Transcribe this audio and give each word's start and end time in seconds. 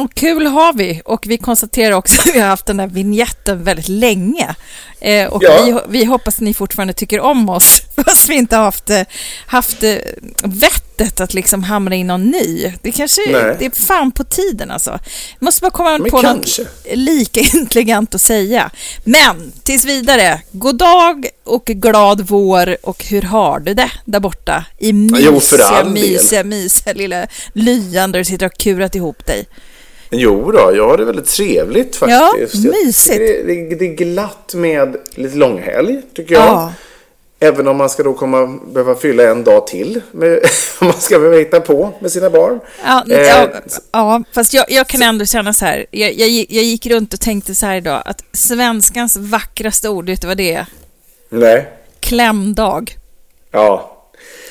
Och 0.00 0.14
kul 0.14 0.46
har 0.46 0.72
vi. 0.72 1.02
Och 1.04 1.24
vi 1.26 1.38
konstaterar 1.38 1.92
också 1.94 2.20
att 2.28 2.34
vi 2.34 2.40
har 2.40 2.48
haft 2.48 2.66
den 2.66 2.76
där 2.76 2.86
vignetten 2.86 3.64
väldigt 3.64 3.88
länge. 3.88 4.54
Eh, 5.00 5.26
och 5.28 5.42
Ja. 5.42 5.62
vi, 5.64 5.98
vi 5.98 6.04
hoppas 6.04 6.34
att 6.34 6.40
ni 6.40 6.54
fortfarande 6.54 6.92
tycker 6.94 7.20
om 7.20 7.48
oss, 7.48 7.82
fast 8.04 8.28
vi 8.28 8.34
inte 8.34 8.56
har 8.56 8.64
haft, 8.64 8.90
eh, 8.90 9.02
haft 9.46 9.82
eh, 9.82 9.94
vettet 10.42 11.20
att 11.20 11.34
liksom 11.34 11.62
hamra 11.62 11.94
in 11.94 12.06
någon 12.06 12.24
ny. 12.24 12.72
Det 12.82 12.92
kanske 12.92 13.20
Nej. 13.32 13.56
det 13.58 13.66
är 13.66 13.70
fan 13.86 14.12
på 14.12 14.24
tiden 14.24 14.70
alltså. 14.70 14.98
Vi 15.40 15.44
måste 15.44 15.60
bara 15.60 15.70
komma 15.70 15.98
Men 15.98 16.10
på 16.10 16.20
kanske. 16.22 16.62
något 16.62 16.70
lika 16.94 17.40
intelligent 17.54 18.14
att 18.14 18.20
säga. 18.20 18.70
Men 19.04 19.52
tills 19.62 19.84
vidare, 19.84 20.40
god 20.52 20.76
dag 20.78 21.26
och 21.44 21.64
glad 21.64 22.20
vår 22.20 22.76
och 22.82 23.04
hur 23.04 23.22
har 23.22 23.60
du 23.60 23.74
det 23.74 23.90
där 24.04 24.20
borta? 24.20 24.64
I 24.78 24.88
Jo, 24.90 24.94
mysiga, 25.32 25.82
del. 25.82 25.90
mysiga, 25.92 26.44
mysiga 26.44 26.92
lilla 26.92 27.26
lyan 27.52 28.12
där 28.12 28.18
du 28.18 28.24
sitter 28.24 28.46
och 28.46 28.58
kurat 28.58 28.94
ihop 28.94 29.26
dig. 29.26 29.46
Jo 30.10 30.52
då, 30.52 30.72
jag 30.74 30.88
har 30.88 30.96
det 30.96 31.04
väldigt 31.04 31.26
trevligt 31.28 31.96
faktiskt. 31.96 32.54
Ja, 32.64 32.70
mysigt. 32.84 33.18
Det, 33.18 33.42
det, 33.42 33.74
det 33.74 33.84
är 33.84 33.94
glatt 33.94 34.54
med 34.54 34.96
lite 35.14 35.36
långhelg, 35.36 36.02
tycker 36.14 36.34
jag. 36.34 36.44
Ja. 36.44 36.72
Även 37.40 37.68
om 37.68 37.76
man 37.76 37.90
ska 37.90 38.02
då 38.02 38.12
komma, 38.14 38.58
behöva 38.72 38.94
fylla 38.94 39.22
en 39.30 39.44
dag 39.44 39.66
till. 39.66 40.00
Med, 40.12 40.38
om 40.80 40.86
man 40.86 41.00
ska 41.00 41.18
behöva 41.18 41.38
hitta 41.38 41.60
på 41.60 41.92
med 42.00 42.12
sina 42.12 42.30
barn. 42.30 42.60
Ja, 42.84 43.04
Eh, 43.10 43.20
ja, 43.20 43.48
ja, 43.92 44.22
fast 44.32 44.54
jag, 44.54 44.64
jag 44.68 44.86
kan 44.86 45.02
ändå 45.02 45.24
känna 45.24 45.52
så 45.52 45.64
här. 45.64 45.86
Jag, 45.90 46.12
jag, 46.12 46.28
gick- 46.28 46.46
jag 46.50 46.64
gick 46.64 46.86
runt 46.86 47.14
och 47.14 47.20
tänkte 47.20 47.54
så 47.54 47.66
här 47.66 47.76
idag 47.76 48.02
att 48.04 48.24
svenskans 48.32 49.16
vackraste 49.16 49.88
ord, 49.88 50.06
vet 50.06 50.20
du 50.20 50.26
vad 50.28 50.36
det 50.36 50.52
är? 50.54 50.66
Nej. 51.28 51.68
Klämdag. 52.00 52.96
Ja. 53.50 53.97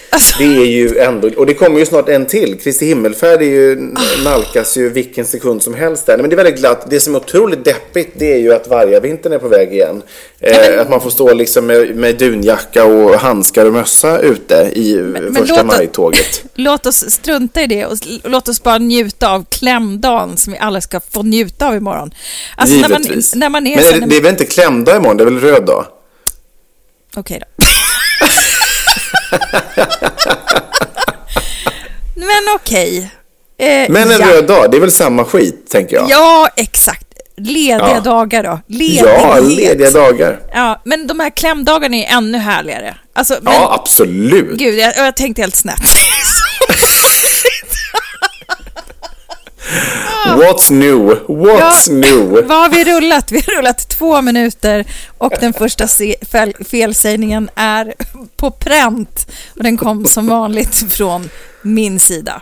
Alltså, 0.09 0.35
Det 0.39 0.43
är 0.45 0.65
ju 0.65 0.97
ändå, 0.97 1.29
och 1.37 1.45
det 1.45 1.53
kommer 1.53 1.79
ju 1.79 1.85
snart 1.85 2.09
en 2.09 2.25
till. 2.25 2.59
Kristi 2.59 2.85
himmelfärd 2.85 3.41
är 3.41 3.45
ju, 3.45 3.93
nalkas 4.23 4.77
ju 4.77 4.89
vilken 4.89 5.25
sekund 5.25 5.63
som 5.63 5.73
helst 5.73 6.05
där. 6.05 6.17
Men 6.17 6.29
det 6.29 6.33
är 6.33 6.37
väldigt 6.37 6.59
glatt. 6.59 6.85
Det 6.89 6.99
som 6.99 7.15
är 7.15 7.19
otroligt 7.19 7.65
deppigt 7.65 8.11
det 8.15 8.33
är 8.33 8.37
ju 8.37 8.53
att 8.53 8.67
vargavintern 8.67 9.33
är 9.33 9.37
på 9.39 9.47
väg 9.47 9.73
igen. 9.73 10.01
Eh, 10.39 10.81
att 10.81 10.89
man 10.89 11.01
får 11.01 11.09
stå 11.09 11.33
liksom 11.33 11.65
med, 11.65 11.95
med 11.95 12.17
dunjacka 12.17 12.85
och 12.85 13.13
handskar 13.19 13.65
och 13.65 13.73
mössa 13.73 14.19
ute 14.19 14.71
i 14.75 14.93
men 14.95 15.35
första 15.35 15.55
låt- 15.55 15.65
maj-tåget. 15.65 16.43
låt 16.55 16.85
oss 16.85 17.11
strunta 17.11 17.61
i 17.61 17.67
det 17.67 17.85
och 17.85 17.97
låt 18.23 18.47
oss 18.49 18.63
bara 18.63 18.77
njuta 18.77 19.29
av 19.29 19.45
klämdagen 19.49 20.37
som 20.37 20.53
vi 20.53 20.59
alla 20.59 20.81
ska 20.81 20.99
få 20.99 21.23
njuta 21.23 21.67
av 21.67 21.75
imorgon. 21.75 22.11
Alltså 22.57 22.75
när 22.75 22.89
man, 22.89 23.01
Givetvis. 23.01 23.35
när 23.35 23.49
man 23.49 23.67
är 23.67 23.75
Men 23.75 23.85
är 23.85 23.99
det, 23.99 24.05
det 24.05 24.17
är 24.17 24.21
väl 24.21 24.31
inte 24.31 24.45
klämdag 24.45 24.95
imorgon? 24.97 25.17
Det 25.17 25.23
är 25.23 25.25
väl 25.25 25.39
röd 25.39 25.65
dag? 25.65 25.85
Okej 27.15 27.41
då. 27.57 27.65
Men 32.15 32.55
okej. 32.55 33.11
Eh, 33.59 33.89
Men 33.89 34.11
en 34.11 34.19
ja. 34.19 34.27
röd 34.27 34.47
dag, 34.47 34.71
det 34.71 34.77
är 34.77 34.81
väl 34.81 34.91
samma 34.91 35.25
skit, 35.25 35.69
tänker 35.71 35.95
jag. 35.95 36.09
Ja, 36.09 36.49
exakt. 36.55 37.03
Lediga 37.37 37.89
Ja. 37.93 37.99
dagar 37.99 38.43
då. 38.43 38.59
Ledighet. 38.67 39.05
Ja, 39.21 39.39
lediga 39.39 39.91
dagar. 39.91 40.39
Ja, 40.53 40.81
men 40.85 41.07
de 41.07 41.19
här 41.19 41.29
klämdagarna 41.29 41.95
är 41.97 42.17
ännu 42.17 42.37
härligare. 42.37 42.95
Alltså, 43.15 43.37
men, 43.41 43.53
Ja, 43.53 43.73
absolut. 43.81 44.57
Gud, 44.57 44.75
jag, 44.79 44.97
jag 44.97 45.15
tänkte 45.15 45.41
helt 45.41 45.55
snett. 45.55 45.79
What's 50.37 50.71
new? 50.71 51.15
What's 51.27 51.89
new? 51.91 52.45
Vad 52.47 52.57
har 52.57 52.69
vi 52.69 52.83
rullat? 52.83 53.31
Vi 53.31 53.41
har 53.47 53.55
rullat 53.57 53.89
två 53.89 54.21
minuter 54.21 54.85
och 55.17 55.33
den 55.39 55.53
första 55.53 55.87
fel, 56.31 56.53
felsägningen 56.69 57.49
är 57.55 57.93
på 58.37 58.51
pränt. 58.51 59.27
Och 59.57 59.63
den 59.63 59.77
kom 59.77 60.05
som 60.05 60.27
vanligt 60.37 60.93
från 60.93 61.29
min 61.61 61.99
sida. 61.99 62.41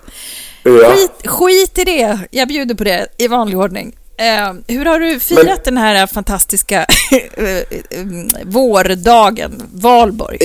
Ja. 0.63 0.71
Skit, 0.95 1.27
skit 1.27 1.77
i 1.77 1.83
det. 1.83 2.19
Jag 2.31 2.47
bjuder 2.47 2.75
på 2.75 2.83
det 2.83 3.07
i 3.17 3.27
vanlig 3.27 3.57
ordning. 3.59 3.95
Eh, 4.17 4.53
hur 4.75 4.85
har 4.85 4.99
du 4.99 5.19
firat 5.19 5.45
Men- 5.45 5.57
den 5.63 5.77
här 5.77 6.07
fantastiska 6.07 6.85
eh, 7.37 7.45
eh, 7.47 7.63
vårdagen, 8.43 9.63
Valborg? 9.73 10.37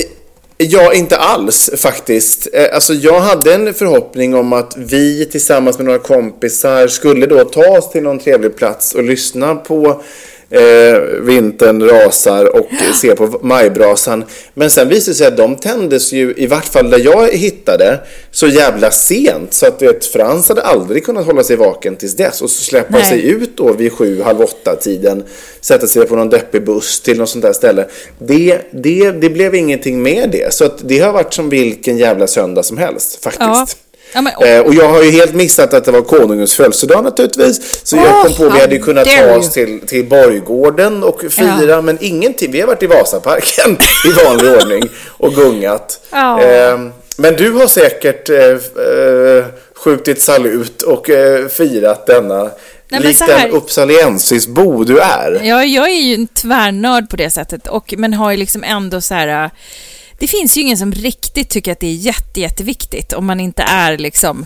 Ja, 0.63 0.93
inte 0.93 1.17
alls 1.17 1.69
faktiskt. 1.77 2.47
Eh, 2.53 2.75
alltså, 2.75 2.93
jag 2.93 3.19
hade 3.19 3.53
en 3.53 3.73
förhoppning 3.73 4.35
om 4.35 4.53
att 4.53 4.73
vi 4.77 5.25
tillsammans 5.25 5.77
med 5.77 5.85
några 5.85 5.99
kompisar 5.99 6.87
skulle 6.87 7.25
då 7.25 7.43
ta 7.43 7.77
oss 7.77 7.91
till 7.91 8.03
någon 8.03 8.19
trevlig 8.19 8.55
plats 8.55 8.95
och 8.95 9.03
lyssna 9.03 9.55
på 9.55 10.01
eh, 10.51 11.01
vintern 11.21 11.89
rasar 11.89 12.45
och 12.45 12.67
se 13.01 13.15
på 13.15 13.39
majbrasan. 13.41 14.23
Men 14.53 14.69
sen 14.69 14.89
visade 14.89 15.11
det 15.11 15.15
sig 15.15 15.27
att 15.27 15.37
de 15.37 15.55
tändes 15.55 16.11
ju, 16.11 16.33
i 16.37 16.47
vart 16.47 16.65
fall 16.65 16.89
där 16.89 16.99
jag 16.99 17.31
hittade, 17.31 17.99
så 18.31 18.47
jävla 18.47 18.91
sent. 18.91 19.53
Så 19.53 19.67
att 19.67 19.81
vet, 19.81 20.05
Frans 20.05 20.49
hade 20.49 20.61
aldrig 20.61 21.05
kunnat 21.05 21.25
hålla 21.25 21.43
sig 21.43 21.55
vaken 21.55 21.95
tills 21.95 22.15
dess. 22.15 22.41
Och 22.41 22.49
så 22.49 22.63
släppa 22.63 22.97
Nej. 22.97 23.05
sig 23.05 23.29
ut 23.29 23.57
då 23.57 23.73
vid 23.73 23.93
sju, 23.93 24.21
halv 24.21 24.41
åtta 24.41 24.75
tiden. 24.75 25.23
Sätta 25.61 25.87
sig 25.87 26.07
på 26.07 26.15
någon 26.15 26.29
deppig 26.29 26.65
buss 26.65 27.01
till 27.01 27.17
något 27.17 27.29
sånt 27.29 27.43
där 27.43 27.53
ställe. 27.53 27.85
Det, 28.19 28.61
det, 28.71 29.11
det 29.11 29.29
blev 29.29 29.55
ingenting 29.55 30.03
med 30.03 30.29
det. 30.31 30.53
Så 30.53 30.65
att 30.65 30.77
det 30.89 30.99
har 30.99 31.11
varit 31.11 31.33
som 31.33 31.49
vilken 31.49 31.97
jävla 31.97 32.27
söndag 32.27 32.63
som 32.63 32.77
helst 32.77 33.23
faktiskt. 33.23 33.41
Ja. 33.41 33.67
Ja, 34.13 34.21
men, 34.21 34.33
Eh, 34.43 34.59
och 34.59 34.73
jag 34.73 34.87
har 34.87 35.03
ju 35.03 35.11
helt 35.11 35.33
missat 35.33 35.73
att 35.73 35.85
det 35.85 35.91
var 35.91 36.01
konungens 36.01 36.53
födelsedag 36.55 37.03
naturligtvis. 37.03 37.85
Så 37.87 37.95
jag 37.95 38.05
Åh, 38.05 38.23
kom 38.23 38.33
på 38.33 38.45
att 38.45 38.55
vi 38.55 38.59
hade 38.59 38.77
kunnat 38.77 39.07
ta 39.07 39.35
oss 39.35 39.49
till, 39.51 39.79
till 39.87 40.05
Borggården 40.05 41.03
och 41.03 41.21
fira, 41.29 41.65
Ja. 41.67 41.81
men 41.81 41.97
ingenting. 42.01 42.51
Vi 42.51 42.59
har 42.59 42.67
varit 42.67 42.83
i 42.83 42.87
Vasaparken 42.87 43.77
i 44.05 44.25
vanlig 44.25 44.51
ordning 44.61 44.89
och 45.07 45.33
gungat. 45.33 45.99
Ja. 46.11 46.41
Eh, 46.41 46.79
men 47.17 47.35
du 47.35 47.51
har 47.51 47.67
säkert 47.67 48.29
eh, 48.29 48.37
eh, 48.37 49.45
skjutit 49.75 50.21
salut 50.21 50.81
och 50.81 51.09
eh, 51.09 51.47
firat 51.47 52.05
denna, 52.05 52.49
men 52.89 53.01
likt 53.01 53.27
den 53.27 53.51
uppsaliensisbo 53.51 54.83
du 54.83 54.99
är. 54.99 55.41
Ja, 55.43 55.63
jag 55.63 55.89
är 55.89 56.01
ju 56.01 56.13
en 56.13 56.27
tvärnörd 56.27 57.09
på 57.09 57.15
det 57.15 57.29
sättet, 57.29 57.67
och, 57.67 57.93
men 57.97 58.13
har 58.13 58.31
ju 58.31 58.37
liksom 58.37 58.63
ändå 58.63 59.01
så 59.01 59.13
här... 59.13 59.49
Det 60.21 60.27
finns 60.27 60.57
ju 60.57 60.61
ingen 60.61 60.77
som 60.77 60.91
riktigt 60.91 61.49
tycker 61.49 61.71
att 61.71 61.79
det 61.79 61.87
är 61.87 61.93
jätte, 61.95 62.39
jätteviktigt 62.39 63.13
om 63.13 63.25
man 63.25 63.39
inte 63.39 63.63
är 63.63 63.97
liksom, 63.97 64.45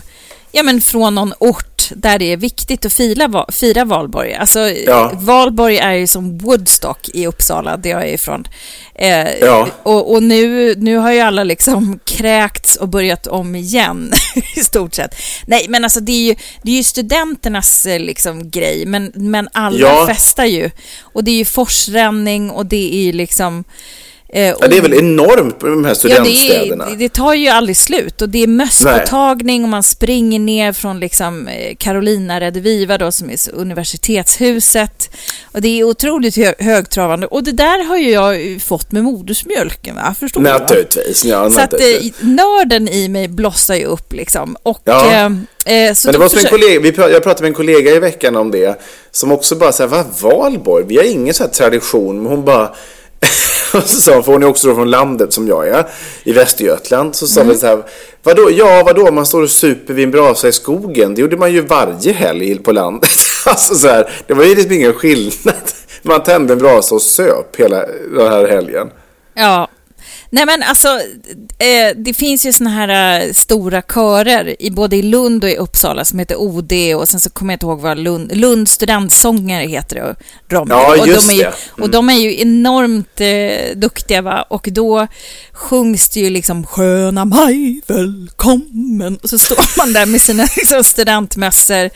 ja 0.52 0.62
men 0.62 0.80
från 0.80 1.14
någon 1.14 1.34
ort 1.38 1.88
där 1.96 2.18
det 2.18 2.32
är 2.32 2.36
viktigt 2.36 2.86
att 2.86 2.92
fira, 2.92 3.46
fira 3.52 3.84
valborg. 3.84 4.34
Alltså, 4.34 4.60
Ja. 4.70 5.12
valborg 5.14 5.78
är 5.78 5.92
ju 5.92 6.06
som 6.06 6.38
Woodstock 6.38 7.08
i 7.08 7.26
Uppsala, 7.26 7.76
där 7.76 7.90
jag 7.90 8.02
är 8.08 8.14
ifrån. 8.14 8.48
Eh, 8.94 9.28
Ja. 9.40 9.68
Och, 9.82 10.12
och 10.12 10.22
nu, 10.22 10.74
nu 10.74 10.96
har 10.96 11.12
ju 11.12 11.20
alla 11.20 11.44
liksom 11.44 11.98
kräkts 12.04 12.76
och 12.76 12.88
börjat 12.88 13.26
om 13.26 13.54
igen, 13.56 14.12
i 14.56 14.60
stort 14.60 14.94
sett. 14.94 15.14
Nej, 15.46 15.66
men 15.68 15.84
alltså 15.84 16.00
det 16.00 16.12
är 16.12 16.22
ju, 16.28 16.34
det 16.62 16.70
är 16.70 16.76
ju 16.76 16.82
studenternas 16.82 17.86
eh, 17.86 18.00
liksom, 18.00 18.50
grej, 18.50 18.86
men, 18.86 19.12
men 19.14 19.48
alla 19.52 19.78
Ja. 19.78 20.06
festar 20.06 20.44
ju. 20.44 20.70
Och 21.02 21.24
det 21.24 21.30
är 21.30 21.36
ju 21.38 21.44
forsränning 21.44 22.50
och 22.50 22.66
det 22.66 22.94
är 22.94 23.02
ju 23.02 23.12
liksom... 23.12 23.64
eh, 24.28 24.42
Ja, 24.60 24.68
det 24.68 24.76
är 24.76 24.80
väl 24.82 24.94
enormt 24.94 25.58
på 25.58 25.66
de 25.66 25.84
här 25.84 25.90
Ja, 25.90 25.94
det, 25.94 26.14
studentstäderna. 26.14 26.86
är, 26.86 26.96
det 26.96 27.08
tar 27.08 27.34
ju 27.34 27.48
aldrig 27.48 27.76
slut 27.76 28.22
och 28.22 28.28
det 28.28 28.42
är 28.42 28.46
mösspåtagning 28.46 29.62
och 29.62 29.68
man 29.68 29.82
springer 29.82 30.38
ner 30.38 30.72
från 30.72 31.00
liksom 31.00 31.48
eh, 31.48 31.74
Carolina 31.78 32.40
Rediviva 32.40 32.98
då 32.98 33.12
som 33.12 33.30
är 33.30 33.36
universitetshuset. 33.52 35.10
Och 35.52 35.60
det 35.60 35.80
är 35.80 35.84
otroligt 35.84 36.36
hö 36.36 36.52
högtravande 36.58 37.26
och 37.26 37.44
det 37.44 37.52
där 37.52 37.84
har 37.84 37.96
ju 37.96 38.10
jag 38.10 38.62
fått 38.62 38.92
med 38.92 39.04
modersmjölken 39.04 39.94
va? 39.94 40.14
Förstår 40.20 40.40
du? 40.40 40.50
Naturligtvis. 40.50 41.24
Ja, 41.24 41.50
Så 41.50 41.60
att 41.60 41.72
eh, 41.72 41.80
nörden 42.20 42.88
i 42.88 43.08
mig 43.08 43.28
blossar 43.28 43.74
ju 43.74 43.84
upp 43.84 44.12
liksom. 44.12 44.56
Och, 44.62 44.80
Ja. 44.84 45.06
eh, 45.06 45.24
eh, 45.24 45.30
Men 46.04 46.12
det 46.12 46.18
var 46.18 46.28
som 46.28 46.38
en 46.38 46.44
kollega, 46.44 46.80
vi, 46.80 46.92
jag 46.96 47.22
pratade 47.22 47.42
med 47.42 47.48
en 47.48 47.54
kollega 47.54 47.90
i 47.90 47.98
veckan 47.98 48.36
om 48.36 48.50
det, 48.50 48.80
som 49.10 49.32
också 49.32 49.56
bara 49.56 49.72
så 49.72 49.82
här, 49.82 49.88
vad 49.90 50.06
Valborg? 50.32 50.84
Vi 50.88 50.96
har 50.96 51.04
ingen 51.04 51.34
så 51.34 51.42
här 51.44 51.50
tradition, 51.50 52.22
men 52.22 52.32
hon 52.32 52.44
bara 52.44 52.74
så 53.86 54.00
sa 54.00 54.14
hon, 54.14 54.24
för 54.24 54.32
hon 54.32 54.42
är 54.42 54.46
också 54.46 54.68
då 54.68 54.74
från 54.74 54.90
landet 54.90 55.32
som 55.32 55.48
jag 55.48 55.68
är, 55.68 55.86
i 56.24 56.32
Västergötland. 56.32 57.14
Så 57.14 57.26
sa 57.26 57.40
Mm. 57.40 57.52
vi 57.52 57.58
så 57.60 57.66
här, 57.66 57.82
vadå, 58.22 58.50
ja 58.50 58.82
vadå, 58.86 59.12
man 59.12 59.26
står 59.26 59.42
och 59.42 59.50
super 59.50 59.94
vid 59.94 60.04
en 60.04 60.10
brasa 60.10 60.48
i 60.48 60.52
skogen. 60.52 61.14
Det 61.14 61.20
gjorde 61.20 61.36
man 61.36 61.52
ju 61.52 61.60
varje 61.60 62.12
helg 62.12 62.58
på 62.58 62.72
landet. 62.72 63.10
alltså 63.46 63.74
så 63.74 63.88
här, 63.88 64.10
det 64.26 64.34
var 64.34 64.44
ju 64.44 64.54
liksom 64.54 64.72
ingen 64.72 64.92
skillnad. 64.92 65.54
Man 66.02 66.22
tände 66.22 66.52
en 66.52 66.58
brasa 66.58 66.94
och 66.94 67.02
söp 67.02 67.56
hela 67.56 67.84
den 68.16 68.28
här 68.32 68.48
helgen. 68.48 68.90
Ja. 69.34 69.68
Nej 70.30 70.46
men 70.46 70.62
alltså, 70.62 70.88
eh, 71.58 71.96
det 71.96 72.14
finns 72.14 72.46
ju 72.46 72.52
såna 72.52 72.70
här 72.70 73.20
eh, 73.20 73.32
stora 73.32 73.82
körer 73.82 74.62
i 74.62 74.70
både 74.70 74.96
i 74.96 75.02
Lund 75.02 75.44
och 75.44 75.50
i 75.50 75.56
Uppsala 75.56 76.04
som 76.04 76.18
heter 76.18 76.36
OD 76.36 76.72
och 76.96 77.08
sen 77.08 77.20
så 77.20 77.30
kommer 77.30 77.52
jag 77.52 77.56
inte 77.56 77.66
ihåg 77.66 77.80
vad 77.80 77.98
Lund, 77.98 78.36
Lund 78.36 78.68
studentsångare 78.68 79.66
heter 79.66 79.96
det. 79.96 80.16
De, 80.48 80.66
Ja, 80.70 80.96
och 81.00 81.08
just 81.08 81.28
de 81.28 81.34
är 81.34 81.38
det. 81.38 81.44
Mm. 81.44 81.82
Och 81.82 81.90
de 81.90 82.08
är 82.08 82.18
ju 82.18 82.40
enormt 82.40 83.20
eh, 83.20 83.76
duktiga 83.76 84.22
va 84.22 84.42
och 84.42 84.68
då 84.70 85.06
sjungs 85.52 86.08
det 86.08 86.20
ju 86.20 86.30
liksom 86.30 86.66
Sköna 86.66 87.24
maj, 87.24 87.80
välkommen 87.86 89.18
och 89.22 89.28
så 89.28 89.38
står 89.38 89.78
man 89.78 89.92
där 89.92 90.06
med 90.06 90.20
sina 90.20 90.42
liksom, 90.56 90.84
studentmössor 90.84 91.90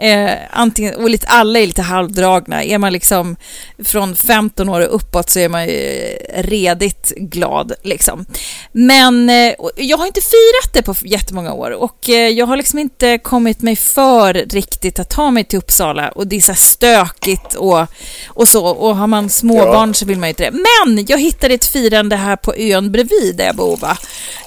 eh, 0.00 0.30
antingen, 0.50 0.94
och 0.94 1.10
lite, 1.10 1.26
alla 1.26 1.58
är 1.58 1.66
lite 1.66 1.82
halvdragna. 1.82 2.64
Är 2.64 2.78
man 2.78 2.92
liksom 2.92 3.36
från 3.84 4.16
15 4.16 4.68
år 4.68 4.80
och 4.80 4.94
uppåt 4.94 5.30
så 5.30 5.38
är 5.38 5.48
man 5.48 5.64
ju 5.66 5.72
eh, 5.72 6.42
redigt 6.42 7.12
glad 7.16 7.72
liksom. 7.82 8.26
Men 8.72 9.30
eh, 9.30 9.52
jag 9.76 9.96
har 9.98 10.06
inte 10.06 10.20
firat 10.20 10.72
det 10.72 10.82
på 10.82 10.94
jättemånga 11.02 11.52
år 11.52 11.70
och 11.70 12.08
eh, 12.10 12.28
jag 12.28 12.46
har 12.46 12.56
liksom 12.56 12.78
inte 12.78 13.18
kommit 13.18 13.62
mig 13.62 13.76
för 13.76 14.34
riktigt 14.34 14.98
att 14.98 15.10
ta 15.10 15.30
mig 15.30 15.44
till 15.44 15.58
Uppsala 15.58 16.08
och 16.08 16.26
det 16.26 16.36
är 16.36 16.40
så 16.40 16.52
här 16.52 16.58
stökigt 16.58 17.54
och, 17.54 17.86
och 18.28 18.48
så 18.48 18.66
och 18.66 18.96
har 18.96 19.06
man 19.06 19.28
småbarn 19.30 19.88
Ja. 19.88 19.94
så 19.94 20.06
vill 20.06 20.18
man 20.18 20.28
ju 20.28 20.30
inte 20.30 20.50
det. 20.50 20.58
Men 20.86 21.04
jag 21.08 21.18
hittade 21.20 21.54
ett 21.54 21.66
firande 21.66 22.16
här 22.16 22.36
på 22.36 22.54
ön 22.56 22.92
bredvid 22.92 23.36
där 23.36 23.44
jag 23.46 23.56
bor 23.56 23.76
va. 23.76 23.98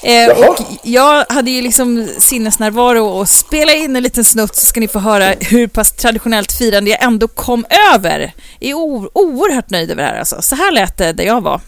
Eh, 0.03 0.49
och 0.49 0.57
jag 0.83 1.25
hade 1.29 1.51
ju 1.51 1.61
liksom 1.61 2.09
sinnesnärvaro 2.17 3.05
och 3.05 3.29
spela 3.29 3.73
in 3.73 3.95
en 3.95 4.03
liten 4.03 4.25
snutt 4.25 4.55
så 4.55 4.65
ska 4.65 4.79
ni 4.79 4.87
få 4.87 4.99
höra 4.99 5.33
hur 5.39 5.67
pass 5.67 5.91
traditionellt 5.91 6.51
firande 6.51 6.89
jag 6.91 7.03
ändå 7.03 7.27
kom 7.27 7.65
över. 7.93 8.33
Jag 8.59 8.69
är 8.69 9.17
oerhört 9.17 9.69
nöjd 9.69 9.91
över 9.91 10.03
det 10.03 10.09
här 10.09 10.19
alltså. 10.19 10.41
Så 10.41 10.55
här 10.55 10.71
lät 10.71 10.97
det 10.97 11.13
där 11.13 11.23
jag 11.23 11.41
var. 11.41 11.61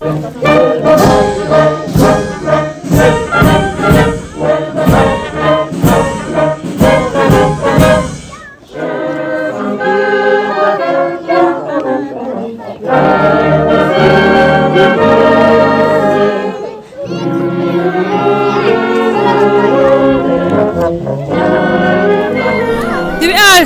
Du 0.00 0.06
är 0.06 0.10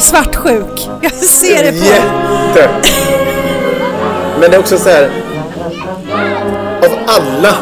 svartsjuk. 0.00 0.88
Jag 1.02 1.12
ser 1.12 1.64
det 1.64 1.72
på 1.72 1.84
Jätte! 1.84 2.70
Men 4.40 4.50
det 4.50 4.56
är 4.56 4.60
också 4.60 4.78
så 4.78 4.88
här. 4.88 5.21
Alla 7.14 7.54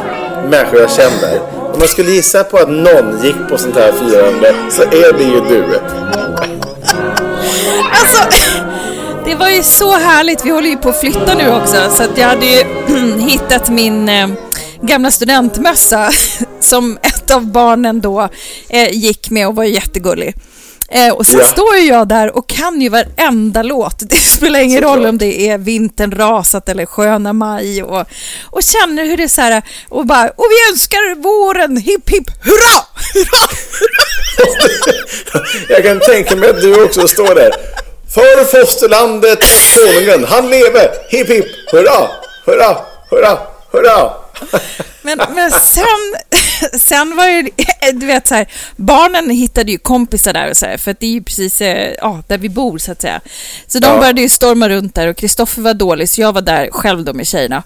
människor 0.51 0.81
jag 0.81 0.91
känner. 0.91 1.41
Om 1.73 1.79
man 1.79 1.89
skulle 1.89 2.11
gissa 2.11 2.45
på 2.45 2.57
att 2.57 2.69
någon 2.69 3.25
gick 3.25 3.37
på 3.49 3.59
sånt 3.59 3.77
här 3.77 3.93
firande 3.93 4.55
så 4.71 4.83
är 4.83 5.13
det 5.13 5.25
ju 5.25 5.41
du. 5.41 5.81
Alltså, 7.93 8.39
det 9.25 9.35
var 9.35 9.49
ju 9.49 9.63
så 9.63 9.93
härligt. 9.93 10.45
Vi 10.47 10.51
håller 10.51 10.69
ju 10.69 10.77
på 10.77 10.89
att 10.89 11.01
flytta 11.01 11.35
nu 11.35 11.51
också, 11.51 11.77
så 11.91 12.03
att 12.03 12.19
jag 12.19 12.29
hade 12.29 12.47
ju 12.47 12.65
hittat 13.29 13.71
min 13.71 14.09
eh, 14.09 14.29
gamla 14.83 15.11
studentmössa 15.11 16.11
som 16.61 16.99
ett 17.03 17.31
av 17.31 17.47
barnen 17.47 18.01
då 18.01 18.29
eh, 18.69 18.91
gick 18.91 19.31
med 19.31 19.49
och 19.49 19.57
var 19.57 19.65
jättegullig. 19.65 20.35
Eh, 20.93 21.13
och 21.15 21.27
sen 21.27 21.39
Ja. 21.41 21.45
står 21.47 21.77
ju 21.77 21.87
jag 21.89 22.09
där 22.09 22.37
och 22.37 22.49
kan 22.49 22.81
ju 22.81 22.89
varenda 22.89 23.63
låt. 23.63 23.99
Det 24.09 24.17
spelar 24.17 24.61
ingen 24.61 24.79
Såklart. 24.83 24.97
roll 24.97 25.07
om 25.07 25.19
det 25.19 25.49
är 25.49 25.59
Vintern 25.59 26.13
rasat 26.13 26.69
eller 26.69 26.87
Sköna 26.87 27.33
maj 27.33 27.83
och, 27.83 28.07
och 28.51 28.63
känner 28.63 29.05
hur 29.05 29.17
det 29.17 29.23
är 29.23 29.29
så 29.29 29.41
här 29.41 29.63
och 29.89 30.07
bara 30.07 30.29
och 30.29 30.45
vi 30.51 30.73
önskar 30.73 31.15
våren, 31.23 31.77
hipp 31.77 32.11
hipp 32.11 32.31
hurra! 32.45 32.85
hurra! 33.15 33.49
Jag 35.69 35.85
kan 35.85 36.01
tänka 36.01 36.37
mig 36.37 36.51
att 36.51 36.61
du 36.61 36.85
också 36.85 37.09
står 37.09 37.35
där. 37.35 37.51
För 38.15 38.45
fosterlandet 38.45 39.39
konungen, 39.77 40.25
han 40.29 40.51
leve! 40.51 40.91
Hipp 41.09 41.29
hipp, 41.31 41.47
hurra, 41.73 42.09
hurra, 42.47 42.77
hurra, 43.11 43.39
hurra! 43.73 44.11
Men, 45.03 45.19
men 45.35 45.51
sen, 45.51 45.85
sen 46.81 47.17
var 47.17 47.27
ju, 47.27 47.51
du 47.93 48.07
vet 48.07 48.27
så 48.27 48.35
här, 48.35 48.47
barnen 48.77 49.31
hittade 49.31 49.73
ju 49.73 49.79
kompisar 49.79 50.33
där 50.33 50.51
och 50.51 50.57
så 50.57 50.67
här, 50.67 50.77
för 50.77 50.91
att 50.91 51.01
det 51.01 51.07
är 51.07 51.11
ju 51.11 51.23
precis 51.23 51.61
eh, 51.61 51.95
ja, 51.99 52.23
där 52.27 52.39
vi 52.39 52.49
bor 52.49 52.79
så 52.79 52.93
att 52.93 53.03
säga. 53.03 53.21
Så 53.67 53.79
de 53.79 53.87
Ja. 53.87 53.99
började 53.99 54.21
ju 54.21 54.29
storma 54.29 54.69
runt 54.69 54.95
där 54.95 55.07
och 55.09 55.17
Kristoffer 55.17 55.63
var 55.63 55.75
dålig 55.75 56.09
så 56.09 56.21
jag 56.21 56.33
var 56.33 56.41
där 56.43 56.69
själv 56.73 57.05
då 57.05 57.13
med 57.13 57.27
tjejerna. 57.27 57.63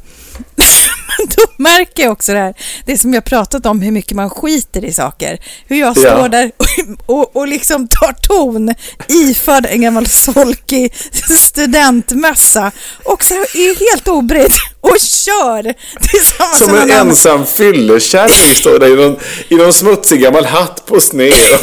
Då 1.37 1.43
märker 1.57 2.03
jag 2.03 2.13
också 2.13 2.33
det 2.33 2.39
här, 2.39 2.55
det 2.87 2.99
som 2.99 3.15
jag 3.15 3.25
pratat 3.25 3.67
om, 3.67 3.83
hur 3.83 3.93
mycket 3.93 4.13
man 4.17 4.31
skiter 4.31 4.85
i 4.85 4.93
saker. 4.93 5.39
Hur 5.69 5.77
jag 5.77 5.89
Ja. 5.97 6.01
står 6.15 6.29
där 6.29 6.51
och, 6.57 7.19
och, 7.19 7.37
och 7.37 7.49
liksom 7.49 7.89
tar 7.89 8.13
ton 8.13 8.75
iförd 9.09 9.67
en 9.71 9.81
gammal 9.83 10.07
solkig 10.07 10.95
studentmössa 11.39 12.73
och 13.05 13.25
så 13.25 13.35
är 13.35 13.91
helt 13.93 14.09
obrydd 14.09 14.53
och 14.81 14.97
kör 15.01 15.75
tillsammans 16.11 16.59
Som 16.59 16.73
med 16.73 16.83
en 16.83 16.91
annan. 16.91 17.09
ensam 17.09 17.47
fyllekärring 17.47 18.55
står 18.57 18.79
där 18.79 18.93
i 18.93 18.97
någon, 18.97 19.17
i 19.49 19.55
någon 19.55 19.73
smutsig 19.73 20.21
gammal 20.21 20.45
hatt 20.45 20.87
på 20.87 21.01
sned. 21.01 21.33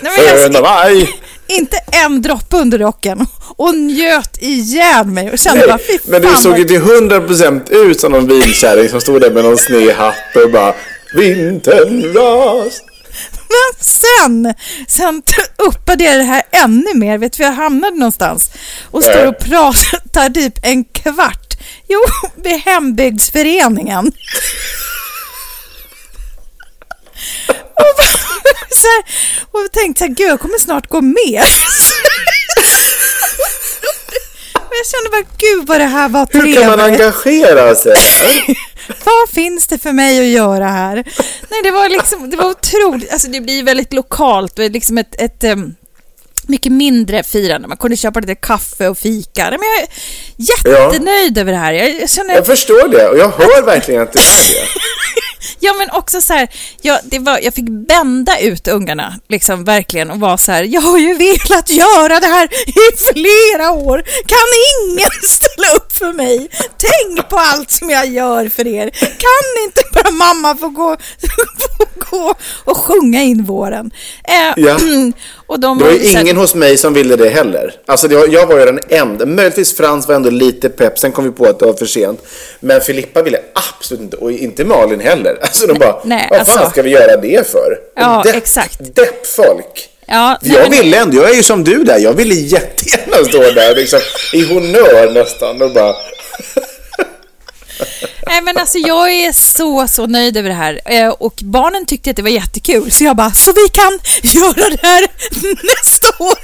Nej, 0.00 1.08
Inte 1.46 1.76
en 2.04 2.22
droppe 2.22 2.56
under 2.56 2.78
rocken 2.78 3.26
och 3.56 3.74
njöt 3.74 4.42
ihjäl 4.42 5.06
mig 5.06 5.30
och 5.30 5.38
kände 5.38 5.66
bara 5.66 5.78
fy 5.78 5.98
fan 5.98 6.00
men 6.04 6.22
du 6.22 6.34
såg 6.36 6.58
ju 6.58 6.64
till 6.64 6.80
100% 6.80 7.72
ut 7.72 8.00
som 8.00 8.12
någon 8.12 8.26
bilkärring 8.26 8.88
som 8.88 9.00
stod 9.00 9.20
där 9.20 9.30
med 9.30 9.44
någon 9.44 9.58
sned 9.58 9.96
hatt 9.96 10.36
och 10.44 10.50
bara 10.50 10.74
Vintern 11.14 12.14
ras. 12.14 12.80
Men 13.48 13.84
sen, 13.84 14.54
sen 14.88 15.22
uppade 15.58 16.04
jag 16.04 16.16
det 16.16 16.22
här 16.22 16.42
ännu 16.52 16.94
mer. 16.94 17.18
Vet 17.18 17.32
du 17.32 17.42
var 17.42 17.50
jag 17.50 17.56
hamnade 17.56 17.96
någonstans? 17.96 18.50
Och 18.90 19.04
står 19.04 19.26
och 19.26 19.38
pratar 19.38 20.30
typ 20.30 20.58
en 20.62 20.84
kvart. 20.84 21.54
Jo, 21.88 22.00
vid 22.42 22.60
hembygdsföreningen. 22.60 24.12
Och, 27.74 27.94
bara, 27.98 28.06
så 28.70 28.86
här, 28.86 29.04
och 29.50 29.60
jag 29.60 29.72
tänkte 29.72 29.98
så 29.98 30.04
här, 30.04 30.14
gud 30.14 30.28
jag 30.28 30.40
kommer 30.40 30.58
snart 30.58 30.88
gå 30.88 31.00
med. 31.00 31.42
Och 34.54 34.78
jag 34.80 34.86
kände 34.86 35.10
bara, 35.10 35.24
gud 35.38 35.66
vad 35.66 35.80
det 35.80 35.84
här 35.84 36.08
var 36.08 36.28
Hur 36.32 36.54
kan 36.54 36.66
man 36.66 36.78
trevligt. 36.78 37.00
engagera 37.00 37.74
sig? 37.74 37.94
Vad 39.04 39.30
finns 39.34 39.66
det 39.66 39.78
för 39.78 39.92
mig 39.92 40.18
att 40.20 40.26
göra 40.26 40.64
här? 40.68 40.94
Nej, 41.50 41.62
det 41.62 41.70
var 41.70 41.88
liksom, 41.88 42.30
det 42.30 42.36
var 42.36 42.50
otroligt. 42.50 43.12
Alltså 43.12 43.28
det 43.28 43.40
blir 43.40 43.62
väldigt 43.62 43.92
lokalt 43.92 44.58
och 44.58 44.70
liksom 44.70 44.98
ett, 44.98 45.20
ett 45.20 45.44
mycket 46.46 46.72
mindre 46.72 47.22
firande. 47.22 47.68
Man 47.68 47.76
kunde 47.76 47.96
köpa 47.96 48.20
lite 48.20 48.34
kaffe 48.34 48.88
och 48.88 48.98
fika. 48.98 49.44
Men 49.50 49.60
jag 49.60 49.82
är 49.82 49.88
jättenöjd 50.86 51.38
över 51.38 51.52
det 51.52 51.58
här. 51.58 51.72
Jag, 51.72 52.00
jag 52.00 52.10
känner, 52.10 52.34
Jag 52.34 52.46
förstår 52.46 52.88
det 52.88 53.08
och 53.08 53.18
jag 53.18 53.28
hör 53.28 53.62
verkligen 53.62 54.02
att 54.02 54.12
det 54.12 54.18
är 54.20 54.54
det. 54.54 54.68
Ja, 55.60 55.72
men 55.78 55.90
också 55.90 56.20
så 56.20 56.32
här, 56.32 56.48
jag, 56.82 56.98
det 57.04 57.18
var, 57.18 57.38
jag 57.42 57.54
fick 57.54 57.68
bända 57.88 58.38
ut 58.40 58.68
ungarna, 58.68 59.14
liksom 59.28 59.64
verkligen, 59.64 60.10
och 60.10 60.20
vara 60.20 60.36
så 60.38 60.52
här, 60.52 60.62
jag 60.62 60.80
har 60.80 60.98
ju 60.98 61.14
velat 61.14 61.70
göra 61.70 62.20
det 62.20 62.26
här 62.26 62.48
i 62.66 62.96
flera 63.12 63.70
år. 63.70 64.02
Kan 64.26 64.48
ingen 64.90 65.10
ställa 65.28 65.76
upp 65.76 65.92
för 65.92 66.12
mig? 66.12 66.48
Tänk 66.78 67.28
på 67.28 67.36
allt 67.36 67.70
som 67.70 67.90
jag 67.90 68.06
gör 68.06 68.48
för 68.48 68.66
er. 68.66 68.90
Kan 69.00 69.64
inte 69.66 69.82
bara 69.92 70.10
mamma 70.10 70.56
få 70.56 70.68
gå, 70.68 70.96
få 71.60 71.84
gå 72.10 72.34
och 72.64 72.76
sjunga 72.76 73.22
in 73.22 73.44
våren? 73.44 73.90
Eh, 74.24 74.54
Ja. 74.56 74.78
och 75.46 75.60
de 75.60 75.78
Det 75.78 75.84
var 75.84 75.90
ju 75.92 76.20
ingen 76.20 76.36
hos 76.36 76.54
mig 76.54 76.76
som 76.76 76.94
ville 76.94 77.16
det 77.16 77.28
heller. 77.28 77.74
Alltså 77.86 78.08
det 78.08 78.16
var, 78.16 78.26
jag 78.28 78.46
var 78.46 78.58
ju 78.58 78.64
den 78.64 78.80
enda. 78.88 79.26
Möjligtvis 79.26 79.76
Frans 79.76 80.08
var 80.08 80.14
ändå 80.14 80.30
lite 80.30 80.68
pepp. 80.68 80.98
Sen 80.98 81.12
kom 81.12 81.24
vi 81.24 81.30
på 81.30 81.44
att 81.46 81.58
det 81.58 81.66
var 81.66 81.72
för 81.72 81.86
sent. 81.86 82.20
Men 82.60 82.80
Filippa 82.80 83.22
ville 83.22 83.38
absolut 83.78 84.02
inte. 84.02 84.16
Och 84.16 84.32
inte 84.32 84.64
Malin 84.64 85.00
heller. 85.00 85.33
Alltså 85.42 85.66
de 85.66 85.78
bara, 85.78 86.00
nej, 86.04 86.26
vad 86.30 86.46
fan 86.46 86.58
alltså- 86.58 86.70
ska 86.70 86.82
vi 86.82 86.90
göra 86.90 87.16
det 87.16 87.50
för? 87.50 87.78
Ja, 87.96 88.22
Depp, 88.24 88.36
exakt. 88.36 88.78
Deppfolk. 88.78 89.88
Ja, 90.06 90.38
Jag 90.42 90.70
ville 90.70 90.98
ändå, 90.98 91.16
jag 91.16 91.30
är 91.30 91.34
ju 91.34 91.42
som 91.42 91.64
du 91.64 91.84
där. 91.84 91.98
Jag 91.98 92.12
ville 92.12 92.34
jättegärna 92.34 93.24
stå 93.28 93.38
där 93.38 93.74
liksom, 93.74 94.00
i 94.32 94.44
honör 94.54 95.10
nästan 95.12 95.62
och 95.62 95.70
bara... 95.72 95.94
Nej 98.26 98.42
men 98.42 98.56
alltså 98.56 98.78
jag 98.78 99.12
är 99.12 99.32
så, 99.32 99.88
så 99.88 100.06
nöjd 100.06 100.36
över 100.36 100.48
det 100.48 100.54
här. 100.54 100.80
Eh, 100.84 101.08
och 101.08 101.40
barnen 101.44 101.86
tyckte 101.86 102.10
att 102.10 102.16
det 102.16 102.22
var 102.22 102.30
jättekul. 102.30 102.90
Så 102.90 103.04
jag 103.04 103.16
bara, 103.16 103.30
så 103.30 103.52
vi 103.52 103.68
kan 103.68 103.98
göra 104.22 104.70
det 104.70 104.86
här 104.86 105.06
nästa 105.76 106.24
år 106.24 106.38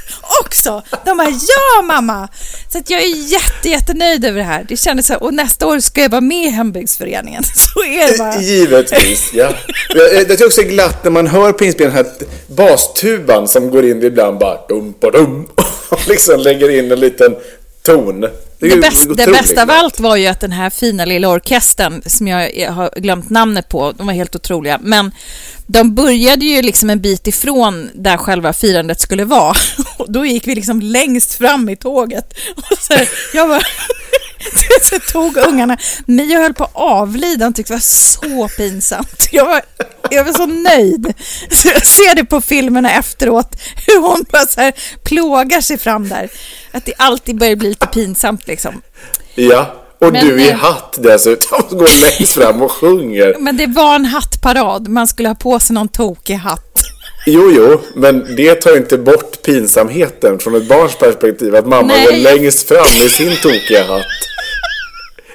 också? 0.44 0.82
De 1.04 1.16
bara, 1.16 1.28
ja 1.28 1.82
mamma! 1.82 2.28
Så 2.72 2.78
att 2.78 2.90
jag 2.90 3.02
är 3.02 3.32
jätte, 3.32 3.68
jättenöjd 3.68 4.24
över 4.24 4.38
det 4.38 4.44
här. 4.44 4.66
Det 4.68 4.76
kändes 4.76 5.06
så 5.06 5.12
här, 5.12 5.22
och 5.22 5.34
nästa 5.34 5.66
år 5.66 5.80
ska 5.80 6.02
jag 6.02 6.08
vara 6.08 6.20
med 6.20 6.46
i 6.46 6.50
hembygdsföreningen. 6.50 7.44
Så 7.54 7.84
är 7.84 8.12
det 8.12 8.18
bara. 8.18 8.34
Eh, 8.34 8.42
givetvis, 8.42 9.30
ja. 9.34 9.52
Jag, 9.94 10.14
jag 10.14 10.28
tycker 10.28 10.46
också 10.46 10.60
det 10.60 10.68
är 10.68 10.70
glatt 10.70 11.04
när 11.04 11.10
man 11.10 11.26
hör 11.26 11.52
på 11.52 11.64
inspelningen 11.64 12.04
den 12.04 12.14
här 12.20 12.28
bastuban 12.46 13.48
som 13.48 13.70
går 13.70 13.84
in 13.84 14.02
ibland 14.02 14.38
bara 14.38 14.66
dum 14.68 14.94
ba 15.00 15.10
dum 15.10 15.48
och 15.88 16.08
liksom 16.08 16.40
lägger 16.40 16.78
in 16.78 16.92
en 16.92 17.00
liten 17.00 17.36
ton. 17.82 18.26
Det, 18.60 18.68
ju 18.68 18.80
bäst, 18.80 19.08
det 19.16 19.26
bästa 19.26 19.62
av 19.62 19.70
allt 19.70 20.00
var 20.00 20.16
ju 20.16 20.26
att 20.26 20.40
den 20.40 20.52
här 20.52 20.70
fina 20.70 21.04
lilla 21.04 21.28
orkestern, 21.28 22.02
som 22.06 22.28
jag 22.28 22.70
har 22.70 23.00
glömt 23.00 23.30
namnet 23.30 23.68
på, 23.68 23.92
de 23.92 24.06
var 24.06 24.14
helt 24.14 24.36
otroliga, 24.36 24.78
men 24.82 25.12
de 25.66 25.94
började 25.94 26.44
ju 26.44 26.62
liksom 26.62 26.90
en 26.90 27.00
bit 27.00 27.26
ifrån 27.26 27.90
där 27.94 28.16
själva 28.16 28.52
firandet 28.52 29.00
skulle 29.00 29.24
vara. 29.24 29.54
Och 29.96 30.12
då 30.12 30.26
gick 30.26 30.46
vi 30.46 30.54
liksom 30.54 30.80
längst 30.80 31.34
fram 31.34 31.68
i 31.68 31.76
tåget. 31.76 32.34
Och 32.56 32.78
så, 32.78 32.94
jag 33.34 33.48
bara, 33.48 33.60
så 34.82 34.98
tog 34.98 35.36
ungarna, 35.36 35.76
men 36.06 36.28
jag 36.28 36.40
höll 36.40 36.54
på 36.54 36.64
att 36.64 36.70
avlida, 36.74 37.44
de 37.44 37.52
tyckte 37.52 37.72
det 37.72 37.76
var 37.76 37.80
så 37.80 38.48
pinsamt. 38.56 39.28
Jag 39.32 39.44
var, 39.44 39.62
jag 40.10 40.24
var 40.24 40.32
så 40.32 40.46
nöjd. 40.46 41.14
Så 41.50 41.68
jag 41.68 41.86
ser 41.86 42.14
det 42.14 42.24
på 42.24 42.40
filmerna 42.40 42.92
efteråt, 42.92 43.56
hur 43.86 44.00
hon 44.00 44.24
bara 44.32 44.46
så 44.46 44.60
här 44.60 44.72
plågar 45.04 45.60
sig 45.60 45.78
fram 45.78 46.08
där. 46.08 46.30
Att 46.72 46.84
det 46.84 46.94
alltid 46.96 47.38
börjar 47.38 47.56
bli 47.56 47.68
lite 47.68 47.86
pinsamt 47.86 48.46
liksom. 48.50 48.82
Ja, 49.34 49.74
och 49.98 50.12
Men, 50.12 50.26
du 50.26 50.42
i 50.42 50.50
eh, 50.50 50.56
hatt 50.56 50.98
dessutom 50.98 51.62
går 51.70 52.00
längst 52.02 52.32
fram 52.32 52.62
och 52.62 52.72
sjunger. 52.72 53.36
Men 53.38 53.56
det 53.56 53.66
var 53.66 53.94
en 53.94 54.04
hattparad, 54.04 54.88
man 54.88 55.06
skulle 55.06 55.28
ha 55.28 55.34
på 55.34 55.60
sig 55.60 55.74
någon 55.74 55.88
tokig 55.88 56.34
hatt. 56.34 56.66
Jo, 57.26 57.52
jo, 57.56 57.80
men 57.94 58.36
det 58.36 58.54
tar 58.54 58.76
inte 58.76 58.98
bort 58.98 59.42
pinsamheten 59.42 60.38
från 60.38 60.54
ett 60.54 60.68
barns 60.68 60.96
perspektiv 60.96 61.56
att 61.56 61.66
mamma 61.66 61.86
Nej. 61.86 62.04
går 62.04 62.12
längst 62.12 62.68
fram 62.68 62.86
med 63.00 63.10
sin 63.10 63.36
tokiga 63.42 63.84
hatt. 63.84 64.06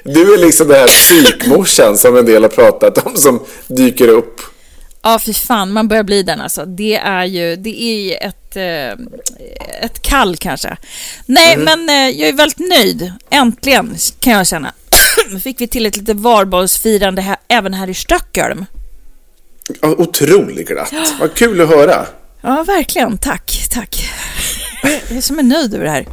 Du 0.04 0.34
är 0.34 0.38
liksom 0.38 0.68
den 0.68 0.76
här 0.76 0.86
psykmorsan 0.86 1.98
som 1.98 2.16
en 2.16 2.26
del 2.26 2.42
har 2.42 2.48
pratat 2.48 3.06
om 3.06 3.16
som 3.16 3.40
dyker 3.66 4.08
upp. 4.08 4.40
Ja, 5.06 5.18
fy 5.18 5.32
fan, 5.32 5.72
man 5.72 5.88
börjar 5.88 6.02
bli 6.02 6.22
den 6.22 6.40
alltså. 6.40 6.64
Det 6.64 6.96
är 6.96 7.24
ju, 7.24 7.56
det 7.56 7.82
är 7.82 7.96
ju 7.96 8.12
ett, 8.12 8.56
eh, 8.56 9.06
ett 9.82 10.02
kall 10.02 10.36
kanske. 10.36 10.76
Nej, 11.26 11.56
men 11.56 11.88
eh, 11.88 12.20
jag 12.20 12.28
är 12.28 12.32
väldigt 12.32 12.58
nöjd. 12.58 13.12
Äntligen, 13.30 13.96
kan 14.20 14.32
jag 14.32 14.46
känna. 14.46 14.72
Nu 15.30 15.40
fick 15.40 15.60
vi 15.60 15.68
till 15.68 15.86
ett 15.86 15.96
litet 15.96 16.16
varborgsfirande 16.16 17.22
här, 17.22 17.36
även 17.48 17.74
här 17.74 17.88
i 17.90 17.94
Stockholm. 17.94 18.66
Otroligt 19.82 20.68
glatt. 20.68 20.92
Vad 21.20 21.34
kul 21.34 21.60
att 21.60 21.68
höra. 21.68 22.06
Ja, 22.40 22.64
verkligen. 22.66 23.18
Tack, 23.18 23.66
tack. 23.70 24.10
Jag 24.82 25.16
är 25.16 25.20
som 25.20 25.38
är 25.38 25.42
nöjd 25.42 25.74
över 25.74 25.84
det 25.84 25.90
här. 25.90 26.06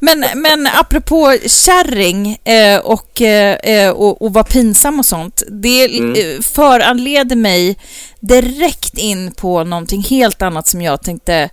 Men, 0.00 0.24
men 0.34 0.66
apropå 0.66 1.36
kärring 1.46 2.38
eh, 2.44 2.78
och, 2.78 3.20
eh, 3.20 3.90
och, 3.90 4.22
och 4.22 4.32
vara 4.32 4.44
pinsam 4.44 4.98
och 4.98 5.06
sånt. 5.06 5.42
Det 5.48 5.84
eh, 5.84 6.40
föranleder 6.42 7.36
mig 7.36 7.76
direkt 8.20 8.98
in 8.98 9.32
på 9.32 9.64
någonting 9.64 10.02
helt 10.02 10.42
annat 10.42 10.66
som 10.66 10.82
jag 10.82 11.02
tänkte 11.02 11.48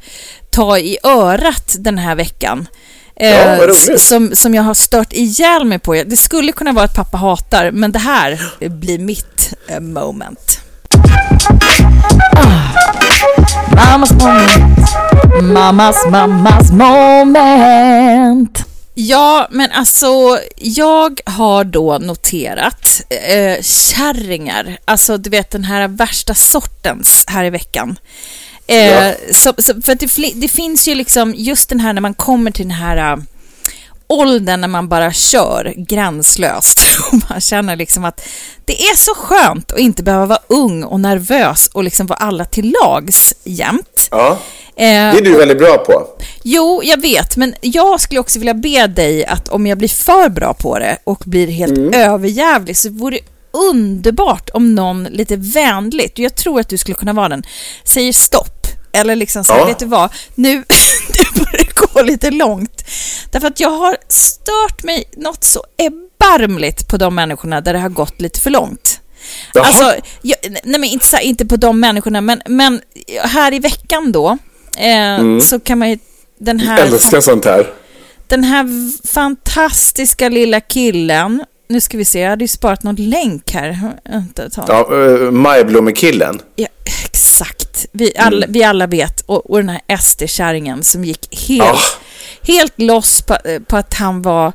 ta 0.49 0.77
i 0.77 0.97
örat 1.03 1.75
den 1.79 1.97
här 1.97 2.15
veckan. 2.15 2.67
Eh, 3.15 3.29
Ja, 3.29 3.73
som, 3.97 4.35
som 4.35 4.53
jag 4.55 4.63
har 4.63 4.73
stört 4.73 5.13
ihjäl 5.13 5.65
mig 5.65 5.79
på. 5.79 5.93
Det 5.93 6.17
skulle 6.17 6.51
kunna 6.51 6.71
vara 6.71 6.85
att 6.85 6.95
pappa 6.95 7.17
hatar, 7.17 7.71
men 7.71 7.91
det 7.91 7.99
här 7.99 8.39
blir 8.69 8.99
mitt 8.99 9.53
eh, 9.67 9.79
moment. 9.79 10.59
Mammas 13.75 14.11
moment. 14.11 14.79
Mammas, 15.41 16.05
mammas 16.11 16.71
moment. 16.71 18.63
Ja, 18.93 19.47
men 19.51 19.71
alltså 19.71 20.39
jag 20.55 21.19
har 21.25 21.63
då 21.63 21.97
noterat 21.97 23.01
eh, 23.09 23.61
kärringar, 23.63 24.77
alltså 24.85 25.17
du 25.17 25.29
vet 25.29 25.51
den 25.51 25.63
här 25.63 25.87
värsta 25.87 26.33
sortens 26.33 27.23
här 27.27 27.45
i 27.45 27.49
veckan. 27.49 27.99
Eh, 28.67 28.77
Ja. 28.77 29.13
så, 29.31 29.53
så, 29.57 29.81
för 29.81 29.91
att 29.91 29.99
det, 29.99 30.31
det 30.35 30.47
finns 30.47 30.87
ju 30.87 30.95
liksom 30.95 31.33
just 31.37 31.69
den 31.69 31.79
här 31.79 31.93
när 31.93 32.01
man 32.01 32.13
kommer 32.13 32.51
till 32.51 32.65
den 32.67 32.75
här 32.77 33.11
eh, 33.13 33.17
åldern 34.07 34.61
när 34.61 34.67
man 34.67 34.87
bara 34.89 35.13
kör 35.13 35.73
gränslöst 35.77 36.79
och 37.11 37.19
man 37.29 37.41
känner 37.41 37.75
liksom 37.75 38.05
att 38.05 38.21
det 38.65 38.81
är 38.81 38.95
så 38.95 39.13
skönt 39.15 39.71
att 39.71 39.79
inte 39.79 40.03
behöva 40.03 40.25
vara 40.25 40.39
ung 40.47 40.83
och 40.83 40.99
nervös 40.99 41.69
och 41.73 41.83
liksom 41.83 42.07
vara 42.07 42.19
alla 42.19 42.45
till 42.45 42.75
lags 42.83 43.33
jämt. 43.43 44.07
Ja, 44.11 44.37
Eh, 44.79 44.83
det 44.83 45.17
är 45.17 45.21
du 45.21 45.37
väldigt 45.37 45.57
bra 45.57 45.77
på. 45.77 46.07
Jo, 46.43 46.81
jag 46.83 47.01
vet, 47.01 47.37
men 47.37 47.55
jag 47.61 48.01
skulle 48.01 48.19
också 48.19 48.39
vilja 48.39 48.53
be 48.53 48.87
dig 48.87 49.25
att 49.25 49.49
om 49.49 49.67
jag 49.67 49.77
blir 49.77 49.87
för 49.89 50.29
bra 50.29 50.53
på 50.53 50.79
det 50.79 50.97
och 51.03 51.23
blir 51.25 51.47
helt 51.47 51.77
Mm. 51.77 51.93
överjävlig 51.93 52.77
så 52.77 52.89
vore 52.89 53.15
det 53.15 53.21
underbart 53.57 54.49
om 54.53 54.75
någon 54.75 55.03
lite 55.03 55.35
vänligt, 55.35 56.13
och 56.13 56.19
jag 56.19 56.35
tror 56.35 56.59
att 56.59 56.69
du 56.69 56.77
skulle 56.77 56.95
kunna 56.95 57.13
vara 57.13 57.29
den, 57.29 57.43
säger 57.83 58.13
stopp. 58.13 58.67
Eller 58.93 59.15
liksom 59.15 59.43
så 59.43 59.53
här, 59.53 59.59
Ja. 59.59 59.65
vet 59.65 59.79
du 59.79 59.85
vad, 59.85 60.09
nu, 60.35 60.53
nu 61.35 61.45
lite 62.07 62.31
långt. 62.31 62.83
Därför 63.31 63.47
att 63.47 63.59
jag 63.59 63.69
har 63.69 63.97
stört 64.07 64.83
mig 64.83 65.09
något 65.17 65.43
så 65.43 65.63
erbarmligt 65.77 66.87
på 66.87 66.97
de 66.97 67.15
människorna 67.15 67.61
där 67.61 67.73
det 67.73 67.79
har 67.79 67.89
gått 67.89 68.21
lite 68.21 68.39
för 68.39 68.49
långt. 68.49 68.99
Jaha. 69.53 69.65
Alltså, 69.65 69.95
jag, 70.21 70.37
nej 70.63 70.79
men 70.79 70.83
inte, 70.83 71.17
inte 71.21 71.45
på 71.45 71.55
de 71.55 71.79
människorna, 71.79 72.21
men, 72.21 72.41
men 72.45 72.81
här 73.23 73.53
i 73.53 73.59
veckan 73.59 74.11
då, 74.11 74.37
eh, 74.77 75.39
så 75.39 75.59
kan 75.59 75.79
man 75.79 75.89
ju, 75.89 75.97
den 76.39 76.59
här, 76.59 76.77
Mm. 76.81 76.93
Älskar 76.93 77.21
sånt 77.21 77.45
här. 77.45 77.67
den 78.27 78.43
här 78.43 78.67
fantastiska 79.07 80.29
lilla 80.29 80.61
killen, 80.61 81.43
nu 81.69 81.81
ska 81.81 81.97
vi 81.97 82.05
se, 82.05 82.19
jag 82.19 82.29
hade 82.29 82.43
ju 82.43 82.47
sparat 82.47 82.83
någon 82.83 82.95
länk 82.95 83.51
här. 83.51 83.91
Tag. 84.49 84.65
Ja, 84.67 84.87
uh, 84.95 85.31
Majblommekillen. 85.31 86.39
Ja, 86.55 86.67
exakt. 87.41 87.85
Vi 87.91 88.13
alla, 88.17 88.37
Mm. 88.37 88.51
vi 88.51 88.63
alla 88.63 88.87
vet. 88.87 89.21
Och, 89.21 89.49
och 89.49 89.57
den 89.57 89.69
här 89.69 89.97
SD-kärringen 89.97 90.83
som 90.83 91.03
gick 91.05 91.47
helt, 91.47 91.61
Ah. 91.63 91.79
helt 92.47 92.81
loss 92.81 93.21
på, 93.21 93.37
på 93.67 93.77
att 93.77 93.93
han 93.93 94.21
var 94.21 94.51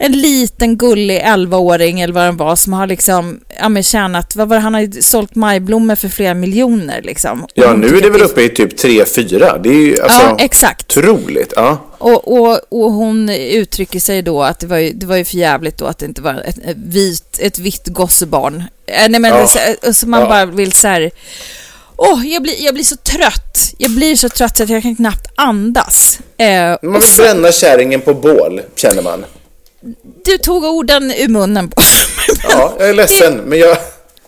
en 0.00 0.12
liten 0.12 0.76
gullig 0.76 1.20
11-åring 1.22 2.00
eller 2.00 2.14
vad 2.14 2.22
han 2.24 2.36
var 2.36 2.56
som 2.56 2.72
har 2.72 2.86
liksom, 2.86 3.40
ja 3.60 3.68
men 3.68 3.82
tjänat, 3.82 4.36
vad 4.36 4.48
var 4.48 4.56
det, 4.56 4.62
han 4.62 4.74
har 4.74 4.80
ju 4.80 5.02
sålt 5.02 5.34
majblommor 5.34 5.94
för 5.94 6.08
flera 6.08 6.34
miljoner 6.34 7.02
liksom. 7.02 7.46
Ja, 7.54 7.72
nu 7.72 7.86
är 7.86 8.02
det 8.02 8.10
väl 8.10 8.22
uppe 8.22 8.42
i 8.42 8.48
typ 8.48 8.78
3-4. 8.78 9.62
Det 9.62 9.68
är 9.68 9.72
ju 9.74 10.00
alltså 10.02 10.22
Ja, 10.22 10.36
exakt. 10.40 10.96
otroligt. 10.96 11.52
Ja. 11.56 11.84
Och, 11.98 12.32
och, 12.32 12.60
och 12.68 12.92
hon 12.92 13.28
uttrycker 13.30 14.00
sig 14.00 14.22
då 14.22 14.42
att 14.42 14.60
det 14.60 14.66
var 14.66 14.76
ju, 14.78 14.92
det 14.92 15.06
var 15.06 15.16
ju 15.16 15.24
för 15.24 15.36
jävligt 15.36 15.78
då 15.78 15.84
att 15.86 15.98
det 15.98 16.06
inte 16.06 16.22
var 16.22 16.34
ett, 16.44 16.58
ett, 16.58 16.76
vit, 16.76 17.38
ett 17.42 17.58
vitt 17.58 17.86
gossebarn. 17.86 18.64
Eh, 18.86 19.08
nej 19.08 19.20
men 19.20 19.30
Ja. 19.30 19.46
så, 19.46 19.92
så 19.92 20.08
man 20.08 20.20
Ja. 20.20 20.28
bara 20.28 20.46
vill 20.46 20.72
så 20.72 20.88
här... 20.88 21.10
Åh, 21.98 22.26
jag, 22.26 22.42
blir, 22.42 22.54
jag 22.64 22.74
blir 22.74 22.84
så 22.84 22.96
trött. 22.96 23.74
Jag 23.78 23.90
blir 23.90 24.16
så 24.16 24.28
trött 24.28 24.56
så 24.56 24.62
att 24.62 24.68
jag 24.68 24.82
kan 24.82 24.96
knappt 24.96 25.26
andas. 25.36 26.20
Eh, 26.36 26.76
Man 26.82 26.92
vill 27.00 27.02
så, 27.02 27.22
bränna 27.22 27.52
kärringen 27.52 28.00
på 28.00 28.14
bål, 28.14 28.60
känner 28.76 29.02
man. 29.02 29.24
du 30.24 30.38
tog 30.38 30.64
orden 30.64 31.12
ur 31.18 31.28
munnen 31.28 31.68
på 31.68 31.82
Ja, 32.50 32.72
jag 32.78 32.88
är 32.88 32.94
ledsen, 32.94 33.34
men 33.36 33.58
jag... 33.58 33.76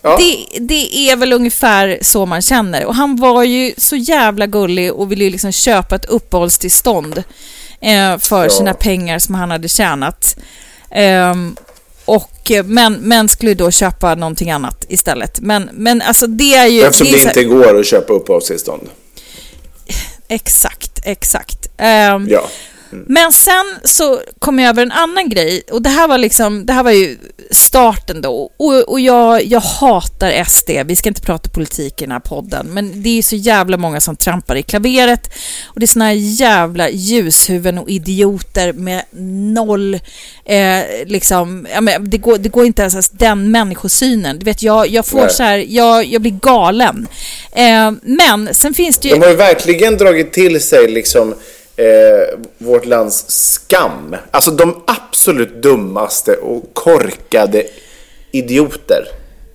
Ja. 0.02 0.16
det, 0.18 0.58
det 0.60 0.96
är 1.10 1.16
väl 1.16 1.32
ungefär 1.32 1.98
så 2.02 2.26
man 2.26 2.42
känner. 2.42 2.84
Och 2.86 2.94
han 2.94 3.16
var 3.16 3.42
ju 3.44 3.74
så 3.78 3.96
jävla 3.96 4.46
gullig 4.46 4.92
och 4.92 5.12
ville 5.12 5.24
ju 5.24 5.30
liksom 5.30 5.52
köpa 5.52 5.94
ett 5.96 6.04
uppehållstillstånd 6.04 7.22
eh, 7.80 8.18
för 8.18 8.42
Ja. 8.44 8.50
sina 8.50 8.74
pengar 8.74 9.18
som 9.18 9.34
han 9.34 9.50
hade 9.50 9.68
tjänat. 9.68 10.36
Ehm, 10.90 11.56
och 12.40 12.50
eh, 12.50 12.64
men, 12.64 12.94
men 12.94 13.28
skulle 13.28 13.54
då 13.54 13.70
köpa 13.70 14.14
någonting 14.14 14.50
annat 14.50 14.86
istället. 14.88 15.40
Men, 15.40 15.70
men 15.72 16.02
alltså 16.02 16.26
det 16.26 16.54
är 16.54 16.66
ju... 16.66 16.80
Eftersom 16.82 17.06
det, 17.06 17.12
är 17.12 17.34
det 17.34 17.40
inte 17.40 17.44
går 17.44 17.80
att 17.80 17.86
köpa 17.86 18.12
uppehållstillstånd. 18.12 18.88
Exakt, 20.28 21.00
exakt. 21.04 21.68
Ehm, 21.76 22.26
Ja. 22.30 22.48
Men 22.90 23.32
sen 23.32 23.78
så 23.84 24.20
kom 24.38 24.58
jag 24.58 24.68
över 24.68 24.82
en 24.82 24.92
annan 24.92 25.28
grej 25.28 25.62
och 25.70 25.82
det 25.82 25.90
här 25.90 26.08
var 26.08 26.18
liksom, 26.18 26.66
det 26.66 26.72
här 26.72 26.82
var 26.82 26.90
ju 26.90 27.18
starten 27.50 28.20
då 28.20 28.50
och, 28.56 28.88
och 28.88 29.00
jag, 29.00 29.44
jag 29.44 29.60
hatar 29.60 30.44
SD, 30.44 30.70
vi 30.86 30.96
ska 30.96 31.08
inte 31.08 31.22
prata 31.22 31.50
politik 31.50 32.02
i 32.02 32.04
den 32.04 32.12
här 32.12 32.20
podden 32.20 32.66
men 32.66 33.02
det 33.02 33.08
är 33.08 33.14
ju 33.14 33.22
så 33.22 33.36
jävla 33.36 33.76
många 33.76 34.00
som 34.00 34.16
trampar 34.16 34.56
i 34.56 34.62
klaveret 34.62 35.30
och 35.66 35.80
det 35.80 35.84
är 35.84 35.86
såna 35.86 36.04
här 36.04 36.12
jävla 36.12 36.90
ljushuvuden 36.90 37.78
och 37.78 37.88
idioter 37.90 38.72
med 38.72 39.02
noll, 39.54 39.94
eh, 40.44 40.80
liksom, 41.06 41.66
ja, 41.74 41.80
men 41.80 42.10
det, 42.10 42.18
går, 42.18 42.38
det 42.38 42.48
går 42.48 42.66
inte 42.66 42.82
ens 42.82 43.10
den 43.10 43.50
människosynen. 43.50 44.38
Du 44.38 44.44
vet, 44.44 44.62
jag, 44.62 44.88
jag 44.88 45.06
får 45.06 45.20
Nej. 45.20 45.30
så 45.30 45.42
här, 45.42 45.64
jag, 45.68 46.04
jag 46.04 46.22
blir 46.22 46.38
galen. 46.42 47.06
Eh, 47.52 47.92
men 48.02 48.54
sen 48.54 48.74
finns 48.74 48.98
det 48.98 49.08
ju... 49.08 49.14
De 49.14 49.20
har 49.20 49.30
ju 49.30 49.36
verkligen 49.36 49.96
dragit 49.96 50.32
till 50.32 50.60
sig 50.60 50.90
liksom 50.90 51.34
eh, 51.80 52.38
vårt 52.58 52.86
lands 52.86 53.24
skam. 53.28 54.16
Alltså 54.30 54.50
de 54.50 54.82
absolut 54.86 55.62
dummaste 55.62 56.36
och 56.36 56.74
korkade 56.74 57.62
idioter 58.30 59.04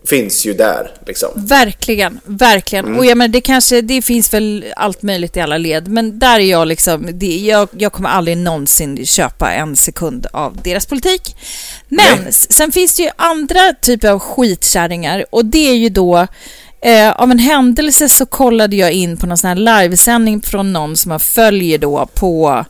finns 0.08 0.46
ju 0.46 0.54
där 0.54 0.92
liksom. 1.08 1.30
Verkligen, 1.36 2.20
verkligen. 2.26 2.98
Och 2.98 3.06
jag 3.06 3.18
menar, 3.18 3.28
det 3.28 3.42
kanske, 3.42 3.82
det 3.82 4.02
finns 4.02 4.34
väl 4.34 4.66
allt 4.76 5.02
möjligt 5.02 5.38
i 5.38 5.42
alla 5.42 5.58
led, 5.58 5.88
men 5.88 6.20
där 6.20 6.40
är 6.40 6.50
jag 6.50 6.68
liksom, 6.68 7.10
det, 7.14 7.38
jag, 7.38 7.70
jag 7.78 7.94
kommer 7.94 8.10
aldrig 8.10 8.38
någonsin 8.38 9.06
köpa 9.06 9.52
en 9.52 9.76
sekund 9.76 10.28
av 10.34 10.58
deras 10.64 10.86
politik. 10.86 11.36
Men 11.88 12.24
Nej. 12.24 12.34
sen 12.34 12.72
finns 12.72 12.96
det 12.96 13.04
ju 13.04 13.10
andra 13.16 13.74
typer 13.82 14.10
av 14.10 14.20
skitkärringar 14.20 15.26
och 15.30 15.46
det 15.46 15.70
är 15.70 15.76
ju 15.76 15.90
då 15.90 16.28
Eh, 16.86 17.12
av 17.12 17.32
en 17.32 17.40
händelse 17.40 18.10
så 18.10 18.26
kollade 18.26 18.76
jag 18.76 18.92
in 18.92 19.18
på 19.18 19.28
någon 19.28 19.38
sån 19.38 19.48
här 19.48 19.82
livesändning 19.82 20.42
från 20.42 20.74
någon 20.74 20.98
som 20.98 21.12
jag 21.12 21.22
följer 21.22 21.78
då 21.78 22.08
på, 22.14 22.66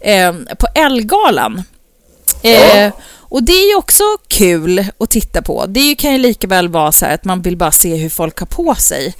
eh, 0.00 0.32
på 0.58 0.66
Elgalan. 0.74 1.62
Eh, 2.42 2.84
Ja. 2.84 2.90
och 3.12 3.42
det 3.42 3.52
är 3.52 3.68
ju 3.68 3.74
också 3.76 4.04
kul 4.28 4.86
att 4.98 5.10
titta 5.10 5.42
på. 5.42 5.66
Det 5.66 5.94
kan 5.94 6.12
ju 6.12 6.18
lika 6.18 6.46
väl 6.46 6.68
vara 6.68 6.92
så 6.92 7.06
här 7.06 7.14
att 7.14 7.24
man 7.24 7.42
vill 7.42 7.56
bara 7.56 7.70
se 7.70 7.94
hur 7.96 8.08
folk 8.10 8.38
har 8.38 8.46
på 8.46 8.74
sig. 8.74 9.14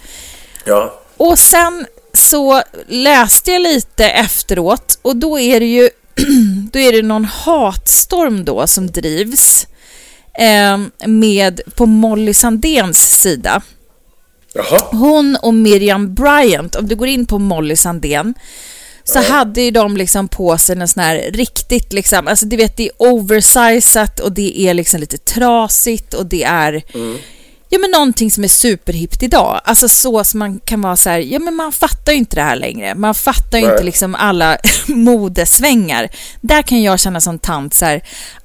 Ja. 0.65 1.01
Och 1.17 1.39
sen 1.39 1.87
så 2.15 2.63
läste 2.89 3.53
jag 3.53 3.63
lite 3.63 4.09
efteråt 4.09 4.99
och 5.03 5.17
då 5.17 5.39
är 5.41 5.61
det 5.61 5.67
ju 5.67 5.91
då 6.73 6.79
är 6.79 6.93
det 6.93 7.03
någon 7.03 7.25
hatstorm 7.25 8.45
då 8.45 8.67
som 8.67 8.87
drivs 8.87 9.67
eh, 10.39 11.07
med 11.09 11.61
på 11.77 11.87
Molly 11.87 12.35
Sandéns 12.35 13.21
sida. 13.21 13.63
Jaha. 14.55 14.89
Hon 14.91 15.37
och 15.43 15.55
Miriam 15.55 16.15
Bryant, 16.15 16.77
om 16.77 16.89
du 16.89 16.97
går 16.97 17.09
in 17.09 17.27
på 17.27 17.39
Molly 17.39 17.77
Sandén, 17.77 18.35
så 19.05 19.19
hade 19.19 19.63
ju 19.63 19.71
de 19.71 19.97
liksom 19.97 20.29
på 20.29 20.59
sig 20.59 20.79
en 20.79 20.89
sån 20.89 21.03
här 21.03 21.31
riktigt 21.33 21.93
liksom, 21.93 22.29
alltså 22.29 22.47
du 22.47 22.57
vet 22.57 22.77
det 22.77 22.85
är 22.85 22.93
oversizat 22.99 24.21
och 24.21 24.33
det 24.33 24.61
är 24.61 24.75
liksom 24.75 25.01
lite 25.01 25.19
trasigt 25.19 26.15
och 26.15 26.27
det 26.27 26.45
är 26.45 26.83
Ja 27.75 27.79
men 27.79 27.91
någonting 27.91 28.31
som 28.31 28.45
är 28.45 28.49
superhippt 28.49 29.23
idag. 29.23 29.61
Alltså 29.65 29.89
så 29.89 30.25
som 30.25 30.39
man 30.39 30.59
kan 30.59 30.81
vara 30.81 30.97
så 30.97 31.11
här, 31.11 31.19
ja 31.19 31.39
men 31.39 31.55
man 31.55 31.73
fattar 31.73 32.13
ju 32.13 32.19
inte 32.19 32.37
det 32.37 32.43
här 32.43 32.57
längre. 32.57 32.95
Man 32.95 33.15
fattar 33.15 33.59
ju 33.59 33.65
Nej. 33.65 33.73
inte 33.73 33.85
liksom 33.85 34.15
alla 34.15 34.59
modesvängar. 34.87 36.09
Där 36.41 36.63
kan 36.63 36.83
jag 36.83 37.01
känna 37.01 37.21
som 37.21 37.39
tant 37.39 37.75
så 37.75 37.85
här, 37.85 38.03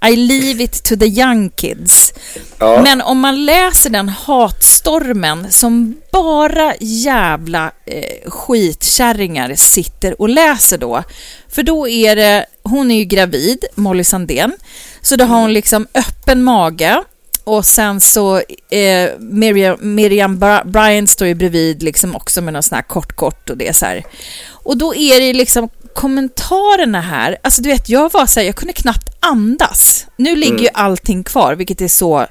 I 0.08 0.16
leave 0.16 0.64
it 0.64 0.84
to 0.84 0.96
the 0.96 1.06
young 1.06 1.50
kids. 1.50 2.14
Ja. 2.60 2.82
Men 2.84 3.02
om 3.02 3.20
man 3.20 3.46
läser 3.46 3.90
den 3.90 4.10
hatstormen 4.10 5.52
som 5.52 5.96
bara 6.12 6.74
jävla 6.80 7.72
eh, 7.86 8.30
skitkärringar 8.32 9.56
sitter 9.56 10.22
och 10.22 10.30
läser 10.30 10.78
då. 10.78 11.04
För 11.50 11.64
då 11.64 11.88
är 11.88 12.16
det, 12.16 12.46
hon 12.64 12.92
är 12.92 12.98
ju 12.98 13.06
gravid, 13.06 13.66
Molly 13.76 14.04
Sandén, 14.04 14.54
så 15.02 15.16
då 15.16 15.26
har 15.26 15.42
hon 15.42 15.54
liksom 15.54 15.88
öppen 15.94 16.44
mage 16.44 17.04
och 17.48 17.66
sen 17.66 18.02
så 18.02 18.38
eh, 18.70 19.10
Miriam, 19.20 19.96
Miriam 19.96 20.40
Bryant 20.66 21.10
står 21.10 21.28
ju 21.28 21.36
bredvid 21.36 21.84
liksom 21.84 22.16
också 22.16 22.42
med 22.42 22.54
någon 22.54 22.64
sån 22.64 22.76
här 22.76 22.84
kort 22.84 23.16
kort 23.16 23.50
och 23.50 23.58
det 23.58 23.68
är 23.68 23.74
så 23.74 23.86
här. 23.86 24.04
Och 24.50 24.78
då 24.78 24.96
är 24.96 25.20
det 25.20 25.34
liksom 25.34 25.70
kommentarerna 25.96 27.02
här, 27.02 27.38
alltså 27.44 27.62
du 27.62 27.70
vet 27.70 27.90
jag 27.90 28.12
var 28.14 28.26
så 28.26 28.40
här, 28.40 28.48
jag 28.48 28.56
kunde 28.56 28.74
knappt 28.74 29.18
andas. 29.20 30.08
Nu 30.16 30.36
ligger 30.36 30.60
ju 30.60 30.70
allting 30.74 31.24
kvar, 31.24 31.56
vilket 31.56 31.82
är 31.82 31.88
så 31.88 32.26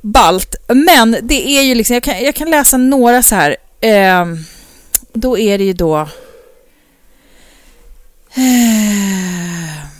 balt. 0.00 0.56
Men 0.68 1.16
det 1.22 1.48
är 1.48 1.62
ju 1.62 1.74
liksom, 1.74 1.94
jag 1.94 2.02
kan, 2.02 2.24
jag 2.24 2.34
kan 2.34 2.50
läsa 2.50 2.76
några 2.76 3.22
så 3.22 3.34
här, 3.34 3.56
eh, 3.80 4.26
då 5.12 5.38
är 5.38 5.58
det 5.58 5.64
ju 5.64 5.72
då 5.72 6.00
eh, 8.34 9.91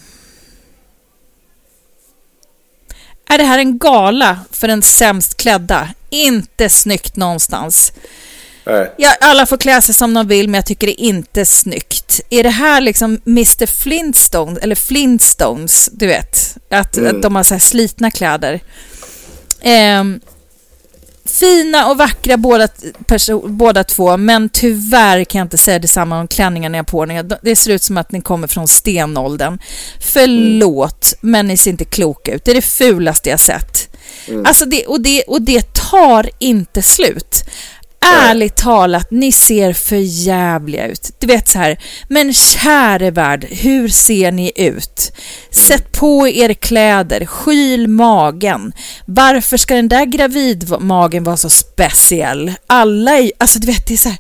Är 3.33 3.39
det 3.39 3.45
här 3.45 3.59
en 3.59 3.79
gala 3.79 4.39
för 4.51 4.69
den 4.69 4.83
sämst 4.83 5.37
klädda? 5.37 5.89
Inte 6.11 6.69
snyggt 6.69 7.17
någonstans. 7.17 7.93
Nej. 8.67 8.93
Ja, 8.99 9.17
alla 9.21 9.47
får 9.47 9.57
klä 9.57 9.83
sig 9.83 9.95
som 9.95 10.15
de 10.15 10.29
vill, 10.29 10.49
men 10.49 10.59
jag 10.59 10.67
tycker 10.67 10.87
det 10.87 11.03
är 11.03 11.05
inte 11.05 11.45
snyggt. 11.45 12.21
Är 12.31 12.43
det 12.43 12.51
här 12.51 12.81
liksom 12.81 13.21
Mr 13.27 13.67
Flintstone, 13.67 14.61
eller 14.61 14.75
Flintstones, 14.75 15.91
du 15.93 16.07
vet? 16.07 16.57
Att, 16.71 16.99
att 16.99 17.23
de 17.23 17.37
har 17.37 17.43
så 17.43 17.55
här 17.55 17.59
slitna 17.59 18.11
kläder. 18.11 18.61
Ehm, 19.61 20.21
fina 21.25 21.91
och 21.91 21.99
vackra 21.99 22.37
båda, 22.37 22.69
båda 23.45 23.85
två, 23.85 24.17
men 24.17 24.49
tyvärr 24.49 25.25
kan 25.25 25.39
jag 25.39 25.45
inte 25.45 25.59
säga 25.59 25.79
detsamma 25.79 26.21
om 26.21 26.29
klänningarna 26.29 26.77
jag 26.77 26.87
på 26.87 27.05
er. 27.05 27.39
Det 27.43 27.57
ser 27.57 27.71
ut 27.71 27.83
som 27.83 27.97
att 27.97 28.13
ni 28.13 28.21
kommer 28.21 28.49
från 28.49 28.69
stenåldern. 28.69 29.59
Förlåt, 30.01 31.15
men 31.21 31.47
ni 31.47 31.57
ser 31.57 31.71
inte 31.71 31.85
kloka 31.85 32.35
ut. 32.35 32.45
Det 32.45 32.51
är 32.51 32.55
det 32.55 32.63
fulaste 32.63 33.31
jag 33.31 33.41
sett. 33.41 33.89
Alltså 34.45 34.65
det, 34.65 34.87
och, 34.87 35.01
det, 35.01 35.23
och 35.23 35.43
det 35.43 35.75
tar 35.75 36.31
inte 36.39 36.83
slut. 36.83 37.45
Ärligt 38.03 38.57
talat, 38.57 39.11
ni 39.11 39.33
ser 39.33 39.73
för 39.73 39.97
jävliga 39.97 40.87
ut. 40.87 41.11
Du 41.19 41.27
vet 41.27 41.49
så 41.49 41.59
här, 41.59 41.79
men 42.09 42.33
käre 42.33 43.11
värld, 43.11 43.47
hur 43.51 43.89
ser 43.89 44.33
ni 44.33 44.53
ut? 44.57 45.13
Sätt 45.51 45.93
på 45.93 46.29
er 46.29 46.55
kläder, 46.55 47.27
skyl 47.27 47.89
magen. 47.89 48.73
Varför 49.07 49.57
ska 49.57 49.75
den 49.75 49.89
där 49.89 50.05
gravidmagen 50.05 51.25
vara 51.25 51.37
så 51.37 51.51
speciell? 51.51 52.53
Alla 52.67 53.19
är, 53.19 53.33
alltså 53.39 53.59
du 53.59 53.67
vet, 53.67 53.87
det 53.87 53.95
är 53.95 53.99
så 53.99 54.09
här, 54.09 54.19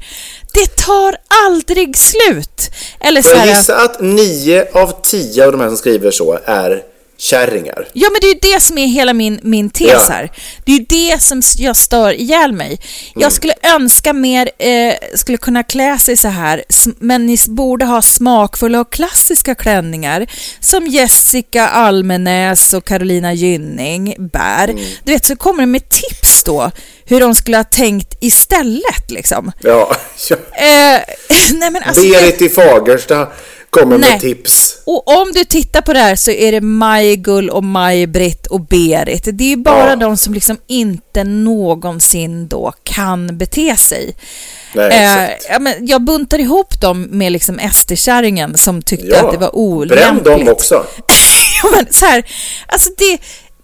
det 0.55 0.77
tar 0.77 1.16
aldrig 1.47 1.97
slut. 1.97 2.71
Eller 3.01 3.23
så 3.23 3.29
Får 3.29 3.38
jag 3.38 3.45
här, 3.45 3.57
gissa 3.57 3.85
att 3.85 4.01
nio 4.01 4.68
av 4.73 4.92
tio 5.03 5.47
av 5.47 5.53
de 5.53 5.61
här 5.61 5.68
som 5.68 5.77
skriver 5.77 6.11
så 6.11 6.38
är 6.45 6.91
kärringar? 7.22 7.88
Ja, 7.92 8.08
men 8.11 8.20
det 8.20 8.26
är 8.26 8.35
ju 8.35 8.54
det 8.54 8.61
som 8.61 8.78
är 8.78 8.87
hela 8.87 9.12
min, 9.12 9.40
min 9.42 9.70
tes 9.70 9.88
Ja. 9.90 10.06
här. 10.11 10.32
Det 10.64 10.72
är 10.72 10.78
ju 10.78 10.85
det 10.88 11.22
som 11.22 11.42
jag 11.58 11.76
stör 11.76 12.12
ihjäl 12.12 12.52
mig. 12.52 12.80
Jag 13.14 13.32
skulle 13.32 13.54
önska 13.62 14.12
mer, 14.12 14.50
eh, 14.58 14.94
skulle 15.14 15.38
kunna 15.38 15.62
klä 15.62 15.98
sig 15.98 16.16
så 16.16 16.28
här, 16.28 16.64
men 16.98 17.26
ni 17.26 17.37
borde 17.48 17.85
ha 17.85 18.02
smakfulla 18.02 18.80
och 18.80 18.92
klassiska 18.92 19.54
klänningar 19.54 20.26
som 20.61 20.87
Jessica 20.87 21.68
Almenäs 21.68 22.74
och 22.74 22.85
Carolina 22.85 23.32
Gynning 23.32 24.14
bär. 24.18 24.74
Du 25.04 25.12
vet, 25.12 25.26
så 25.26 25.37
kommer 25.37 25.61
de 25.62 25.66
med 25.66 25.88
tips 25.88 26.44
då, 26.44 26.70
hur 27.04 27.20
de 27.20 27.35
skulle 27.35 27.56
ha 27.56 27.64
tänkt 27.64 28.16
istället 28.20 29.11
liksom. 29.11 29.52
Ja. 29.61 29.96
ja. 30.30 30.37
Eh, 30.52 31.00
nej, 31.52 31.70
men 31.70 31.82
alltså, 31.82 32.02
Berit 32.02 32.42
i 32.42 32.48
Fagersta 32.48 33.26
kommer 33.72 33.98
Nej. 33.98 34.11
med 34.11 34.20
tips. 34.20 34.76
Och 34.85 35.08
om 35.20 35.32
du 35.35 35.44
tittar 35.44 35.80
på 35.80 35.92
det 35.92 35.98
här 35.98 36.16
så 36.16 36.30
är 36.30 36.52
det 36.52 36.61
Maj-Gull 36.61 37.50
och 37.50 37.64
Maj-Britt 37.64 38.46
och 38.46 38.61
Berit. 38.61 39.28
Det 39.32 39.44
är 39.44 39.48
ju 39.48 39.56
bara 39.56 39.88
Ja. 39.88 39.96
de 39.96 40.16
som 40.16 40.35
liksom 40.35 40.56
inte 40.66 41.24
någonsin 41.24 42.48
då 42.48 42.72
kan 42.85 43.38
bete 43.38 43.76
sig. 43.76 44.16
Nej, 44.74 44.87
Eh, 44.87 45.22
exakt. 45.24 45.46
ja, 45.50 45.58
men 45.58 45.87
jag 45.87 46.02
buntar 46.04 46.38
ihop 46.38 46.80
dem 46.80 47.02
med 47.02 47.32
liksom 47.32 47.58
SD-kärringen 47.72 48.56
som 48.58 48.82
tyckte 48.82 49.06
Ja, 49.06 49.26
att 49.26 49.32
det 49.32 49.38
var 49.38 49.50
Bränn 49.87 50.11
olämpligt. 50.16 50.24
dem 50.24 50.48
också. 50.48 50.74
ja, 51.62 51.68
men 51.76 51.92
så 51.92 52.06
här, 52.06 52.24
alltså 52.66 52.90
det, 52.98 53.18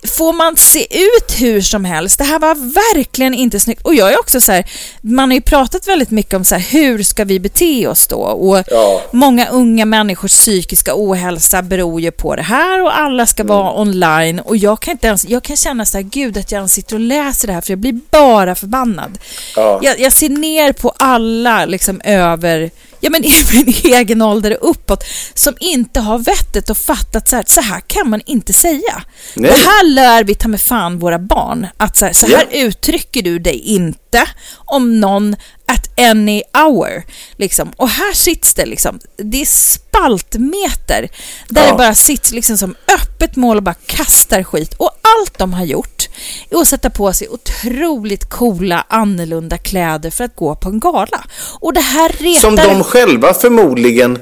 får 0.07 0.33
man 0.33 0.57
se 0.57 0.99
ut 1.01 1.41
hur 1.41 1.61
som 1.61 1.85
helst? 1.85 2.19
Det 2.19 2.25
här 2.25 2.39
var 2.39 2.55
verkligen 2.95 3.35
inte 3.35 3.61
snyggt. 3.61 3.83
Och 3.83 3.95
jag 3.95 4.13
är 4.13 4.21
också 4.21 4.41
så 4.41 4.53
här, 4.53 4.71
man 5.01 5.31
har 5.31 5.35
ju 5.35 5.41
pratat 5.41 5.89
väldigt 5.89 6.11
mycket 6.11 6.35
om 6.35 6.45
så 6.45 6.55
här, 6.55 6.63
hur 6.63 7.03
ska 7.03 7.25
vi 7.25 7.41
bete 7.41 7.87
oss 7.89 8.07
då? 8.07 8.17
Och 8.21 8.65
Ja. 8.71 9.01
många 9.13 9.49
unga 9.49 9.85
människors 9.85 10.33
psykiska 10.33 10.93
ohälsa 10.95 11.63
beror 11.63 12.01
ju 12.01 12.11
på 12.11 12.37
det 12.37 12.43
här 12.43 12.83
och 12.83 12.99
alla 12.99 13.27
ska 13.27 13.43
Mm. 13.43 13.57
vara 13.57 13.81
online. 13.81 14.41
Och 14.41 14.57
jag 14.57 14.81
kan 14.81 14.93
inte 14.93 15.07
ens, 15.07 15.25
jag 15.29 15.43
kan 15.43 15.57
känna 15.57 15.85
så 15.85 15.99
här, 15.99 16.03
gud 16.05 16.37
att 16.39 16.53
jag 16.53 16.59
ens 16.59 16.73
sitter 16.73 16.95
och 16.95 17.01
läser 17.01 17.47
det 17.47 17.53
här 17.55 17.61
för 17.61 17.71
jag 17.73 17.79
blir 17.79 18.01
bara 18.11 18.55
förbannad. 18.55 19.19
Ja. 19.57 19.81
Jag, 19.83 20.01
jag 20.01 20.13
ser 20.13 20.29
ner 20.29 20.73
på 20.73 20.93
alla 20.97 21.65
liksom 21.67 22.01
över 22.05 22.71
ja, 23.01 23.11
men 23.11 23.25
i 23.25 23.33
min 23.53 23.75
egen 23.95 24.23
ålder 24.23 24.63
och 24.65 24.71
uppåt 24.71 25.05
som 25.35 25.55
inte 25.61 26.01
har 26.01 26.19
vettet 26.19 26.71
och 26.71 26.77
fattat 26.77 27.29
så 27.29 27.37
här, 27.37 27.45
så 27.47 27.61
här 27.61 27.81
kan 27.87 28.11
man 28.11 28.21
inte 28.27 28.53
säga. 28.53 29.03
Nej. 29.35 29.51
Det 29.51 29.57
här 29.57 29.87
lär 29.87 30.25
vi 30.25 30.35
ta 30.35 30.49
med 30.49 30.61
fan 30.61 30.99
våra 30.99 31.19
barn. 31.19 31.67
Att 31.77 31.97
så 31.97 32.05
här, 32.05 32.13
så 32.13 32.27
här 32.27 32.47
uttrycker 32.53 33.23
du 33.23 33.39
dig 33.39 33.59
inte 33.59 34.27
om 34.55 35.01
någon 35.01 35.37
at 35.67 35.99
any 36.01 36.43
hour. 36.55 37.03
Liksom. 37.37 37.73
Och 37.77 37.89
här 37.89 38.15
sits 38.15 38.55
det 38.55 38.67
liksom, 38.67 39.01
det 39.17 39.41
är 39.41 39.47
spaltmeter 39.47 41.09
där 41.49 41.63
Ja. 41.65 41.71
det 41.71 41.79
bara 41.79 41.95
sitter 41.95 42.35
liksom 42.35 42.59
som 42.59 42.75
öppet 42.95 43.37
mål 43.37 43.57
och 43.57 43.63
bara 43.63 43.75
kastar 43.87 44.43
skit. 44.43 44.75
Och 44.75 44.91
allt 45.21 45.39
de 45.39 45.53
har 45.55 45.65
gjort 45.65 46.09
är 46.51 46.57
att 46.61 46.69
sätta 46.69 46.91
på 46.91 47.13
sig 47.13 47.29
otroligt 47.29 48.31
coola, 48.31 48.85
annorlunda 48.89 49.59
kläder 49.59 50.11
för 50.11 50.25
att 50.25 50.37
gå 50.37 50.55
på 50.55 50.69
en 50.69 50.81
gala. 50.81 51.25
Och 51.61 51.73
det 51.73 51.81
här 51.81 52.09
retar... 52.09 52.41
Som 52.41 52.57
de 52.57 52.85
själva 52.85 53.35
förmodligen 53.35 54.19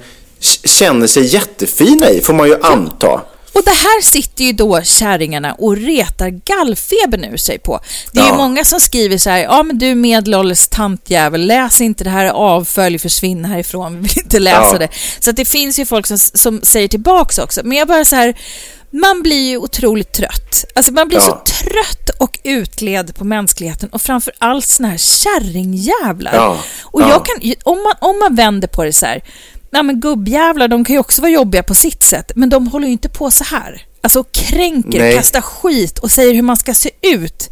känner 0.64 1.06
sig 1.06 1.26
jättefina 1.34 2.10
i, 2.10 2.20
får 2.20 2.34
man 2.34 2.46
ju 2.48 2.62
anta. 2.62 3.20
Och 3.52 3.62
det 3.64 3.70
här 3.70 4.02
sitter 4.02 4.44
ju 4.44 4.52
då 4.52 4.82
kärringarna 4.82 5.54
och 5.54 5.76
retar 5.76 6.28
gallfebern 6.28 7.24
ur 7.24 7.36
sig 7.36 7.58
på. 7.58 7.80
Det 8.12 8.18
är 8.20 8.24
Ja. 8.24 8.30
ju 8.30 8.36
många 8.36 8.64
som 8.64 8.80
skriver 8.80 9.18
så 9.18 9.30
här, 9.30 9.38
ja 9.38 9.62
men 9.62 9.78
du 9.78 9.94
medelålders 9.94 10.68
tantjävel, 10.68 11.46
läs 11.46 11.80
inte 11.80 12.04
det 12.04 12.10
här, 12.10 12.26
avfölj, 12.26 12.98
försvinn 12.98 13.44
härifrån, 13.44 13.94
vi 14.02 14.08
vill 14.08 14.18
inte 14.18 14.38
läsa 14.38 14.68
Ja. 14.72 14.78
det. 14.78 14.88
Så 15.20 15.30
att 15.30 15.36
det 15.36 15.44
finns 15.44 15.78
ju 15.78 15.84
folk 15.86 16.06
som, 16.06 16.18
som 16.18 16.60
säger 16.62 16.88
tillbaks 16.88 17.38
också. 17.38 17.60
Men 17.64 17.78
jag 17.78 17.88
bara 17.88 18.04
så 18.04 18.16
här, 18.16 18.34
man 19.00 19.22
blir 19.22 19.48
ju 19.50 19.56
otroligt 19.56 20.12
trött. 20.12 20.64
Alltså 20.74 20.92
man 20.92 21.08
blir 21.08 21.18
Ja. 21.18 21.22
så 21.24 21.52
trött 21.64 22.10
och 22.20 22.38
utled 22.44 23.14
på 23.16 23.24
mänskligheten 23.24 23.88
och 23.88 24.02
framför 24.02 24.32
allt 24.38 24.66
såna 24.66 24.88
här 24.88 24.96
kärringjävlar. 24.98 26.34
Ja. 26.34 26.58
Och 26.82 27.02
Ja. 27.02 27.08
jag 27.08 27.24
kan, 27.26 27.54
om 27.62 27.82
man, 27.82 28.10
om 28.10 28.18
man 28.18 28.34
vänder 28.36 28.68
på 28.68 28.84
det 28.84 28.92
så 28.92 29.06
här, 29.06 29.22
ja 29.70 29.82
men 29.82 30.00
gubbjävlar, 30.00 30.68
de 30.68 30.84
kan 30.84 30.94
ju 30.94 31.00
också 31.00 31.22
vara 31.22 31.32
jobbiga 31.32 31.62
på 31.62 31.74
sitt 31.74 32.02
sätt, 32.02 32.32
men 32.34 32.48
de 32.48 32.66
håller 32.66 32.86
ju 32.86 32.92
inte 32.92 33.08
på 33.08 33.30
så 33.30 33.44
här. 33.44 33.82
Alltså 34.02 34.24
kränker, 34.24 34.98
Nej. 34.98 35.16
kastar 35.16 35.40
skit 35.40 35.98
och 35.98 36.10
säger 36.10 36.34
hur 36.34 36.42
man 36.42 36.56
ska 36.56 36.74
se 36.74 36.90
ut. 37.02 37.50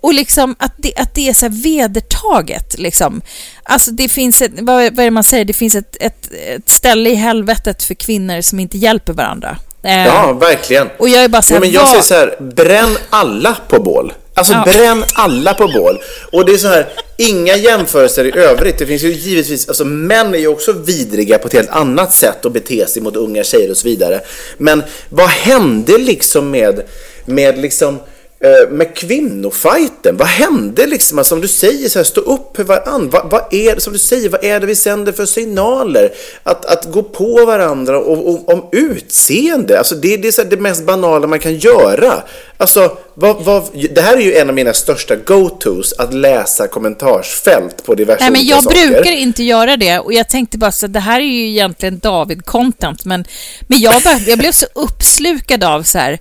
Och 0.00 0.14
liksom 0.14 0.56
att 0.58 0.72
det, 0.76 0.96
att 0.96 1.14
det 1.14 1.28
är 1.28 1.34
så 1.34 1.46
här 1.46 1.62
vedertaget 1.62 2.78
liksom. 2.78 3.22
Alltså 3.62 3.90
det 3.90 4.08
finns 4.08 4.42
ett, 4.42 4.50
vad, 4.60 4.66
vad 4.66 4.98
är 4.98 5.04
det 5.04 5.10
man 5.10 5.24
säger, 5.24 5.44
det 5.44 5.52
finns 5.52 5.74
ett, 5.74 5.96
ett, 6.00 6.32
ett 6.32 6.68
ställe 6.68 7.10
i 7.10 7.14
helvetet 7.14 7.82
för 7.82 7.94
kvinnor 7.94 8.40
som 8.40 8.60
inte 8.60 8.78
hjälper 8.78 9.12
varandra. 9.12 9.58
Eh, 9.84 10.06
Ja, 10.06 10.32
verkligen. 10.32 10.88
Och 10.98 11.08
jag 11.08 11.24
är 11.24 11.28
bara 11.28 11.42
så 11.42 11.52
Ja, 11.52 11.54
här, 11.54 11.60
men 11.60 11.70
jag 11.70 11.80
vad- 11.80 11.90
säger 11.90 12.02
så 12.02 12.14
här, 12.14 12.36
bränn 12.40 12.98
alla 13.10 13.56
på 13.68 13.80
bål. 13.82 14.12
Alltså 14.34 14.52
Ja. 14.52 14.62
bränn 14.72 15.04
alla 15.14 15.54
på 15.54 15.68
bål. 15.68 15.98
Och 16.32 16.44
det 16.44 16.52
är 16.52 16.56
så 16.58 16.68
här, 16.68 16.88
inga 17.16 17.56
jämförelser 17.56 18.24
i 18.24 18.38
övrigt. 18.38 18.78
Det 18.78 18.86
finns 18.86 19.02
ju 19.02 19.12
givetvis, 19.12 19.68
alltså 19.68 19.84
män 19.84 20.34
är 20.34 20.38
ju 20.38 20.46
också 20.48 20.72
vidriga 20.72 21.38
på 21.38 21.46
ett 21.48 21.54
helt 21.54 21.70
annat 21.70 22.12
sätt 22.14 22.44
att 22.46 22.52
bete 22.52 22.86
sig 22.88 23.02
mot 23.02 23.16
unga 23.16 23.44
tjejer 23.44 23.70
och 23.70 23.76
så 23.76 23.88
vidare. 23.88 24.20
Men 24.58 24.82
vad 25.08 25.28
hände 25.28 25.98
liksom 25.98 26.50
med, 26.50 26.82
med 27.24 27.58
liksom 27.58 27.98
Eh, 28.44 28.70
med 28.70 28.96
kvinnofajten, 28.96 30.16
vad 30.16 30.28
hände 30.28 30.86
liksom? 30.86 31.18
Alltså, 31.18 31.34
som 31.34 31.40
du 31.40 31.48
säger, 31.48 31.88
så 31.88 31.98
här, 31.98 32.04
stå 32.04 32.20
upp 32.20 32.56
för 32.56 32.64
varandra. 32.64 33.08
Vad, 33.22 33.30
vad 33.30 33.54
är 33.54 33.74
det, 33.74 33.80
som 33.80 33.92
du 33.92 33.98
säger, 33.98 34.28
vad 34.28 34.44
är 34.44 34.60
det 34.60 34.66
vi 34.66 34.74
sänder 34.74 35.12
för 35.12 35.26
signaler? 35.26 36.12
Att, 36.42 36.64
att 36.64 36.92
gå 36.92 37.02
på 37.02 37.44
varandra 37.46 37.98
och, 37.98 38.28
och, 38.28 38.52
om 38.52 38.68
utseende, 38.72 39.78
alltså 39.78 39.94
det, 39.94 40.16
det 40.16 40.28
är 40.28 40.32
så 40.32 40.42
här, 40.42 40.50
det 40.50 40.56
mest 40.56 40.84
banala 40.84 41.26
man 41.26 41.38
kan 41.38 41.54
göra. 41.54 42.22
Alltså, 42.62 42.98
vad, 43.14 43.44
vad, 43.44 43.62
det 43.90 44.00
här 44.00 44.16
är 44.16 44.20
ju 44.20 44.34
en 44.34 44.48
av 44.48 44.54
mina 44.54 44.72
största 44.72 45.16
go-tos, 45.16 45.92
att 45.98 46.14
läsa 46.14 46.68
kommentarsfält 46.68 47.84
på 47.84 47.94
diverse 47.94 48.22
Nej, 48.22 48.30
men 48.32 48.46
jag 48.46 48.64
saker. 48.64 48.88
brukar 48.88 49.12
inte 49.12 49.42
göra 49.42 49.76
det 49.76 49.98
och 49.98 50.12
jag 50.12 50.28
tänkte 50.28 50.58
bara 50.58 50.72
så 50.72 50.86
det 50.86 51.00
här 51.00 51.20
är 51.20 51.24
ju 51.24 51.48
egentligen 51.48 52.00
David-content 52.00 53.00
men, 53.04 53.24
men 53.60 53.80
jag, 53.80 54.02
bara, 54.02 54.18
jag 54.18 54.38
blev 54.38 54.52
så 54.52 54.66
uppslukad 54.74 55.64
av 55.64 55.82
så 55.82 55.98
här 55.98 56.18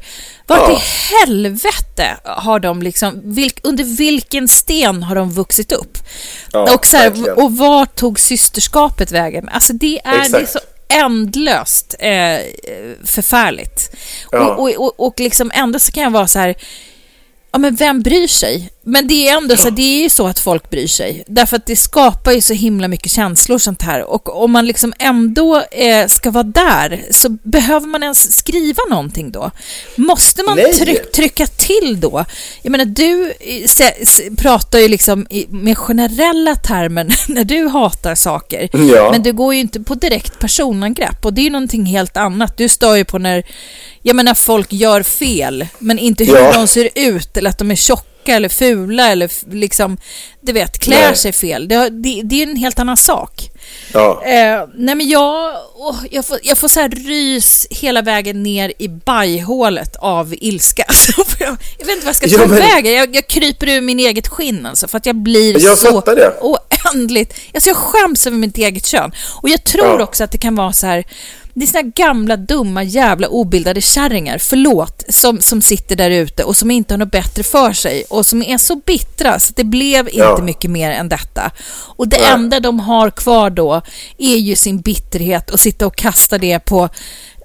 vart 0.47 0.69
Ja. 0.69 0.71
i 0.71 0.82
helvete 1.15 2.17
har 2.23 2.60
de 2.60 2.82
liksom, 2.82 3.21
vilk, 3.23 3.60
under 3.63 3.84
vilken 3.84 4.47
sten 4.47 5.04
har 5.04 5.15
de 5.15 5.32
vuxit 5.32 5.71
upp? 5.71 5.97
Ja, 6.51 6.73
och, 6.75 6.86
så 6.86 6.97
här, 6.97 7.39
och 7.39 7.58
vart 7.58 7.95
tog 7.95 8.19
systerskapet 8.19 9.12
vägen? 9.12 9.49
Alltså 9.49 9.73
det 9.73 9.99
är, 10.04 10.30
det 10.30 10.38
är 10.38 10.45
så 10.45 10.60
ändlöst 10.91 11.95
eh, 11.99 12.39
förfärligt. 13.04 13.95
Ja. 14.32 14.56
Och, 14.56 14.60
och, 14.60 14.86
och, 14.86 14.99
och 15.08 15.19
liksom 15.19 15.51
ändå 15.54 15.80
så 15.80 15.91
kan 15.91 16.04
jag 16.04 16.12
vara 16.12 16.27
så 16.27 16.39
här, 16.39 16.56
ja 17.51 17.60
men 17.60 17.75
vem 17.75 18.01
bryr 18.01 18.27
sig? 18.27 18.69
Men 18.84 19.08
det 19.08 19.28
är 19.28 19.38
ändå 19.38 19.58
så, 19.58 19.70
det 19.70 19.82
är 19.82 20.04
ju 20.04 20.10
så 20.10 20.28
att 20.28 20.39
folk 20.39 20.70
bryr 20.70 20.88
sig. 20.88 21.24
Därför 21.28 21.58
att 21.58 21.65
det 21.65 21.76
skapar 21.76 22.32
ju 22.32 22.41
så 22.41 22.54
himla 22.54 22.88
mycket 22.88 23.12
känslor 23.12 23.58
sånt 23.58 23.82
här. 23.82 24.04
Och 24.04 24.44
om 24.44 24.52
man 24.52 24.67
liksom 24.67 24.94
ändå 25.00 25.63
eh, 25.72 26.08
ska 26.08 26.32
vara 26.32 26.44
där, 26.44 27.06
så 27.12 27.30
behöver 27.30 27.88
man 27.88 28.04
ens 28.04 28.38
skriva 28.38 28.84
någonting 28.89 29.32
då? 29.32 29.52
Måste 29.96 30.44
man 30.44 30.58
tryck, 30.58 31.12
trycka 31.12 31.48
till 31.48 32.00
då? 32.00 32.26
Jag 32.62 32.72
menar, 32.72 32.86
du 32.86 33.34
eh, 33.39 33.65
se, 33.67 33.84
s, 33.84 34.22
pratar 34.38 34.80
ju 34.80 34.88
liksom 34.88 35.28
i, 35.30 35.46
med 35.50 35.78
generella 35.78 36.56
termer 36.56 37.15
när 37.28 37.44
du 37.44 37.67
hatar 37.67 38.15
saker. 38.15 38.70
Ja. 38.94 39.12
Men 39.12 39.24
du 39.24 39.34
går 39.34 39.54
ju 39.54 39.60
inte 39.60 39.80
på 39.80 39.96
direkt 39.96 40.39
personangrepp 40.39 41.26
och 41.26 41.34
det 41.34 41.41
är 41.41 41.44
ju 41.44 41.50
någonting 41.50 41.86
helt 41.86 42.17
annat. 42.17 42.58
Du 42.58 42.70
stör 42.70 42.96
ju 42.96 43.06
på 43.06 43.17
när, 43.17 43.44
jag 44.02 44.15
menar, 44.15 44.34
folk 44.34 44.74
gör 44.74 45.04
fel, 45.04 45.67
men 45.80 46.00
inte 46.00 46.24
hur 46.24 46.36
Ja. 46.36 46.52
de 46.54 46.67
ser 46.67 46.89
ut 46.96 47.38
eller 47.38 47.50
att 47.50 47.58
de 47.58 47.72
är 47.72 47.76
tjocka 47.76 48.06
eller 48.30 48.50
fula 48.50 49.08
eller 49.12 49.32
liksom, 49.56 49.98
du 50.42 50.52
vet, 50.52 50.80
klär 50.80 51.02
Nej. 51.08 51.16
sig 51.18 51.32
fel. 51.34 51.68
Det, 51.68 51.90
det, 51.90 52.22
det 52.24 52.44
är 52.44 52.48
en 52.48 52.56
helt 52.56 52.80
annan 52.80 52.98
sak. 52.98 53.50
Ja. 53.94 54.24
Eh, 54.26 54.68
nej 54.76 54.96
men 54.96 55.10
jag, 55.10 55.54
åh, 55.76 55.96
jag 56.12 56.26
får, 56.26 56.40
jag 56.44 56.58
får 56.58 56.68
så 56.68 56.80
här 56.80 56.90
rys 56.90 57.68
hela 57.70 58.02
vägen 58.02 58.44
ner 58.44 58.74
i 58.80 58.88
bajhålet 58.88 59.96
av 59.96 60.34
ilska. 60.42 60.84
Jag, 61.40 61.58
jag 61.80 61.86
vet 61.86 61.96
inte 61.96 62.06
vad 62.06 62.10
jag 62.10 62.16
ska 62.16 62.28
ta 62.28 62.34
Ja, 62.34 62.48
men- 62.48 62.58
vägen. 62.58 62.94
Jag, 62.94 63.16
jag 63.16 63.28
kryper 63.28 63.70
ur 63.70 63.82
min 63.82 64.00
eget 64.00 64.28
skinn 64.28 64.66
alltså, 64.66 64.88
för 64.88 64.98
att 64.98 65.06
jag 65.06 65.16
blir 65.16 65.64
Jag 65.64 65.78
så 65.78 66.02
oändligt... 66.42 67.34
Alltså 67.54 67.70
jag 67.70 67.78
skäms 67.78 68.28
över 68.28 68.38
mitt 68.38 68.58
eget 68.58 68.86
kön. 68.86 69.12
Och 69.42 69.50
jag 69.50 69.64
tror 69.64 69.86
Ja. 70.00 70.04
också 70.04 70.24
att 70.24 70.32
det 70.32 70.38
kan 70.38 70.56
vara 70.56 70.74
så 70.74 70.88
här... 70.88 71.04
Det 71.54 71.64
är 71.64 71.68
såna 71.68 71.82
gamla, 71.96 72.38
dumma, 72.38 72.84
jävla 72.84 73.28
obildade 73.28 73.82
kärringar, 73.82 74.38
förlåt, 74.38 75.04
som, 75.10 75.42
som 75.42 75.62
sitter 75.62 75.96
där 75.96 76.10
ute 76.10 76.44
och 76.44 76.56
som 76.58 76.72
inte 76.72 76.94
har 76.94 76.98
något 77.00 77.12
bättre 77.12 77.44
för 77.44 77.74
sig 77.74 78.04
och 78.10 78.26
som 78.26 78.44
är 78.44 78.58
så 78.58 78.76
bittra 78.76 79.40
så 79.40 79.54
det 79.56 79.64
blev 79.64 80.08
inte 80.08 80.18
Ja. 80.20 80.40
mycket 80.42 80.72
mer 80.72 80.92
än 80.92 81.10
detta. 81.10 81.52
Och 81.72 82.08
det 82.08 82.18
Nej. 82.18 82.32
enda 82.34 82.60
de 82.60 82.80
har 82.80 83.10
kvar 83.10 83.50
då 83.50 83.82
är 84.18 84.36
ju 84.38 84.56
sin 84.56 84.82
bitterhet 84.82 85.50
och 85.50 85.60
sitta 85.60 85.86
och 85.88 85.96
kasta 85.96 86.38
det 86.38 86.60
på 86.60 86.90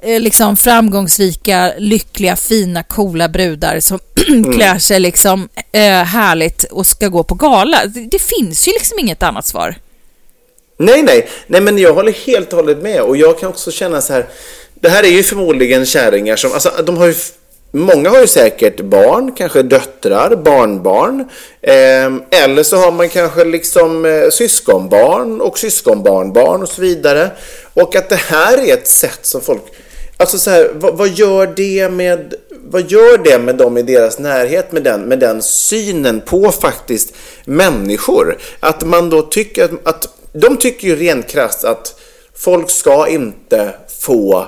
eh, 0.03 0.21
liksom 0.21 0.57
framgångsrika, 0.57 1.73
lyckliga, 1.79 2.37
fina, 2.37 2.83
coola 2.83 3.29
brudar 3.29 3.81
som 3.81 3.99
klär 4.55 4.79
sig 4.79 5.01
liksom 5.01 5.49
eh, 5.73 5.81
härligt 6.05 6.65
och 6.65 6.87
ska 6.87 7.09
gå 7.09 7.23
på 7.23 7.35
gala. 7.35 7.87
Det, 7.87 8.01
det 8.11 8.23
finns 8.23 8.69
ju 8.69 8.73
liksom 8.73 8.99
inget 8.99 9.23
annat 9.23 9.47
svar. 9.47 9.75
Nej, 10.77 11.03
nej, 11.03 11.29
nej, 11.47 11.61
men 11.61 11.79
jag 11.79 11.95
håller 11.95 12.13
helt 12.13 12.53
och 12.53 12.57
hållet 12.57 12.83
med 12.83 13.03
och 13.03 13.17
jag 13.17 13.39
kan 13.39 13.49
också 13.49 13.71
känna 13.71 14.01
så 14.01 14.13
här. 14.13 14.27
Det 14.75 14.89
här 14.89 15.03
är 15.03 15.09
ju 15.09 15.23
förmodligen 15.23 15.87
kärringar 15.87 16.37
som, 16.37 16.53
alltså 16.53 16.71
de 16.87 16.97
har 16.97 17.07
ju, 17.07 17.15
många 17.71 18.11
har 18.11 18.21
ju 18.21 18.27
säkert 18.27 18.81
barn, 18.81 19.33
kanske 19.33 19.63
döttrar, 19.63 20.37
barnbarn. 20.37 21.21
Eh, 21.63 22.41
eller 22.43 22.63
så 22.63 22.77
har 22.77 22.93
man 22.93 23.09
kanske 23.09 23.45
liksom 23.45 24.05
eh, 24.05 24.31
syskonbarn 24.31 25.41
och 25.41 25.59
syskonbarnbarn 25.59 26.63
och 26.63 26.69
så 26.69 26.83
vidare. 26.83 27.31
Och 27.75 27.97
att 27.97 28.09
det 28.09 28.21
här 28.21 28.59
är 28.69 28.75
ett 28.75 28.89
sätt 28.89 29.21
som 29.23 29.41
folk, 29.41 29.63
alltså 30.17 30.39
så 30.39 30.51
här, 30.51 30.71
vad, 30.75 30.97
vad 30.97 31.09
gör 31.09 31.47
det 31.47 31.89
med 31.89 32.35
vad 32.69 32.91
gör 32.91 33.19
det 33.19 33.39
med 33.39 33.57
dem 33.57 33.79
i 33.79 33.83
deras 33.83 34.19
närhet 34.19 34.73
med 34.73 34.83
den, 34.83 35.01
med 35.01 35.19
den 35.19 35.43
synen 35.43 36.21
på 36.21 36.53
faktiskt 36.53 37.13
människor? 37.45 38.39
Att 38.61 38.85
man 38.85 39.11
då 39.11 39.23
tycker 39.23 39.65
att, 39.65 39.71
att 39.83 40.09
de 40.41 40.57
tycker 40.57 40.89
ju 40.89 40.97
rent 40.97 41.27
krasst 41.27 41.65
att 41.65 42.01
folk 42.35 42.71
ska 42.71 43.09
inte 43.09 43.75
få 44.01 44.47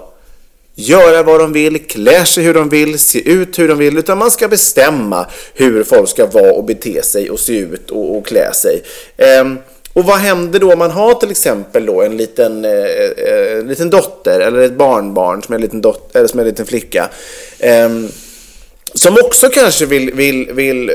göra 0.74 1.22
vad 1.22 1.40
de 1.40 1.53
vill, 1.53 1.87
klä 1.87 2.24
sig 2.24 2.44
hur 2.44 2.55
de 2.55 2.68
vill, 2.68 2.98
se 2.98 3.29
ut 3.31 3.59
hur 3.59 3.68
de 3.68 3.79
vill, 3.79 3.98
utan 3.98 4.18
man 4.18 4.31
ska 4.31 4.48
bestämma 4.48 5.27
hur 5.55 5.85
folk 5.85 6.09
ska 6.09 6.27
vara 6.27 6.53
och 6.53 6.64
bete 6.64 7.03
sig 7.03 7.31
och 7.31 7.40
se 7.40 7.59
ut 7.59 7.90
och, 7.90 8.16
och 8.16 8.27
klä 8.27 8.55
sig. 8.55 8.83
Ehm, 9.16 9.59
och 9.92 10.05
vad 10.05 10.18
händer 10.18 10.59
då 10.59 10.72
om 10.72 10.79
man 10.79 10.90
har 10.90 11.14
till 11.14 11.31
exempel 11.31 11.87
då 11.87 12.03
en 12.03 12.16
liten, 12.16 12.64
eh, 12.64 12.70
eh, 12.70 13.59
en 13.59 13.68
liten 13.68 13.90
dotter 13.90 14.40
eller 14.40 14.59
ett 14.59 14.72
barnbarn 14.72 15.42
som 15.42 15.53
är 15.53 15.57
en 15.57 15.62
liten, 15.62 15.83
dot- 15.83 16.16
eller 16.16 16.27
som 16.27 16.38
är 16.40 16.44
en 16.44 16.48
liten 16.48 16.66
flicka? 16.66 17.11
ehm, 17.59 18.09
som 18.94 19.16
också 19.24 19.48
kanske 19.48 19.87
vill, 19.87 20.14
vill, 20.14 20.53
vill, 20.53 20.90
eh, 20.90 20.94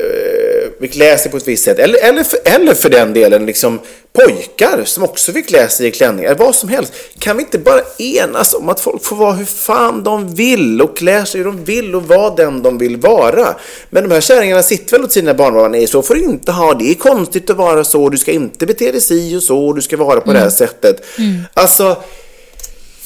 vill 0.84 0.92
klä 0.92 1.18
sig 1.18 1.30
på 1.30 1.36
ett 1.36 1.48
visst 1.48 1.64
sätt. 1.64 1.78
Eller, 1.78 2.04
eller, 2.04 2.24
för, 2.24 2.38
eller 2.44 2.74
för 2.74 2.90
den 2.90 3.12
delen 3.12 3.46
liksom 3.46 3.80
pojkar 4.12 4.84
som 4.84 5.04
också 5.04 5.32
vill 5.32 5.44
klä 5.44 5.68
sig 5.68 5.86
i 5.86 5.90
klänningar. 5.90 6.34
Vad 6.34 6.54
som 6.54 6.68
helst. 6.68 6.92
Kan 7.18 7.36
vi 7.36 7.42
inte 7.42 7.58
bara 7.58 7.80
enas 7.98 8.54
om 8.54 8.68
att 8.68 8.80
folk 8.80 9.04
får 9.04 9.16
vara 9.16 9.32
hur 9.32 9.44
fan 9.44 10.02
de 10.02 10.34
vill 10.34 10.82
och 10.82 10.96
klä 10.96 11.26
sig 11.26 11.38
hur 11.38 11.44
de 11.44 11.64
vill 11.64 11.94
och 11.94 12.08
vara 12.08 12.34
den 12.34 12.62
de 12.62 12.78
vill 12.78 12.96
vara. 12.96 13.56
Men 13.90 14.08
de 14.08 14.14
här 14.14 14.20
kärringarna 14.20 14.62
sitter 14.62 14.92
väl 14.92 15.04
åt 15.04 15.12
sina 15.12 15.34
barnbarn. 15.34 15.72
Nej, 15.72 15.86
så 15.86 16.02
får 16.02 16.14
du 16.14 16.24
inte 16.24 16.52
ha. 16.52 16.74
Det 16.74 16.90
är 16.90 16.94
konstigt 16.94 17.50
att 17.50 17.56
vara 17.56 17.84
så. 17.84 18.08
Du 18.08 18.18
ska 18.18 18.32
inte 18.32 18.66
bete 18.66 18.92
dig 18.92 19.00
si 19.00 19.36
och 19.36 19.42
så. 19.42 19.72
Du 19.72 19.82
ska 19.82 19.96
vara 19.96 20.20
på 20.20 20.30
mm. 20.30 20.34
det 20.34 20.40
här 20.40 20.50
sättet. 20.50 21.04
Mm. 21.18 21.40
Alltså 21.54 21.96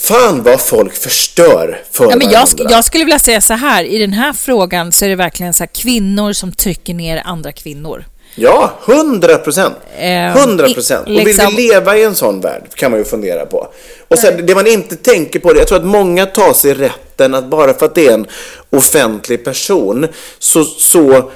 Fan 0.00 0.42
vad 0.42 0.60
folk 0.60 0.94
förstör 0.94 1.82
för 1.90 2.10
ja, 2.10 2.16
men 2.16 2.30
jag, 2.30 2.48
jag, 2.56 2.84
skulle 2.84 3.04
vilja 3.04 3.18
säga 3.18 3.40
så 3.40 3.54
här, 3.54 3.84
i 3.84 3.98
den 3.98 4.12
här 4.12 4.32
frågan 4.32 4.92
så 4.92 5.04
är 5.04 5.08
det 5.08 5.14
verkligen 5.14 5.54
så 5.54 5.64
här, 5.64 5.70
kvinnor 5.74 6.32
som 6.32 6.52
trycker 6.52 6.94
ner 6.94 7.22
andra 7.24 7.52
kvinnor. 7.52 8.04
Ja, 8.34 8.72
hundra 8.80 9.38
procent. 9.38 9.74
Eh, 9.98 10.22
hundra 10.22 10.68
procent. 10.68 11.06
Och 11.06 11.12
vill 11.12 11.18
vi 11.18 11.24
liksom- 11.24 11.54
leva 11.54 11.96
i 11.96 12.04
en 12.04 12.14
sån 12.14 12.40
värld 12.40 12.62
kan 12.74 12.90
man 12.90 13.00
ju 13.00 13.04
fundera 13.04 13.46
på. 13.46 13.68
Och 14.08 14.18
sen 14.18 14.46
det 14.46 14.54
man 14.54 14.66
inte 14.66 14.96
tänker 14.96 15.38
på, 15.38 15.52
det, 15.52 15.58
jag 15.58 15.68
tror 15.68 15.78
att 15.78 15.86
många 15.86 16.26
tar 16.26 16.52
sig 16.52 16.74
rätten 16.74 17.34
att 17.34 17.46
bara 17.46 17.74
för 17.74 17.86
att 17.86 17.94
det 17.94 18.06
är 18.06 18.14
en 18.14 18.26
offentlig 18.70 19.44
person 19.44 20.06
så, 20.38 20.64
så 20.64 21.30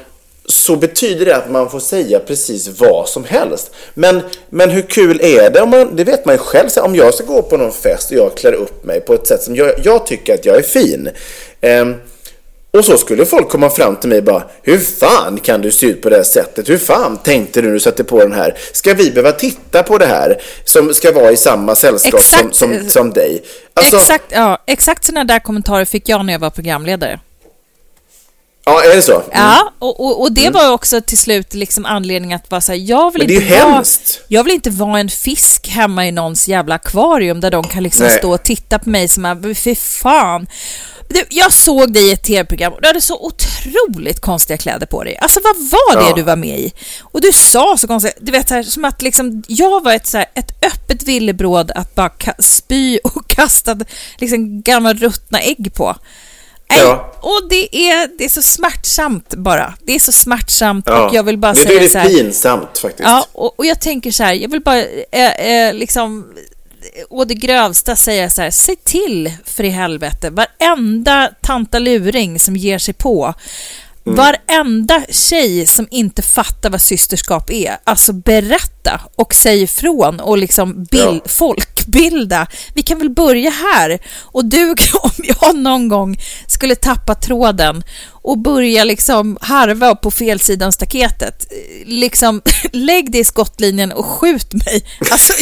så 0.52 0.76
betyder 0.76 1.24
det 1.24 1.36
att 1.36 1.50
man 1.50 1.70
får 1.70 1.80
säga 1.80 2.18
precis 2.18 2.68
vad 2.80 3.08
som 3.08 3.24
helst. 3.24 3.70
Men, 3.94 4.20
men 4.50 4.70
hur 4.70 4.82
kul 4.82 5.20
är 5.22 5.50
det? 5.50 5.60
Om 5.60 5.70
man, 5.70 5.96
det 5.96 6.04
vet 6.04 6.24
man 6.24 6.34
ju 6.34 6.38
själv. 6.38 6.68
Om 6.76 6.96
jag 6.96 7.14
ska 7.14 7.24
gå 7.24 7.42
på 7.42 7.56
någon 7.56 7.72
fest 7.72 8.10
och 8.10 8.16
jag 8.16 8.36
klär 8.36 8.52
upp 8.52 8.84
mig 8.84 9.00
på 9.00 9.14
ett 9.14 9.26
sätt 9.26 9.42
som 9.42 9.56
jag, 9.56 9.74
jag 9.84 10.06
tycker 10.06 10.34
att 10.34 10.46
jag 10.46 10.56
är 10.56 10.62
fin. 10.62 11.10
Eh, 11.60 11.86
och 12.70 12.84
så 12.84 12.98
skulle 12.98 13.26
folk 13.26 13.48
komma 13.48 13.70
fram 13.70 13.96
till 13.96 14.08
mig 14.08 14.18
och 14.18 14.24
bara 14.24 14.44
Hur 14.62 14.78
fan 14.78 15.40
kan 15.40 15.62
du 15.62 15.70
se 15.70 15.86
ut 15.86 16.02
på 16.02 16.08
det 16.08 16.16
här 16.16 16.22
sättet? 16.22 16.68
Hur 16.68 16.78
fan 16.78 17.16
tänkte 17.16 17.60
du 17.60 17.66
när 17.66 17.74
du 17.74 17.80
satte 17.80 18.04
på 18.04 18.18
den 18.18 18.32
här? 18.32 18.58
Ska 18.72 18.94
vi 18.94 19.10
behöva 19.10 19.32
titta 19.32 19.82
på 19.82 19.98
det 19.98 20.06
här 20.06 20.42
som 20.64 20.94
ska 20.94 21.12
vara 21.12 21.32
i 21.32 21.36
samma 21.36 21.74
sällskap 21.74 22.20
som, 22.20 22.52
som, 22.52 22.88
som 22.88 23.10
dig? 23.10 23.42
Alltså, 23.74 23.96
exakt, 23.96 24.24
ja, 24.28 24.58
exakt 24.66 25.04
sådana 25.04 25.24
där 25.24 25.38
kommentarer 25.38 25.84
fick 25.84 26.08
jag 26.08 26.24
när 26.24 26.32
jag 26.32 26.40
var 26.40 26.50
programledare. 26.50 27.20
Ja, 28.64 28.84
är 28.84 28.96
det 28.96 29.02
så? 29.02 29.14
Mm. 29.14 29.28
Ja, 29.32 29.72
och, 29.78 30.00
och, 30.00 30.20
och 30.20 30.32
det 30.32 30.46
mm. 30.46 30.52
var 30.52 30.72
också 30.72 31.00
till 31.00 31.18
slut 31.18 31.54
liksom 31.54 31.86
anledningen 31.86 32.40
att 32.48 32.64
så 32.64 32.72
här, 32.72 32.78
jag 32.78 33.12
vill, 33.12 33.30
inte 33.30 33.64
vara, 33.64 33.84
jag 34.28 34.44
vill 34.44 34.52
inte 34.52 34.70
vara 34.70 35.00
en 35.00 35.08
fisk 35.08 35.68
hemma 35.68 36.06
i 36.06 36.12
någons 36.12 36.48
jävla 36.48 36.74
akvarium 36.74 37.40
där 37.40 37.50
de 37.50 37.64
kan 37.64 37.82
liksom 37.82 38.08
stå 38.08 38.34
och 38.34 38.42
titta 38.42 38.78
på 38.78 38.90
mig 38.90 39.08
som 39.08 39.24
att, 39.24 39.58
fy 39.58 39.74
fan. 39.74 40.46
Jag 41.28 41.52
såg 41.52 41.92
dig 41.92 42.08
i 42.08 42.12
ett 42.12 42.24
tv-program 42.24 42.72
och 42.72 42.80
du 42.82 42.86
hade 42.88 43.00
så 43.00 43.18
otroligt 43.20 44.20
konstiga 44.20 44.56
kläder 44.56 44.86
på 44.86 45.04
dig. 45.04 45.18
Alltså 45.20 45.40
vad 45.44 45.56
var 45.56 46.02
det 46.02 46.08
ja. 46.08 46.14
du 46.16 46.22
var 46.22 46.36
med 46.36 46.58
i? 46.58 46.72
Och 47.00 47.20
du 47.20 47.32
sa 47.32 47.76
så 47.78 47.86
konstigt, 47.86 48.16
du 48.20 48.32
vet 48.32 48.48
så 48.48 48.54
här, 48.54 48.62
som 48.62 48.84
att 48.84 49.02
liksom, 49.02 49.42
jag 49.48 49.84
var 49.84 49.92
ett, 49.92 50.06
så 50.06 50.18
här, 50.18 50.26
ett 50.34 50.64
öppet 50.64 51.02
villebråd 51.02 51.70
att 51.70 51.94
bara 51.94 52.10
spy 52.38 52.98
och 52.98 53.26
kasta 53.28 53.76
liksom 54.18 54.62
gamla 54.62 54.94
ruttna 54.94 55.40
ägg 55.40 55.74
på. 55.74 55.96
Ja. 56.78 57.12
Och 57.20 57.48
det 57.50 57.76
är, 57.76 58.18
det 58.18 58.24
är 58.24 58.28
så 58.28 58.42
smärtsamt 58.42 59.34
bara. 59.34 59.74
Det 59.80 59.94
är 59.94 59.98
så 59.98 60.12
smärtsamt 60.12 60.84
ja. 60.88 61.06
och 61.06 61.14
jag 61.14 61.22
vill 61.22 61.38
bara 61.38 61.54
säga 61.54 61.88
så 61.88 61.98
här. 61.98 62.08
Det 62.08 62.14
är 62.14 62.16
pinsamt 62.18 62.78
faktiskt. 62.78 63.08
Ja, 63.08 63.26
och, 63.32 63.58
och 63.58 63.66
jag 63.66 63.80
tänker 63.80 64.10
så 64.10 64.22
här, 64.22 64.32
jag 64.32 64.50
vill 64.50 64.60
bara 64.60 64.84
eh, 65.10 65.46
eh, 65.46 65.74
liksom 65.74 66.34
å 67.10 67.24
det 67.24 67.34
grövsta 67.34 67.96
säga 67.96 68.30
så 68.30 68.42
här, 68.42 68.50
se 68.50 68.76
till 68.76 69.32
för 69.44 69.64
i 69.64 69.68
helvete, 69.68 70.30
varenda 70.30 71.30
tantaluring 71.40 72.38
som 72.38 72.56
ger 72.56 72.78
sig 72.78 72.94
på 72.94 73.34
Mm. 74.06 74.16
Varenda 74.16 75.02
tjej 75.08 75.66
som 75.66 75.88
inte 75.90 76.22
fattar 76.22 76.70
vad 76.70 76.80
systerskap 76.80 77.50
är, 77.50 77.76
alltså 77.84 78.12
berätta 78.12 79.00
och 79.16 79.34
säg 79.34 79.62
ifrån 79.62 80.20
och 80.20 80.38
liksom 80.38 80.84
bild, 80.84 81.22
ja. 81.24 81.28
Folkbilda. 81.82 82.46
Vi 82.74 82.82
kan 82.82 82.98
väl 82.98 83.10
börja 83.10 83.50
här. 83.50 83.98
Och 84.32 84.44
du, 84.44 84.70
om 85.02 85.10
jag 85.40 85.56
någon 85.56 85.88
gång 85.88 86.20
skulle 86.46 86.74
tappa 86.74 87.14
tråden 87.14 87.84
och 88.22 88.38
börja 88.38 88.84
liksom 88.84 89.38
harva 89.40 89.94
på 89.94 90.10
fel 90.10 90.40
sidan 90.40 90.72
staketet, 90.72 91.46
liksom 91.84 92.42
lägg 92.72 93.12
det 93.12 93.18
i 93.18 93.24
skottlinjen 93.24 93.92
och 93.92 94.06
skjut 94.06 94.52
mig. 94.52 94.84
Alltså, 95.10 95.32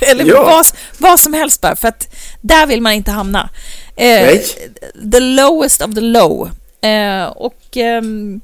eller 0.10 0.24
ja. 0.24 0.42
vad, 0.44 0.66
vad 0.98 1.20
som 1.20 1.32
helst 1.32 1.60
bara, 1.60 1.76
för 1.76 1.88
att 1.88 2.14
där 2.40 2.66
vill 2.66 2.80
man 2.80 2.92
inte 2.92 3.10
hamna. 3.10 3.50
Eh, 3.96 4.40
the 5.12 5.20
lowest 5.20 5.82
of 5.82 5.94
the 5.94 6.00
low. 6.00 6.50
Eh, 6.82 7.24
och... 7.24 7.76
Ehm, 7.76 8.40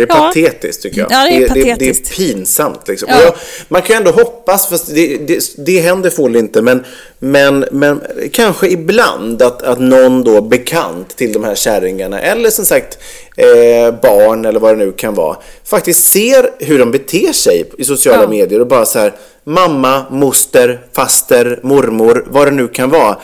det 0.00 0.12
är 0.12 0.16
ja. 0.16 0.26
patetiskt 0.26 0.82
tycker 0.82 1.00
jag. 1.00 1.12
Ja, 1.12 1.24
det, 1.30 1.44
är 1.44 1.48
patetiskt. 1.48 2.04
Det, 2.04 2.16
det, 2.16 2.24
är 2.24 2.34
pinsamt. 2.34 2.88
Liksom. 2.88 3.08
Ja. 3.12 3.22
Jag, 3.22 3.34
man 3.68 3.82
kan 3.82 3.96
ändå 3.96 4.10
hoppas, 4.10 4.68
fast 4.68 4.94
det, 4.94 5.16
det, 5.16 5.44
det 5.56 5.80
händer 5.80 6.10
förmodligen 6.10 6.46
inte, 6.46 6.62
men, 6.62 6.84
men, 7.18 7.64
men 7.72 8.00
kanske 8.32 8.68
ibland 8.68 9.42
att, 9.42 9.62
att 9.62 9.80
någon 9.80 10.24
då 10.24 10.40
bekant 10.40 11.16
till 11.16 11.32
de 11.32 11.44
här 11.44 11.54
kärringarna, 11.54 12.20
eller 12.20 12.50
som 12.50 12.64
sagt 12.64 12.98
eh, 13.36 13.94
barn 14.02 14.44
eller 14.44 14.60
vad 14.60 14.78
det 14.78 14.84
nu 14.84 14.92
kan 14.92 15.14
vara, 15.14 15.36
faktiskt 15.64 16.12
ser 16.12 16.50
hur 16.58 16.78
de 16.78 16.90
beter 16.90 17.32
sig 17.32 17.64
i 17.78 17.84
sociala 17.84 18.22
ja. 18.22 18.28
medier 18.28 18.60
och 18.60 18.66
bara 18.66 18.86
så 18.86 18.98
här, 18.98 19.14
mamma, 19.44 20.04
moster, 20.10 20.80
faster, 20.92 21.60
mormor, 21.62 22.26
vad 22.28 22.46
det 22.46 22.50
nu 22.50 22.68
kan 22.68 22.90
vara. 22.90 23.18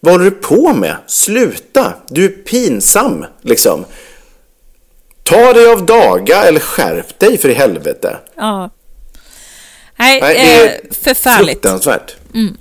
Vad 0.00 0.12
håller 0.12 0.24
du 0.24 0.30
på 0.30 0.74
med? 0.74 0.96
Sluta! 1.06 1.92
Du 2.08 2.24
är 2.24 2.28
pinsam, 2.28 3.24
liksom. 3.42 3.84
Ta 5.30 5.52
dig 5.52 5.72
av 5.72 5.86
daga 5.86 6.42
eller 6.42 6.60
skärp 6.60 7.18
dig 7.18 7.38
för 7.38 7.48
i 7.48 7.54
helvete. 7.54 8.18
Ja. 8.36 8.70
Nej, 9.96 10.20
Nej 10.20 10.34
det 10.34 10.40
är 10.40 10.64
eh, 10.64 10.94
förfärligt. 11.04 11.50
Fruktansvärt. 11.50 12.16
Mm. 12.34 12.56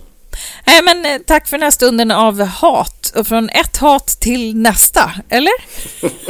Nej, 0.65 0.81
men 0.83 1.05
eh, 1.05 1.21
tack 1.27 1.47
för 1.47 1.57
den 1.57 1.63
här 1.63 1.71
stunden 1.71 2.11
av 2.11 2.41
hat. 2.43 3.13
Och 3.15 3.27
från 3.27 3.49
ett 3.49 3.77
hat 3.77 4.07
till 4.07 4.55
nästa, 4.55 5.11
eller? 5.29 5.53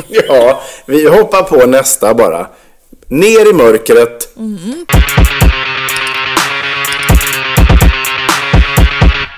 ja, 0.27 0.61
vi 0.85 1.09
hoppar 1.09 1.43
på 1.43 1.65
nästa 1.65 2.13
bara. 2.13 2.47
Ner 3.07 3.49
i 3.49 3.53
mörkret. 3.53 4.37
Mm. 4.37 4.85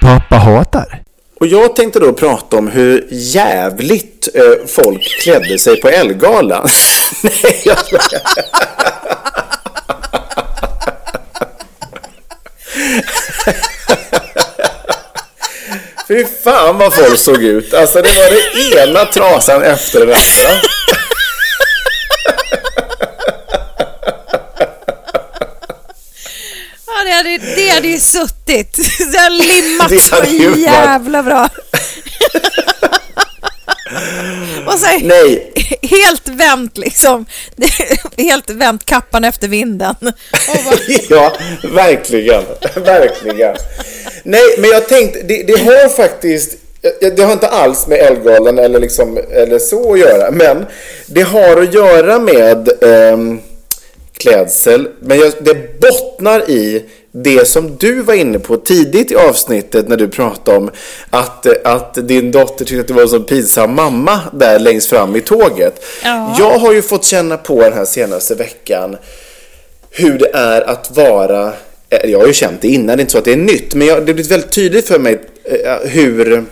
Pappa 0.02 0.36
hatar. 0.36 1.02
Och 1.41 1.47
jag 1.47 1.75
tänkte 1.75 1.99
då 1.99 2.13
prata 2.13 2.58
om 2.58 2.67
hur 2.67 3.08
jävligt 3.10 4.30
eh, 4.34 4.43
folk 4.67 5.21
klädde 5.21 5.60
sig 5.60 5.82
på 5.82 5.89
Ellegalan. 5.89 6.69
Nej, 7.21 7.62
jag 7.65 7.77
Fy 16.08 16.25
fan 16.43 16.77
vad 16.77 16.93
folk 16.93 17.19
såg 17.19 17.43
ut. 17.43 17.73
Alltså 17.73 18.01
det 18.01 18.10
var 18.10 18.30
det 18.32 18.82
ena 18.84 19.06
trasan 19.06 19.63
efter 19.63 19.99
den 19.99 20.10
andra. 20.10 20.62
Det 27.06 27.12
hade, 27.12 27.38
det 27.56 27.70
hade 27.70 27.88
ju 27.88 28.00
suttit. 28.00 28.78
Det 29.12 29.18
hade 29.18 29.36
limmat 29.36 30.02
så 30.02 30.16
jävla 30.58 31.24
bra. 31.24 31.50
Och 34.66 34.80
så 34.80 34.86
Nej. 35.02 35.54
helt 35.82 36.28
vänt 36.28 36.78
liksom. 36.78 37.26
Helt 38.18 38.50
vänt 38.50 38.86
kappan 38.86 39.24
efter 39.24 39.48
vinden. 39.48 39.96
ja, 41.10 41.34
verkligen. 41.64 42.44
Verkligen. 42.76 43.56
Nej, 44.24 44.56
men 44.58 44.70
jag 44.70 44.88
tänkte, 44.88 45.22
det, 45.22 45.44
det 45.44 45.60
har 45.60 45.90
faktiskt 45.90 46.58
det 47.16 47.24
har 47.24 47.34
inte 47.34 47.48
alls 47.48 47.88
med 47.88 48.00
Ellegalan 48.00 48.60
eller, 48.60 48.80
liksom, 48.80 49.18
eller 49.32 49.60
så 49.60 49.94
att 49.94 50.00
göra, 50.00 50.32
men 50.32 50.66
det 51.06 51.22
har 51.22 51.62
att 51.62 51.74
göra 51.74 52.20
med 52.20 52.70
eh, 52.84 53.18
klädsel. 54.22 54.88
Men 55.00 55.20
jag, 55.20 55.34
det 55.42 55.80
bottnar 55.80 56.50
i 56.50 56.86
det 57.12 57.48
som 57.48 57.78
du 57.78 58.02
var 58.02 58.14
inne 58.14 58.40
på 58.40 58.58
tidigt 58.58 59.12
i 59.12 59.16
avsnittet 59.16 59.88
när 59.88 59.98
du 59.98 60.08
pratade 60.08 60.58
om 60.58 60.72
att, 61.10 61.66
att 61.66 62.08
din 62.08 62.32
dotter 62.32 62.66
tyckte 62.66 62.82
att 62.82 62.88
det 62.88 62.94
var 62.94 63.02
en 63.02 63.10
så 63.10 63.20
pinsam 63.20 63.76
mamma 63.76 64.20
där 64.34 64.60
längst 64.60 64.90
fram 64.90 65.16
i 65.16 65.22
tåget. 65.22 65.84
Ja. 66.04 66.36
Jag 66.40 66.60
har 66.60 66.74
ju 66.74 66.82
fått 66.82 67.06
känna 67.06 67.38
på 67.38 67.62
den 67.62 67.74
här 67.74 67.86
senaste 67.86 68.36
veckan 68.36 68.98
hur 69.92 70.18
det 70.18 70.32
är 70.34 70.62
att 70.62 70.98
vara, 70.98 71.54
eh, 71.90 72.10
jag 72.10 72.20
har 72.20 72.28
ju 72.28 72.34
känt 72.34 72.62
det 72.62 72.68
innan, 72.68 72.88
det 72.88 72.94
är 72.94 73.02
inte 73.02 73.12
så 73.12 73.18
att 73.18 73.26
det 73.26 73.34
är 73.34 73.38
nytt, 73.38 73.74
men 73.74 73.88
jag, 73.88 73.98
det 73.98 74.00
har 74.00 74.14
blivit 74.14 74.32
väldigt 74.32 74.52
tydligt 74.52 74.88
för 74.88 75.00
mig 75.00 75.22
eh, 75.44 75.90
hur 75.90 76.46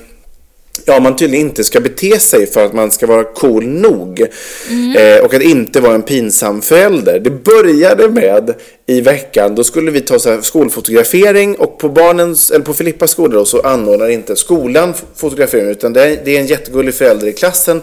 ja, 0.86 1.00
man 1.00 1.16
tydligen 1.16 1.48
inte 1.48 1.64
ska 1.64 1.80
bete 1.80 2.20
sig 2.20 2.48
för 2.48 2.66
att 2.66 2.74
man 2.74 2.92
ska 2.92 3.08
vara 3.08 3.24
cool 3.24 3.68
nog. 3.68 4.28
Mm. 4.70 4.96
Eh, 4.96 5.26
och 5.26 5.34
att 5.34 5.42
inte 5.42 5.80
vara 5.80 5.94
en 5.94 6.02
pinsam 6.02 6.62
förälder. 6.62 7.20
Det 7.20 7.30
började 7.30 8.10
med 8.10 8.54
i 8.86 9.02
veckan, 9.02 9.56
då 9.56 9.64
skulle 9.64 9.92
vi 9.92 10.02
ta 10.02 10.20
så 10.20 10.30
här 10.30 10.42
skolfotografering 10.42 11.56
och 11.56 11.78
på 11.78 11.90
barnens, 11.90 12.52
eller 12.52 12.66
på 12.66 12.74
Filippas 12.74 13.12
skola 13.12 13.34
då, 13.34 13.46
så 13.46 13.62
anordnar 13.62 14.10
inte 14.10 14.36
skolan 14.36 14.94
fotografering 15.16 15.70
utan 15.70 15.94
det 15.94 16.04
är, 16.04 16.20
det 16.26 16.36
är 16.36 16.40
en 16.40 16.48
jättegullig 16.48 16.94
förälder 16.94 17.28
i 17.28 17.34
klassen 17.34 17.82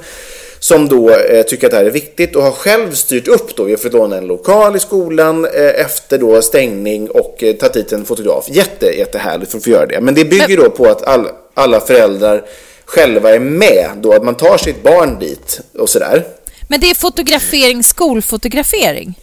som 0.59 0.89
då 0.89 1.11
eh, 1.11 1.43
tycker 1.43 1.67
att 1.67 1.71
det 1.71 1.77
här 1.77 1.85
är 1.85 1.91
viktigt 1.91 2.37
och 2.37 2.43
har 2.43 2.53
själv 2.53 2.93
styrt 2.93 3.29
upp 3.29 3.57
då. 3.57 3.65
Vi 3.65 3.73
har 3.73 3.79
fått 3.79 3.93
låna 3.93 4.17
en 4.17 4.27
lokal 4.27 4.77
i 4.77 4.79
skolan 4.79 5.45
eh, 5.45 5.81
efter 5.81 6.19
då 6.19 6.43
stängning 6.43 7.11
och 7.11 7.43
eh, 7.43 7.55
tagit 7.55 7.75
dit 7.75 7.93
en 7.93 8.05
fotograf. 8.05 8.45
Jätte, 8.49 8.87
jättehärligt 8.87 9.51
för 9.51 9.59
att 9.59 9.65
få 9.65 9.71
göra 9.71 9.87
det. 9.87 10.01
Men 10.01 10.15
det 10.15 10.25
bygger 10.25 10.57
då 10.57 10.71
på 10.71 10.87
att 10.87 11.03
all, 11.03 11.27
alla 11.55 11.81
föräldrar 11.81 12.45
själva 12.87 13.35
är 13.35 13.39
med 13.39 13.91
då, 13.97 14.13
att 14.13 14.25
man 14.25 14.35
tar 14.35 14.59
sitt 14.59 14.83
barn 14.83 15.19
dit 15.19 15.61
och 15.79 15.89
sådär. 15.89 16.25
Men 16.69 16.81
det 16.81 16.91
är 16.91 16.95
fotografering, 16.95 17.85
skolfotografering? 17.85 19.15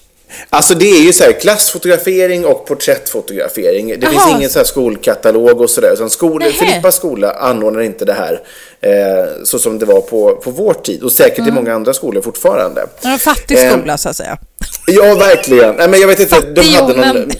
Alltså 0.49 0.73
det 0.75 0.85
är 0.85 1.01
ju 1.01 1.13
så 1.13 1.23
här 1.23 1.31
klassfotografering 1.31 2.45
och 2.45 2.65
porträttfotografering. 2.67 3.87
Det 3.87 4.07
finns 4.07 4.23
Jaha. 4.27 4.37
ingen 4.37 4.49
så 4.49 4.59
här 4.59 4.65
skolkatalog 4.65 5.61
och 5.61 5.69
sådär. 5.69 5.93
Utan 5.93 6.09
skol, 6.09 6.39
Nähä. 6.39 6.51
Filippas 6.51 6.95
skola 6.95 7.31
anordnar 7.31 7.81
inte 7.81 8.05
det 8.05 8.13
här 8.13 8.41
eh, 8.81 9.43
så 9.43 9.59
som 9.59 9.79
det 9.79 9.85
var 9.85 10.01
på, 10.01 10.35
på 10.35 10.51
vår 10.51 10.73
tid 10.73 11.03
och 11.03 11.11
säkert 11.11 11.37
Mm. 11.39 11.49
i 11.49 11.51
många 11.55 11.73
andra 11.73 11.93
skolor 11.93 12.21
fortfarande. 12.21 12.85
En 13.01 13.19
fattig 13.19 13.57
Eh, 13.57 13.71
skola 13.71 13.97
så 13.97 14.09
att 14.09 14.15
säga. 14.15 14.37
Ja, 14.87 15.15
verkligen. 15.15 15.75
Nej, 15.75 15.87
men 15.89 15.99
jag 16.01 16.07
vet 16.07 16.19
inte, 16.19 16.41
de 16.41 16.61
hade 16.73 16.93
någon... 17.13 17.31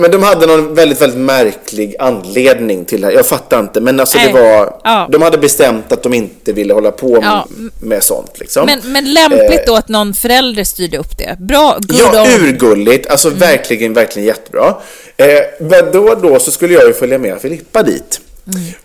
men- 0.00 0.02
Ja, 0.02 0.08
men 0.10 0.10
de 0.10 0.22
hade 0.22 0.46
någon 0.46 0.74
väldigt, 0.74 1.00
väldigt 1.00 1.18
märklig 1.20 1.94
anledning 1.98 2.84
till 2.84 3.00
det 3.00 3.06
här. 3.06 3.14
Jag 3.14 3.26
fattar 3.26 3.60
inte, 3.60 3.80
men 3.80 4.00
alltså 4.00 4.18
det 4.18 4.32
var... 4.32 4.80
Ja. 4.84 5.08
De 5.12 5.22
hade 5.22 5.38
bestämt 5.38 5.92
att 5.92 6.02
de 6.02 6.14
inte 6.14 6.52
ville 6.52 6.74
hålla 6.74 6.90
på 6.90 7.18
Ja. 7.22 7.46
med, 7.56 7.70
med 7.82 8.02
sånt 8.02 8.38
liksom. 8.38 8.66
Men, 8.66 8.92
men 8.92 9.12
lämpligt 9.14 9.66
då 9.66 9.76
att 9.76 9.88
någon 9.88 10.14
förälder 10.14 10.64
styrde 10.64 10.98
upp 10.98 11.18
det. 11.18 11.36
Bra, 11.40 11.78
good 11.80 11.98
Ja, 12.14 12.26
urgulligt. 12.40 13.06
Alltså 13.10 13.30
verkligen, 13.30 13.94
verkligen 13.94 14.26
jättebra. 14.28 14.74
Eh, 15.16 15.26
men 15.60 15.92
då 15.92 16.08
och 16.08 16.20
då 16.22 16.38
så 16.38 16.50
skulle 16.50 16.74
jag 16.74 16.86
ju 16.86 16.92
följa 16.92 17.18
med 17.18 17.40
Filippa 17.40 17.82
dit. 17.82 18.20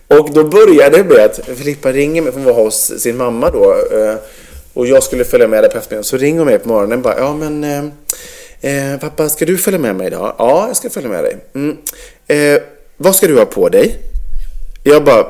Och 0.07 0.29
då 0.33 0.43
började 0.43 0.97
det 0.97 1.03
med 1.03 1.25
att 1.25 1.39
Filippa 1.57 1.91
ringer 1.91 2.21
mig, 2.21 2.31
hon 2.35 2.43
var 2.43 2.53
hos 2.53 2.91
sin 2.99 3.17
mamma 3.17 3.49
då. 3.49 3.71
Eh, 3.73 4.15
och 4.73 4.87
jag 4.87 5.03
skulle 5.03 5.23
följa 5.25 5.47
med 5.47 5.63
där 5.63 5.69
på 5.69 5.77
eftermiddagen. 5.77 6.03
Så 6.03 6.17
ringer 6.17 6.39
hon 6.39 6.47
mig 6.47 6.59
på 6.59 6.67
morgonen 6.69 6.97
och 6.97 7.03
bara, 7.03 7.19
ja 7.19 7.33
men 7.33 7.63
eh, 7.63 7.83
eh, 8.61 8.99
pappa, 8.99 9.29
ska 9.29 9.45
du 9.45 9.57
följa 9.57 9.79
med 9.79 9.95
mig 9.95 10.07
idag? 10.07 10.35
Ja, 10.37 10.67
jag 10.67 10.75
ska 10.77 10.89
följa 10.89 11.09
med 11.09 11.23
dig. 11.23 11.37
Mm. 11.55 11.77
Eh, 12.27 12.61
vad 12.97 13.15
ska 13.15 13.27
du 13.27 13.37
ha 13.37 13.45
på 13.45 13.69
dig? 13.69 13.97
Jag 14.83 15.03
bara, 15.03 15.25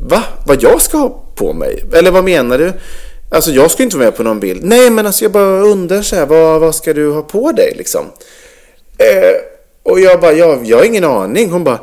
va? 0.00 0.24
Vad 0.46 0.62
jag 0.62 0.82
ska 0.82 0.96
ha 0.98 1.24
på 1.34 1.52
mig? 1.52 1.84
Eller 1.92 2.10
vad 2.10 2.24
menar 2.24 2.58
du? 2.58 2.72
Alltså 3.30 3.50
jag 3.50 3.70
ska 3.70 3.82
inte 3.82 3.96
vara 3.96 4.06
med 4.06 4.16
på 4.16 4.22
någon 4.22 4.40
bild. 4.40 4.64
Nej, 4.64 4.90
men 4.90 5.06
alltså 5.06 5.24
jag 5.24 5.32
bara 5.32 5.60
undrar 5.60 6.02
så 6.02 6.16
här, 6.16 6.26
vad, 6.26 6.60
vad 6.60 6.74
ska 6.74 6.92
du 6.92 7.10
ha 7.10 7.22
på 7.22 7.52
dig 7.52 7.74
liksom? 7.76 8.06
Eh, 8.98 9.34
och 9.82 10.00
jag 10.00 10.20
bara, 10.20 10.32
jag, 10.32 10.66
jag 10.66 10.76
har 10.76 10.84
ingen 10.84 11.04
aning. 11.04 11.50
Hon 11.50 11.64
bara, 11.64 11.78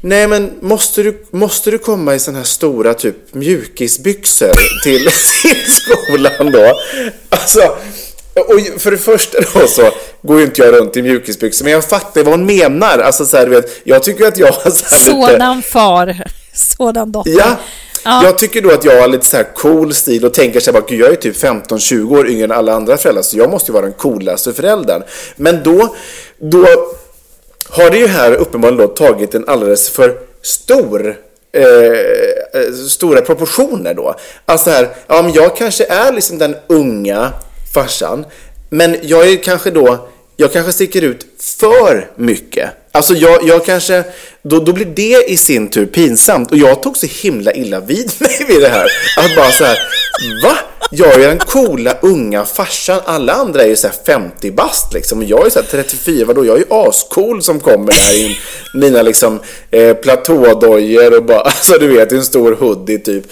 nej 0.00 0.28
men 0.28 0.50
måste 0.60 1.02
du, 1.02 1.24
måste 1.30 1.70
du 1.70 1.78
komma 1.78 2.14
i 2.14 2.18
sådana 2.18 2.38
här 2.38 2.46
stora 2.46 2.94
typ 2.94 3.34
mjukisbyxor 3.34 4.52
till, 4.84 5.08
till 5.42 5.72
skolan 5.72 6.52
då? 6.52 6.72
Alltså, 7.28 7.76
och 8.40 8.80
för 8.82 8.90
det 8.90 8.98
första 8.98 9.38
då 9.54 9.66
så 9.66 9.90
går 10.22 10.38
ju 10.38 10.44
inte 10.44 10.62
jag 10.62 10.74
runt 10.74 10.96
i 10.96 11.02
mjukisbyxor, 11.02 11.64
men 11.64 11.72
jag 11.72 11.84
fattar 11.84 12.22
vad 12.22 12.34
hon 12.34 12.46
menar. 12.46 12.98
Alltså 12.98 13.24
så 13.26 13.36
här, 13.36 13.46
vet, 13.46 13.80
jag 13.84 14.02
tycker 14.02 14.26
att 14.26 14.38
jag 14.38 14.46
här 14.52 14.64
lite... 14.64 14.94
Sådan 14.94 15.62
far, 15.62 16.16
sådan 16.54 17.12
dotter. 17.12 17.30
Ja. 17.38 17.56
Ja. 18.04 18.24
Jag 18.24 18.38
tycker 18.38 18.62
då 18.62 18.70
att 18.70 18.84
jag 18.84 19.00
har 19.00 19.08
lite 19.08 19.26
så 19.26 19.36
här 19.36 19.54
cool 19.54 19.94
stil 19.94 20.24
och 20.24 20.34
tänker 20.34 20.60
så 20.60 20.72
här 20.72 20.80
bara, 20.80 20.86
"Gud, 20.88 21.00
jag 21.00 21.10
är 21.12 21.16
typ 21.16 21.36
15-20 21.36 22.18
år 22.18 22.28
yngre 22.28 22.44
än 22.44 22.52
alla 22.52 22.72
andra 22.74 22.96
föräldrar 22.96 23.22
så 23.22 23.38
jag 23.38 23.50
måste 23.50 23.70
ju 23.70 23.72
vara 23.72 23.84
den 23.84 23.92
coolaste 23.92 24.52
föräldern. 24.52 25.02
Men 25.36 25.62
då, 25.62 25.96
då 26.38 26.66
har 27.68 27.90
det 27.90 27.98
ju 27.98 28.06
här 28.06 28.32
uppenbarligen 28.32 28.86
då 28.86 28.94
tagit 28.94 29.34
en 29.34 29.48
alldeles 29.48 29.90
för 29.90 30.14
stor 30.42 31.16
eh, 31.52 32.72
stora 32.88 33.20
proportioner 33.20 33.94
då. 33.94 34.14
Alltså 34.44 34.70
här, 34.70 34.88
ja 35.06 35.22
men 35.22 35.32
jag 35.32 35.56
kanske 35.56 35.84
är 35.84 36.12
liksom 36.12 36.38
den 36.38 36.56
unga 36.66 37.32
farsan, 37.74 38.24
men 38.70 38.96
jag 39.02 39.28
är 39.28 39.42
kanske 39.42 39.70
då, 39.70 40.08
jag 40.36 40.52
kanske 40.52 40.72
sticker 40.72 41.02
ut 41.02 41.26
för 41.40 42.10
mycket. 42.16 42.70
Alltså 42.92 43.14
jag, 43.14 43.44
jag 43.44 43.64
kanske, 43.64 44.04
då, 44.42 44.60
då 44.60 44.72
blir 44.72 44.86
det 44.86 45.30
i 45.30 45.36
sin 45.36 45.68
tur 45.68 45.86
pinsamt 45.86 46.52
och 46.52 46.58
jag 46.58 46.82
tog 46.82 46.96
så 46.96 47.06
himla 47.06 47.52
illa 47.52 47.80
vid 47.80 48.12
mig 48.18 48.44
vid 48.48 48.60
det 48.60 48.68
här. 48.68 48.86
Att 49.16 49.36
bara 49.36 49.50
så 49.50 49.64
här, 49.64 49.78
va? 50.42 50.58
Jag 50.90 51.14
är 51.14 51.28
den 51.28 51.38
coola 51.38 51.96
unga 52.02 52.44
farsan, 52.44 53.00
alla 53.04 53.32
andra 53.32 53.62
är 53.62 53.68
ju 53.68 53.76
så 53.76 53.86
här 53.86 53.94
50 54.06 54.50
bast 54.50 54.92
liksom 54.92 55.18
och 55.18 55.24
jag 55.24 55.46
är 55.46 55.50
så 55.50 55.60
här 55.60 55.66
34, 55.70 56.24
vadå? 56.26 56.46
Jag 56.46 56.54
är 56.54 56.58
ju 56.58 56.66
ascool 56.68 57.42
som 57.42 57.60
kommer 57.60 57.92
här 57.92 58.14
i 58.14 58.38
mina 58.74 59.02
liksom 59.02 59.40
eh, 59.70 59.94
platådojor 59.94 61.16
och 61.16 61.24
bara, 61.24 61.40
alltså 61.44 61.78
du 61.78 61.88
vet, 61.88 62.12
en 62.12 62.24
stor 62.24 62.52
hoodie 62.52 62.98
typ. 62.98 63.24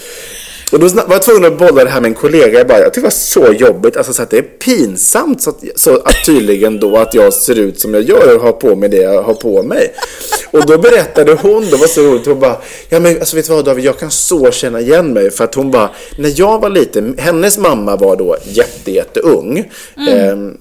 Och 0.73 0.79
då 0.79 0.87
var 0.87 1.05
jag 1.09 1.21
tvungen 1.21 1.45
att 1.45 1.57
bolla 1.57 1.83
det 1.83 1.89
här 1.89 2.01
med 2.01 2.09
en 2.09 2.15
kollega. 2.15 2.57
Jag, 2.57 2.67
bara, 2.67 2.79
jag 2.79 2.93
tyckte 2.93 2.99
det 2.99 3.03
var 3.03 3.09
så 3.09 3.53
jobbigt, 3.53 3.97
alltså 3.97 4.13
så 4.13 4.23
att 4.23 4.29
det 4.29 4.37
är 4.37 4.41
pinsamt 4.41 5.41
så 5.41 5.49
att, 5.49 5.63
så 5.75 5.95
att 5.95 6.25
tydligen 6.25 6.79
då 6.79 6.97
att 6.97 7.13
jag 7.13 7.33
ser 7.33 7.59
ut 7.59 7.79
som 7.79 7.93
jag 7.93 8.03
gör 8.03 8.35
och 8.35 8.41
har 8.41 8.51
på 8.51 8.75
mig 8.75 8.89
det 8.89 8.97
jag 8.97 9.23
har 9.23 9.33
på 9.33 9.63
mig. 9.63 9.93
Och 10.51 10.65
då 10.65 10.77
berättade 10.77 11.33
hon, 11.33 11.65
det 11.65 11.75
var 11.75 11.87
så 11.87 12.01
roligt, 12.01 12.25
hon 12.25 12.39
bara, 12.39 12.57
ja 12.89 12.99
men 12.99 13.19
alltså 13.19 13.35
vet 13.35 13.47
du 13.47 13.53
vad 13.53 13.65
David, 13.65 13.85
jag 13.85 13.99
kan 13.99 14.11
så 14.11 14.51
känna 14.51 14.81
igen 14.81 15.13
mig 15.13 15.31
för 15.31 15.43
att 15.43 15.55
hon 15.55 15.71
bara, 15.71 15.89
när 16.17 16.33
jag 16.35 16.61
var 16.61 16.69
liten, 16.69 17.15
hennes 17.17 17.57
mamma 17.57 17.95
var 17.95 18.15
då 18.15 18.37
jätte, 18.43 18.91
jätteung. 18.91 19.71
Ehm, 20.09 20.57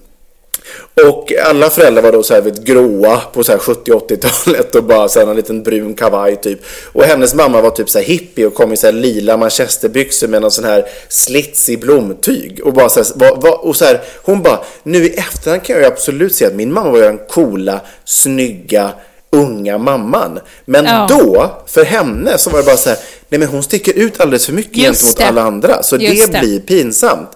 och 1.09 1.33
alla 1.45 1.71
föräldrar 1.71 2.03
var 2.03 2.13
då 2.13 2.23
så 2.23 2.35
här 2.35 2.41
vet, 2.41 2.65
gråa 2.65 3.17
på 3.33 3.45
så 3.45 3.53
här 3.53 3.59
70-80-talet 3.59 4.75
och 4.75 4.85
bara 4.85 5.09
så 5.09 5.21
här 5.21 5.27
en 5.27 5.37
liten 5.37 5.63
brun 5.63 5.95
kavaj 5.95 6.37
typ. 6.37 6.61
Och 6.93 7.05
hennes 7.05 7.35
mamma 7.35 7.61
var 7.61 7.71
typ 7.71 7.91
så 7.91 7.99
här 7.99 8.05
hippie 8.07 8.47
och 8.47 8.55
kom 8.55 8.73
i 8.73 8.77
så 8.77 8.87
här 8.87 8.93
lila 8.95 9.37
manchesterbyxor 9.37 10.29
med 10.29 10.43
någon 10.43 10.51
sån 10.51 10.65
här 10.65 10.87
slits 11.09 11.69
i 11.69 11.77
blomtyg. 11.77 12.61
Och 12.65 12.73
bara 12.73 12.89
så 12.89 13.01
här, 13.03 13.09
var, 13.15 13.37
var, 13.37 13.65
och 13.67 13.77
så 13.77 13.85
här, 13.85 14.01
hon 14.23 14.43
bara, 14.43 14.61
nu 14.83 15.05
i 15.05 15.15
efterhand 15.15 15.63
kan 15.63 15.77
jag 15.77 15.83
ju 15.83 15.89
absolut 15.93 16.35
se 16.35 16.47
att 16.47 16.55
min 16.55 16.73
mamma 16.73 16.91
var 16.91 16.99
ju 16.99 17.05
den 17.05 17.19
coola, 17.29 17.81
snygga, 18.05 18.91
unga 19.33 19.79
mamman. 19.79 20.39
Men 20.65 20.85
Ja. 20.85 21.07
då, 21.11 21.53
för 21.67 21.85
henne, 21.85 22.39
så 22.39 22.51
var 22.51 22.59
det 22.59 22.65
bara 22.65 22.77
så 22.77 22.89
här, 22.89 22.99
nej 23.29 23.39
men 23.39 23.49
hon 23.49 23.63
sticker 23.63 23.93
ut 23.93 24.21
alldeles 24.21 24.47
för 24.47 24.53
mycket 24.53 24.77
Just 24.77 25.01
gentemot 25.01 25.17
det. 25.19 25.25
alla 25.27 25.43
andra. 25.43 25.83
Så 25.83 25.97
Just 25.97 26.27
det 26.27 26.33
det. 26.33 26.47
blir 26.47 26.61
pinsamt. 26.61 27.29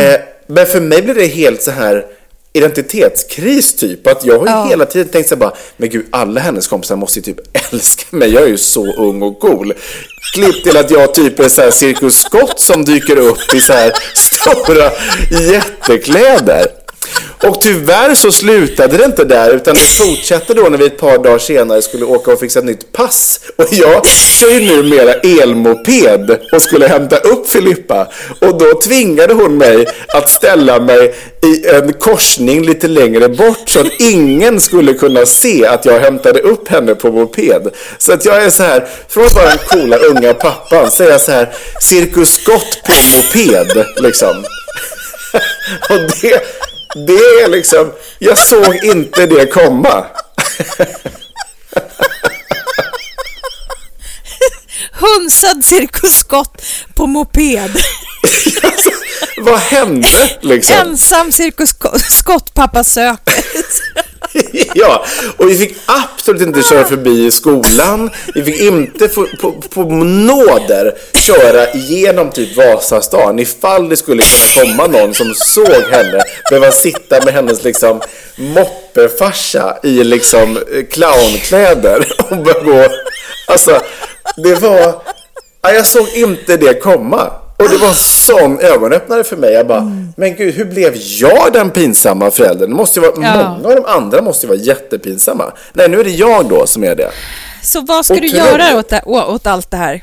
Eh, 0.00 0.20
men 0.46 0.66
för 0.66 0.80
mig 0.80 1.02
blir 1.02 1.14
det 1.14 1.26
helt 1.26 1.62
så 1.62 1.70
här 1.70 2.06
identitetskris 2.52 3.76
typ. 3.76 4.06
Att 4.06 4.24
jag 4.24 4.38
har 4.38 4.46
ju 4.46 4.52
Ja. 4.52 4.66
hela 4.68 4.86
tiden 4.86 5.08
tänkt 5.08 5.28
så 5.28 5.36
bara, 5.36 5.52
men 5.76 5.88
gud 5.88 6.06
alla 6.10 6.40
hennes 6.40 6.68
kompisar 6.68 6.96
måste 6.96 7.18
ju 7.18 7.22
typ 7.22 7.36
älska 7.72 8.16
mig. 8.16 8.32
Jag 8.34 8.42
är 8.42 8.46
ju 8.48 8.58
så 8.58 8.92
ung 8.96 9.22
och 9.22 9.40
cool. 9.40 9.74
Klipp 10.34 10.62
till 10.64 10.76
att 10.76 10.90
jag 10.90 11.14
typ 11.14 11.40
är 11.40 11.48
så 11.48 11.62
här 11.62 11.70
Cirkus 11.70 12.14
Scott 12.20 12.60
som 12.60 12.84
dyker 12.84 13.16
upp 13.16 13.54
i 13.54 13.60
så 13.60 13.72
här 13.72 13.92
stora 14.14 14.90
jättekläder. 15.52 16.66
Och 17.44 17.60
tyvärr 17.60 18.14
så 18.14 18.32
slutade 18.32 18.96
det 18.96 19.04
inte 19.04 19.24
där 19.24 19.50
utan 19.50 19.74
det 19.74 19.80
fortsatte 19.80 20.54
då 20.54 20.62
när 20.62 20.78
vi 20.78 20.86
ett 20.86 20.98
par 20.98 21.18
dagar 21.18 21.38
senare 21.38 21.82
skulle 21.82 22.04
åka 22.04 22.32
och 22.32 22.40
fixa 22.40 22.58
ett 22.58 22.64
nytt 22.64 22.92
pass. 22.92 23.40
Och 23.56 23.66
jag 23.70 24.06
kör 24.06 24.50
ju 24.50 24.60
numera 24.60 25.14
elmoped 25.14 26.38
och 26.52 26.62
skulle 26.62 26.88
hämta 26.88 27.16
upp 27.16 27.48
Filippa. 27.48 28.08
Och 28.38 28.58
då 28.58 28.80
tvingade 28.80 29.34
hon 29.34 29.58
mig 29.58 29.86
att 30.08 30.28
ställa 30.28 30.80
mig 30.80 31.14
i 31.42 31.66
en 31.68 31.92
korsning 31.92 32.62
lite 32.62 32.88
längre 32.88 33.28
bort 33.28 33.68
så 33.68 33.80
att 33.80 34.00
ingen 34.00 34.60
skulle 34.60 34.94
kunna 34.94 35.26
se 35.26 35.66
att 35.66 35.84
jag 35.84 36.00
hämtade 36.00 36.40
upp 36.40 36.68
henne 36.68 36.94
på 36.94 37.12
moped. 37.12 37.68
Så 37.98 38.12
att 38.12 38.24
jag 38.24 38.44
är 38.44 38.50
så 38.50 38.62
här, 38.62 38.88
från 39.08 39.26
att 39.26 39.34
vara 39.34 39.48
den 39.48 39.58
coola 39.58 39.96
unga 39.96 40.34
pappan 40.34 40.90
så 40.90 41.04
är 41.04 41.10
jag 41.10 41.20
så 41.20 41.32
här 41.32 41.54
Cirkus 41.80 42.34
Scott 42.34 42.82
på 42.86 42.92
moped 42.92 43.86
liksom. 43.96 44.44
Och 45.90 45.98
det, 46.22 46.42
det 46.94 47.42
är 47.44 47.48
liksom, 47.48 47.92
jag 48.18 48.38
såg 48.38 48.84
inte 48.84 49.26
det 49.26 49.46
komma. 49.46 50.06
Hunsad 54.92 55.64
Cirkus 55.64 56.18
Scott 56.18 56.62
på 56.94 57.06
moped. 57.06 57.70
Alltså, 58.62 58.90
vad 59.36 59.58
hände 59.58 60.38
liksom? 60.40 60.76
Ensam 60.76 61.32
Cirkus 61.32 61.70
Scott 62.10 62.54
pappa 62.54 62.84
söker. 62.84 63.44
Ja, 64.74 65.04
och 65.36 65.50
vi 65.50 65.56
fick 65.56 65.76
absolut 65.86 66.42
inte 66.42 66.62
köra 66.62 66.84
förbi 66.84 67.26
i 67.26 67.30
skolan. 67.30 68.10
Vi 68.34 68.44
fick 68.44 68.60
inte 68.60 69.08
få, 69.08 69.26
på, 69.40 69.52
på 69.52 69.82
nåder 70.04 70.94
köra 71.14 71.72
igenom 71.72 72.30
typ 72.30 72.56
Vasastan 72.56 73.38
ifall 73.38 73.88
det 73.88 73.96
skulle 73.96 74.22
kunna 74.22 74.64
komma 74.64 74.86
någon 74.86 75.14
som 75.14 75.34
såg 75.34 75.82
henne 75.90 76.22
behöva 76.50 76.72
sitta 76.72 77.24
med 77.24 77.34
hennes 77.34 77.64
liksom 77.64 78.00
moppefarsa 78.36 79.78
i 79.82 80.04
liksom 80.04 80.56
eh, 80.56 80.84
clownkläder 80.90 82.06
och 82.30 82.36
börja 82.36 82.60
gå. 82.60 82.88
Alltså, 83.46 83.80
det 84.36 84.54
var... 84.54 84.94
Jag 85.62 85.86
såg 85.86 86.08
inte 86.14 86.56
det 86.56 86.74
komma. 86.74 87.32
Och 87.60 87.68
det 87.70 87.76
var 87.76 87.92
sån 87.92 88.60
ögonöppnare 88.60 89.24
för 89.24 89.36
mig. 89.36 89.52
Jag 89.52 89.66
bara, 89.66 90.12
men 90.16 90.36
gud, 90.36 90.54
hur 90.54 90.64
blev 90.64 90.94
jag 90.96 91.52
den 91.52 91.70
pinsamma 91.70 92.30
föräldern? 92.30 92.70
Det 92.70 92.76
måste 92.76 93.00
vara, 93.00 93.12
Ja. 93.22 93.58
Många 93.62 93.68
av 93.68 93.74
de 93.74 93.84
andra 93.84 94.22
måste 94.22 94.46
ju 94.46 94.48
vara 94.48 94.58
jättepinsamma. 94.60 95.52
Nej, 95.72 95.88
nu 95.88 96.00
är 96.00 96.04
det 96.04 96.10
jag 96.10 96.48
då 96.48 96.66
som 96.66 96.84
är 96.84 96.94
det. 96.94 97.10
Så 97.62 97.80
vad 97.80 98.04
ska 98.04 98.14
du 98.14 98.20
Otroligt. 98.20 98.36
göra 98.36 98.78
åt, 98.78 98.88
det, 98.88 99.02
åt 99.06 99.46
allt 99.46 99.70
det 99.70 99.76
här? 99.76 100.02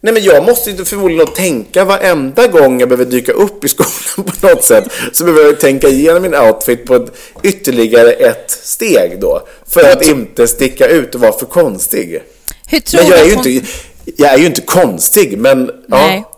Nej 0.00 0.12
men 0.14 0.22
jag 0.22 0.44
måste 0.44 0.70
ju 0.70 0.84
förmodligen 0.84 1.26
tänka 1.26 1.84
varenda 1.84 2.46
gång 2.46 2.80
jag 2.80 2.88
behöver 2.88 3.10
dyka 3.10 3.32
upp 3.32 3.64
i 3.64 3.68
skolan 3.68 3.92
på 4.40 4.46
något 4.46 4.64
sätt. 4.64 4.84
Så 5.12 5.24
behöver 5.24 5.44
jag 5.44 5.60
tänka 5.60 5.88
igenom 5.88 6.22
min 6.22 6.34
outfit 6.34 6.86
på 6.86 6.94
ett, 6.94 7.12
ytterligare 7.42 8.12
ett 8.12 8.50
steg 8.50 9.20
då. 9.20 9.40
För 9.68 9.92
att 9.92 10.02
inte 10.02 10.48
sticka 10.48 10.86
ut 10.86 11.14
och 11.14 11.20
vara 11.20 11.32
för 11.32 11.46
konstig. 11.46 12.22
Tror 12.70 13.02
Men 13.02 13.10
jag 13.10 13.18
är 13.20 13.24
du 13.24 13.30
ju 13.30 13.36
hon... 13.36 13.46
inte, 13.46 13.66
jag 14.16 14.32
är 14.32 14.38
ju 14.38 14.46
inte 14.46 14.60
konstig 14.60 15.38
men 15.38 15.70
Nej. 15.88 16.24
ja. 16.24 16.30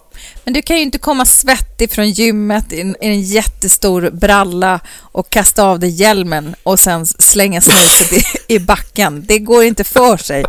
Men 0.47 0.53
du 0.53 0.63
kan 0.63 0.77
ju 0.77 0.83
inte 0.83 0.99
komma 0.99 1.25
svettig 1.25 1.91
från 1.91 2.11
gymmet 2.11 2.73
i 2.73 2.81
en, 2.81 2.97
i 3.01 3.07
en 3.07 3.23
jättestor 3.23 4.11
bralla 4.11 4.81
och 5.01 5.31
kasta 5.31 5.63
av 5.63 5.79
dig 5.79 5.91
hjälmen 5.91 6.55
och 6.63 6.81
sen 6.81 7.07
slänga 7.07 7.61
snuset 7.61 8.13
i, 8.13 8.25
i 8.55 8.59
backen. 8.59 9.25
Det 9.27 9.39
går 9.39 9.65
inte 9.65 9.85
för 9.85 10.17
sig. 10.17 10.45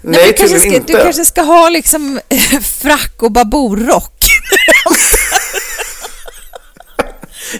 Nej, 0.00 0.26
du, 0.26 0.32
kanske 0.32 0.58
ska, 0.58 0.74
inte. 0.74 0.92
du 0.92 1.02
kanske 1.02 1.24
ska 1.24 1.42
ha 1.42 1.68
liksom 1.68 2.20
frack 2.62 3.22
och 3.22 3.32
baborrock. 3.32 4.26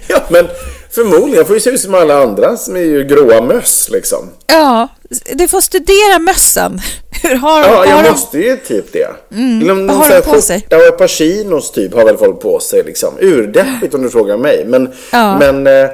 Ja 0.06 0.22
men 0.30 0.48
förmodligen. 0.94 1.44
Får 1.44 1.56
ju 1.56 1.60
se 1.60 1.70
ut 1.70 1.80
som 1.80 1.94
alla 1.94 2.22
andra 2.22 2.56
som 2.56 2.76
är 2.76 2.80
ju 2.80 3.04
gråa 3.04 3.40
möss 3.40 3.88
liksom. 3.92 4.30
Ja, 4.46 4.88
du 5.32 5.48
får 5.48 5.60
studera 5.60 6.18
mössen. 6.18 6.80
Hur 7.22 7.34
har, 7.34 7.60
Ja, 7.60 7.66
har 7.76 7.86
jag 7.86 8.04
de... 8.04 8.10
måste 8.10 8.38
ju 8.38 8.56
typ 8.56 8.92
det. 8.92 9.08
Mm. 9.34 9.86
Vad 9.86 9.96
har 9.96 10.10
de 10.10 10.20
på 10.22 10.40
sig? 10.40 10.66
Ja, 10.70 10.88
ett 10.88 10.98
par 10.98 11.06
chinos 11.06 11.70
typ 11.70 11.94
har 11.94 12.04
väl 12.04 12.16
folk 12.16 12.40
på 12.40 12.60
sig 12.60 12.82
liksom. 12.82 13.14
Urdeppigt 13.20 13.94
om 13.94 14.02
du 14.02 14.10
frågar 14.10 14.36
mig. 14.36 14.64
Men, 14.68 14.92
Ja. 15.12 15.38
men, 15.38 15.66
eh, 15.66 15.90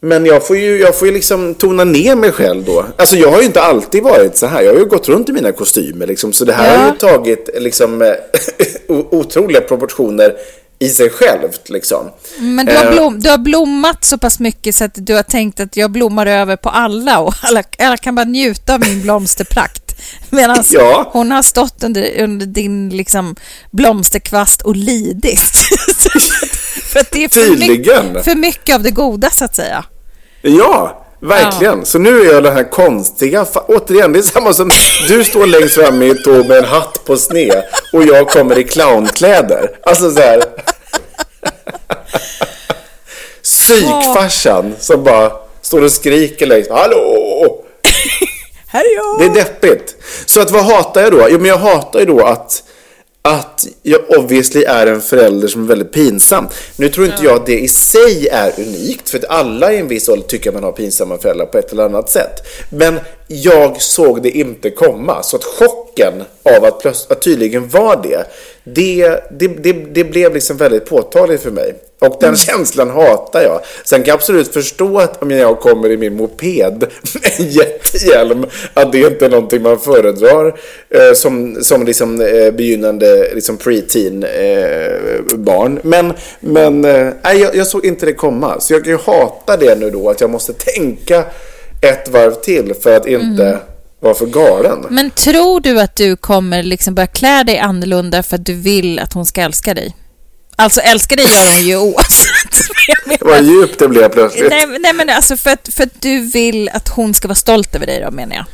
men 0.00 0.26
jag 0.26 0.46
får 0.46 0.56
ju, 0.56 0.80
jag 0.80 0.94
får 0.98 1.08
ju 1.08 1.14
liksom 1.14 1.54
tona 1.54 1.84
ner 1.84 2.16
mig 2.16 2.32
själv 2.32 2.64
då. 2.64 2.84
Alltså 2.96 3.16
jag 3.16 3.28
har 3.30 3.38
ju 3.38 3.44
inte 3.46 3.60
alltid 3.62 4.02
varit 4.02 4.36
så 4.36 4.46
här. 4.46 4.62
Jag 4.62 4.72
har 4.72 4.78
ju 4.78 4.84
gått 4.84 5.08
runt 5.08 5.28
i 5.28 5.32
mina 5.32 5.52
kostymer 5.52 6.06
liksom. 6.06 6.32
Så 6.32 6.44
det 6.44 6.52
här 6.52 6.74
Ja. 6.74 6.80
har 6.80 6.88
ju 6.92 6.96
tagit 6.98 7.48
liksom 7.58 8.02
eh, 8.02 8.12
otroliga 9.10 9.60
proportioner 9.60 10.36
i 10.78 10.88
sig 10.88 11.10
självt 11.10 11.68
liksom. 11.68 12.10
Men 12.38 12.66
du 12.66 12.76
har, 12.76 12.84
Eh, 12.84 12.92
blom, 12.92 13.20
du 13.20 13.30
har 13.30 13.38
blommat 13.38 14.04
så 14.04 14.18
pass 14.18 14.38
mycket 14.40 14.74
så 14.74 14.84
att 14.84 14.94
du 14.94 15.14
har 15.14 15.22
tänkt 15.22 15.60
att 15.60 15.76
jag 15.76 15.90
blommar 15.90 16.26
över 16.26 16.56
på 16.56 16.68
alla 16.68 17.18
och 17.18 17.34
alla, 17.42 17.62
alla 17.78 17.96
kan 17.96 18.14
bara 18.14 18.24
njuta 18.24 18.74
av 18.74 18.80
min 18.80 19.02
blomsterprakt. 19.02 19.82
Medan 20.30 20.64
Ja. 20.70 21.10
hon 21.12 21.30
har 21.30 21.42
stått 21.42 21.84
under, 21.84 22.22
under 22.22 22.46
din 22.46 22.88
liksom, 22.90 23.36
blomsterkvast 23.70 24.62
och 24.62 24.76
lidit. 24.76 25.40
För 26.92 27.00
att 27.00 27.10
det 27.10 27.24
är 27.24 27.28
för 27.28 27.56
mycket, 27.58 28.24
för 28.24 28.34
mycket 28.34 28.74
av 28.74 28.82
det 28.82 28.90
goda 28.90 29.30
så 29.30 29.44
att 29.44 29.56
säga. 29.56 29.84
Ja, 30.42 31.05
verkligen. 31.26 31.84
Så 31.84 31.98
nu 31.98 32.20
är 32.20 32.32
jag 32.32 32.42
den 32.42 32.56
här 32.56 32.70
konstiga, 32.70 33.46
återigen 33.68 34.12
det 34.12 34.18
är 34.18 34.22
samma 34.22 34.52
som 34.52 34.70
du 35.08 35.24
står 35.24 35.46
längst 35.46 35.74
fram 35.74 36.02
i 36.02 36.10
ett 36.10 36.24
tåg 36.24 36.46
med 36.48 36.58
en 36.58 36.64
hatt 36.64 37.04
på 37.04 37.16
sned 37.16 37.62
och 37.92 38.02
jag 38.02 38.28
kommer 38.28 38.58
i 38.58 38.64
clownkläder. 38.64 39.70
Alltså 39.82 40.10
så 40.10 40.20
här. 40.20 40.42
Psykfarsan 43.42 44.74
som 44.78 45.04
bara 45.04 45.32
står 45.62 45.82
och 45.82 45.92
skriker 45.92 46.46
längst 46.46 46.70
Hallå! 46.70 47.64
Här 48.68 48.80
är 48.80 48.94
jag! 48.96 49.18
Det 49.18 49.40
är 49.40 49.44
deppigt. 49.44 49.96
Så 50.26 50.40
att 50.40 50.50
vad 50.50 50.64
hatar 50.64 51.02
jag 51.02 51.12
då? 51.12 51.26
Jo, 51.30 51.38
men 51.38 51.46
jag 51.46 51.58
hatar 51.58 52.00
ju 52.00 52.06
då 52.06 52.24
att, 52.24 52.62
att 53.26 53.66
jag 53.82 54.00
obviously 54.18 54.64
är 54.64 54.86
en 54.86 55.00
förälder 55.00 55.48
som 55.48 55.62
är 55.62 55.66
väldigt 55.68 55.92
pinsam. 55.92 56.48
Nu 56.76 56.88
tror 56.88 57.06
inte 57.06 57.24
jag 57.24 57.36
att 57.36 57.46
det 57.46 57.58
i 57.58 57.68
sig 57.68 58.28
är 58.28 58.52
unikt, 58.60 59.10
för 59.10 59.18
att 59.18 59.24
alla 59.24 59.72
i 59.72 59.78
en 59.78 59.88
viss 59.88 60.08
ålder 60.08 60.26
tycker 60.26 60.50
att 60.50 60.54
man 60.54 60.64
har 60.64 60.72
pinsamma 60.72 61.18
föräldrar 61.18 61.46
på 61.46 61.58
ett 61.58 61.72
eller 61.72 61.84
annat 61.84 62.10
sätt. 62.10 62.46
Men 62.70 63.00
jag 63.28 63.82
såg 63.82 64.22
det 64.22 64.30
inte 64.30 64.70
komma, 64.70 65.22
så 65.22 65.36
att 65.36 65.44
chocken 65.44 66.12
av 66.56 66.64
att, 66.64 66.86
att 66.86 67.22
tydligen 67.22 67.68
var 67.68 68.02
det, 68.02 68.26
det, 68.74 69.20
det, 69.30 69.48
det, 69.48 69.72
det 69.72 70.04
blev 70.04 70.34
liksom 70.34 70.56
väldigt 70.56 70.86
påtagligt 70.86 71.42
för 71.42 71.50
mig. 71.50 71.74
Och 71.98 72.16
den 72.20 72.36
känslan 72.36 72.90
hatar 72.90 73.42
jag. 73.42 73.60
Sen 73.84 73.98
kan 73.98 74.06
jag 74.06 74.14
absolut 74.14 74.52
förstå 74.52 74.98
att 74.98 75.22
om 75.22 75.30
jag 75.30 75.60
kommer 75.60 75.90
i 75.90 75.96
min 75.96 76.16
moped 76.16 76.84
med 77.14 77.30
en 77.38 77.46
jättehjälm, 77.46 78.46
att 78.74 78.92
det 78.92 78.98
inte 78.98 79.24
är 79.24 79.30
någonting 79.30 79.62
man 79.62 79.78
föredrar 79.78 80.58
eh, 80.90 81.12
som, 81.14 81.56
som 81.62 81.86
liksom, 81.86 82.20
eh, 82.20 82.50
begynnande 82.50 83.34
liksom 83.34 83.56
preteen 83.56 84.24
eh, 84.24 85.34
barn. 85.34 85.80
Men, 85.82 86.12
men 86.40 86.84
eh, 86.84 87.12
jag, 87.22 87.56
jag 87.56 87.66
såg 87.66 87.86
inte 87.86 88.06
det 88.06 88.12
komma. 88.12 88.60
Så 88.60 88.72
jag 88.72 88.84
kan 88.84 88.92
ju 88.92 88.98
hata 88.98 89.56
det 89.56 89.78
nu 89.78 89.90
då, 89.90 90.10
att 90.10 90.20
jag 90.20 90.30
måste 90.30 90.52
tänka 90.52 91.24
ett 91.82 92.08
varv 92.08 92.32
till 92.32 92.74
för 92.74 92.96
att 92.96 93.06
inte 93.06 93.58
vara 94.00 94.14
för 94.14 94.26
galen. 94.26 94.86
Men 94.90 95.10
tror 95.10 95.60
du 95.60 95.80
att 95.80 95.96
du 95.96 96.16
kommer 96.16 96.62
liksom 96.62 96.94
börja 96.94 97.06
klä 97.06 97.44
dig 97.44 97.58
annorlunda 97.58 98.22
för 98.22 98.36
att 98.36 98.46
du 98.46 98.54
vill 98.54 98.98
att 98.98 99.12
hon 99.12 99.26
ska 99.26 99.42
älska 99.42 99.74
dig? 99.74 99.96
Alltså 100.56 100.80
älska 100.80 101.16
dig 101.16 101.24
gör 101.24 101.52
hon 101.56 101.66
ju 101.66 101.76
oavsett. 101.92 103.20
Vad 103.20 103.44
djupt 103.44 103.78
det 103.78 103.88
blev 103.88 104.08
plötsligt. 104.08 104.50
Nej, 104.50 104.66
nej 104.80 104.92
men 104.92 105.10
alltså 105.10 105.36
för 105.36 105.50
att, 105.50 105.68
för 105.72 105.82
att 105.82 106.02
du 106.02 106.20
vill 106.20 106.68
att 106.68 106.88
hon 106.88 107.14
ska 107.14 107.28
vara 107.28 107.34
stolt 107.34 107.74
över 107.74 107.86
dig 107.86 108.00
då 108.00 108.10
menar 108.10 108.36
jag. 108.36 108.44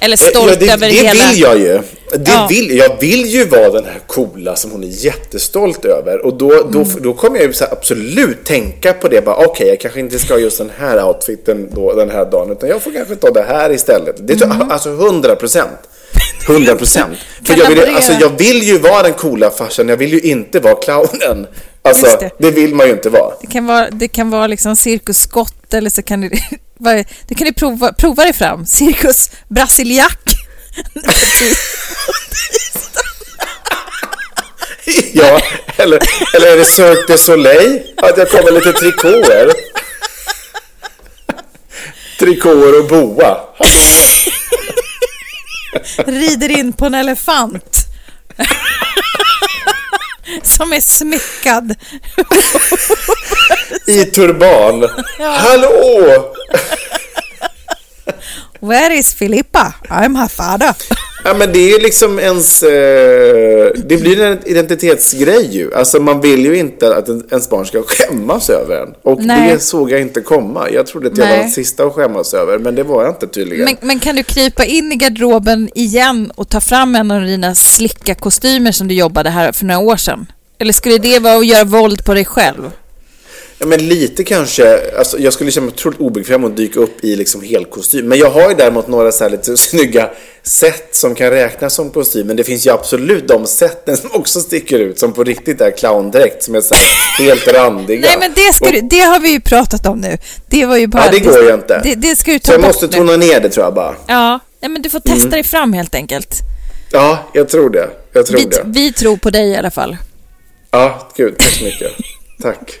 Eller 0.00 0.16
stolt 0.16 0.50
ja, 0.50 0.56
det, 0.60 0.72
över 0.72 0.88
det 0.88 0.94
hela... 0.94 1.30
vill 1.30 1.40
jag 1.40 1.58
ju. 1.58 1.80
Det 2.18 2.30
Ja. 2.30 2.46
vill, 2.50 2.76
jag 2.76 3.00
vill 3.00 3.26
ju 3.26 3.44
vara 3.44 3.70
den 3.70 3.84
här 3.84 4.00
coola 4.06 4.56
som 4.56 4.70
hon 4.70 4.84
är 4.84 4.88
jättestolt 4.88 5.84
över. 5.84 6.26
Och 6.26 6.38
då, 6.38 6.48
då, 6.48 6.78
Mm. 6.78 7.02
då 7.02 7.14
kommer 7.14 7.36
jag 7.38 7.46
ju 7.46 7.52
så 7.52 7.64
absolut 7.64 8.44
tänka 8.44 8.92
på 8.92 9.08
det. 9.08 9.24
Bara, 9.24 9.46
Okej, 9.46 9.68
jag 9.68 9.80
kanske 9.80 10.00
inte 10.00 10.18
ska 10.18 10.34
ha 10.34 10.40
just 10.40 10.58
den 10.58 10.70
här 10.78 11.04
outfiten 11.08 11.68
då, 11.74 11.92
den 11.94 12.10
här 12.10 12.24
dagen. 12.24 12.52
Utan 12.52 12.68
jag 12.68 12.82
får 12.82 12.90
kanske 12.92 13.16
ta 13.16 13.30
det 13.30 13.42
här 13.42 13.72
istället. 13.72 14.16
Det 14.28 14.36
tror 14.36 14.50
jag, 14.60 14.72
alltså 14.72 14.88
100 14.90 15.36
procent. 15.36 15.78
100 16.48 16.74
procent. 16.76 17.12
För 17.46 17.58
jag 17.58 17.68
vill, 17.68 17.94
alltså, 17.94 18.12
jag 18.20 18.38
vill 18.38 18.62
ju 18.62 18.78
vara 18.78 19.02
den 19.02 19.12
coola 19.12 19.50
farsan. 19.50 19.88
Jag 19.88 19.96
vill 19.96 20.12
ju 20.12 20.20
inte 20.20 20.60
vara 20.60 20.74
clownen. 20.74 21.46
Alltså, 21.82 22.06
det. 22.20 22.30
det. 22.38 22.50
vill 22.50 22.74
man 22.74 22.86
ju 22.86 22.92
inte 22.92 23.08
vara. 23.10 23.34
Det 23.40 23.46
kan 23.46 23.66
vara, 23.66 23.90
det 23.90 24.08
kan 24.08 24.30
vara 24.30 24.46
liksom 24.46 24.76
cirkus 24.76 25.18
Scott 25.18 25.74
eller 25.74 25.90
så 25.90 26.02
kan 26.02 26.20
du... 26.20 26.30
Du 27.28 27.34
kan 27.34 27.46
ju 27.46 27.52
prova, 27.52 27.92
prova 27.92 28.24
dig 28.24 28.32
fram. 28.32 28.66
Cirkus 28.66 29.30
brasiliak. 29.48 30.18
Ja, 35.12 35.40
eller, 35.76 35.98
eller 36.36 36.52
är 36.52 36.56
det 36.56 36.64
Cirque 36.64 37.12
du 37.12 37.18
Soleil? 37.18 37.82
Att 37.96 38.18
jag 38.18 38.30
kommer 38.30 38.50
lite 38.50 38.72
trikåer? 38.72 39.52
Trikåer 42.18 42.80
och 42.80 42.88
boa. 42.88 43.40
rider 46.06 46.50
in 46.50 46.72
på 46.72 46.86
en 46.86 46.94
elefant. 46.94 47.76
Som 50.42 50.72
är 50.72 50.80
smyckad. 50.80 51.74
I 53.86 54.04
turban. 54.04 54.88
Hallå! 55.18 56.34
Where 58.60 58.94
is 58.94 59.14
Filippa? 59.14 59.74
I'm 59.88 60.16
her 60.16 60.28
father. 60.28 60.74
Ja, 61.24 61.34
men 61.34 61.52
det 61.52 61.58
är 61.58 61.68
ju 61.68 61.78
liksom 61.78 62.18
ens... 62.18 62.62
Eh, 62.62 63.70
det 63.84 63.96
blir 63.96 64.20
en 64.22 64.38
identitetsgrej 64.48 65.48
ju. 65.56 65.74
Alltså 65.74 66.00
man 66.00 66.20
vill 66.20 66.44
ju 66.44 66.56
inte 66.58 66.96
att 66.96 67.08
en- 67.08 67.26
ens 67.30 67.50
barn 67.50 67.66
ska 67.66 67.82
skämmas 67.82 68.50
över 68.50 68.82
en. 68.82 68.94
Och 69.02 69.20
Nej. 69.24 69.52
det 69.52 69.58
såg 69.58 69.90
jag 69.90 70.00
inte 70.00 70.20
komma. 70.20 70.70
Jag 70.70 70.86
trodde 70.86 71.08
att 71.08 71.16
jag 71.18 71.24
var 71.26 71.32
Nej. 71.32 71.40
den 71.42 71.50
sista 71.50 71.84
att 71.84 71.92
skämmas 71.92 72.34
över, 72.34 72.58
men 72.58 72.74
det 72.74 72.82
var 72.82 73.02
jag 73.04 73.10
inte 73.12 73.26
tydligen. 73.28 73.64
Men, 73.64 73.76
men 73.80 73.98
kan 74.00 74.16
du 74.16 74.22
krypa 74.22 74.64
in 74.64 74.92
i 74.92 74.96
garderoben 74.96 75.70
igen 75.74 76.32
och 76.34 76.48
ta 76.48 76.60
fram 76.60 76.94
en 76.96 77.10
av 77.10 77.22
dina 77.22 77.54
slicka 77.54 78.14
kostymer 78.14 78.72
som 78.72 78.88
du 78.88 78.94
jobbade 78.94 79.30
här 79.30 79.52
för 79.52 79.64
några 79.64 79.80
år 79.80 79.96
sedan? 79.96 80.26
Eller 80.58 80.72
skulle 80.72 80.98
det 80.98 81.18
vara 81.18 81.36
att 81.36 81.46
göra 81.46 81.64
våld 81.64 82.04
på 82.04 82.14
dig 82.14 82.24
själv? 82.24 82.70
Ja, 83.64 83.68
men 83.68 83.88
lite 83.88 84.24
kanske. 84.24 84.80
Alltså, 84.98 85.18
jag 85.18 85.32
skulle 85.32 85.50
känna 85.50 85.66
mig 85.66 85.72
otroligt 85.74 86.00
obekväm 86.00 86.44
att 86.44 86.56
dyka 86.56 86.80
upp 86.80 87.04
i 87.04 87.16
liksom 87.16 87.42
helkostym. 87.42 88.08
Men 88.08 88.18
jag 88.18 88.30
har 88.30 88.48
ju 88.48 88.54
däremot 88.54 88.88
några 88.88 89.12
så 89.12 89.24
här 89.24 89.30
lite 89.30 89.56
snygga 89.56 90.10
set 90.42 90.88
som 90.96 91.14
kan 91.14 91.30
räknas 91.30 91.74
som 91.74 91.90
kostym. 91.90 92.26
Men 92.26 92.36
det 92.36 92.44
finns 92.44 92.66
ju 92.66 92.70
absolut 92.70 93.28
de 93.28 93.46
sätten 93.46 93.96
som 93.96 94.10
också 94.12 94.40
sticker 94.40 94.78
ut 94.78 94.98
som 94.98 95.12
på 95.12 95.24
riktigt 95.24 95.60
är 95.60 95.70
clowndräkt 95.70 96.42
som 96.42 96.54
är 96.54 96.60
så 96.60 96.74
här 96.74 96.84
helt 97.24 97.48
randiga. 97.48 98.00
Nej, 98.00 98.16
men 98.20 98.32
det, 98.34 98.54
ska 98.54 98.70
du, 98.70 98.80
det 98.80 99.00
har 99.00 99.20
vi 99.20 99.30
ju 99.30 99.40
pratat 99.40 99.86
om 99.86 100.00
nu. 100.00 100.18
Det 100.48 100.66
var 100.66 100.76
ju 100.76 100.86
bara... 100.86 101.04
Ja, 101.04 101.10
det 101.10 101.20
går 101.20 101.42
ju 101.42 101.54
inte. 101.54 101.80
Det, 101.84 101.94
det 101.94 102.16
ska 102.16 102.32
du 102.32 102.38
ta 102.38 102.46
Så 102.46 102.52
jag 102.52 102.60
måste 102.60 102.86
nu. 102.86 102.92
tona 102.92 103.16
ner 103.16 103.40
det 103.40 103.48
tror 103.48 103.66
jag 103.66 103.74
bara. 103.74 103.94
Ja, 104.06 104.40
nej, 104.60 104.70
men 104.70 104.82
du 104.82 104.90
får 104.90 105.00
testa 105.00 105.28
dig 105.28 105.42
fram 105.42 105.72
helt 105.72 105.94
enkelt. 105.94 106.36
Ja, 106.92 107.18
jag 107.32 107.48
tror 107.48 107.70
det. 107.70 107.90
Jag 108.12 108.26
tror 108.26 108.38
Vi, 108.38 108.44
det. 108.44 108.62
vi 108.64 108.92
tror 108.92 109.16
på 109.16 109.30
dig 109.30 109.48
i 109.48 109.56
alla 109.56 109.70
fall. 109.70 109.96
Ja, 110.70 111.08
gud, 111.16 111.38
tack 111.38 111.48
så 111.50 111.64
mycket. 111.64 111.92
Tack. 112.42 112.80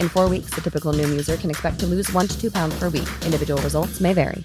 In 0.00 0.08
four 0.08 0.30
weeks, 0.30 0.54
the 0.54 0.62
typical 0.62 0.94
Noom 0.94 1.10
user 1.10 1.36
can 1.36 1.50
expect 1.50 1.80
to 1.80 1.86
lose 1.86 2.10
one 2.12 2.28
to 2.28 2.40
two 2.40 2.50
pounds 2.50 2.78
per 2.78 2.88
week. 2.88 3.08
Individual 3.26 3.60
results 3.60 4.00
may 4.00 4.14
vary. 4.14 4.42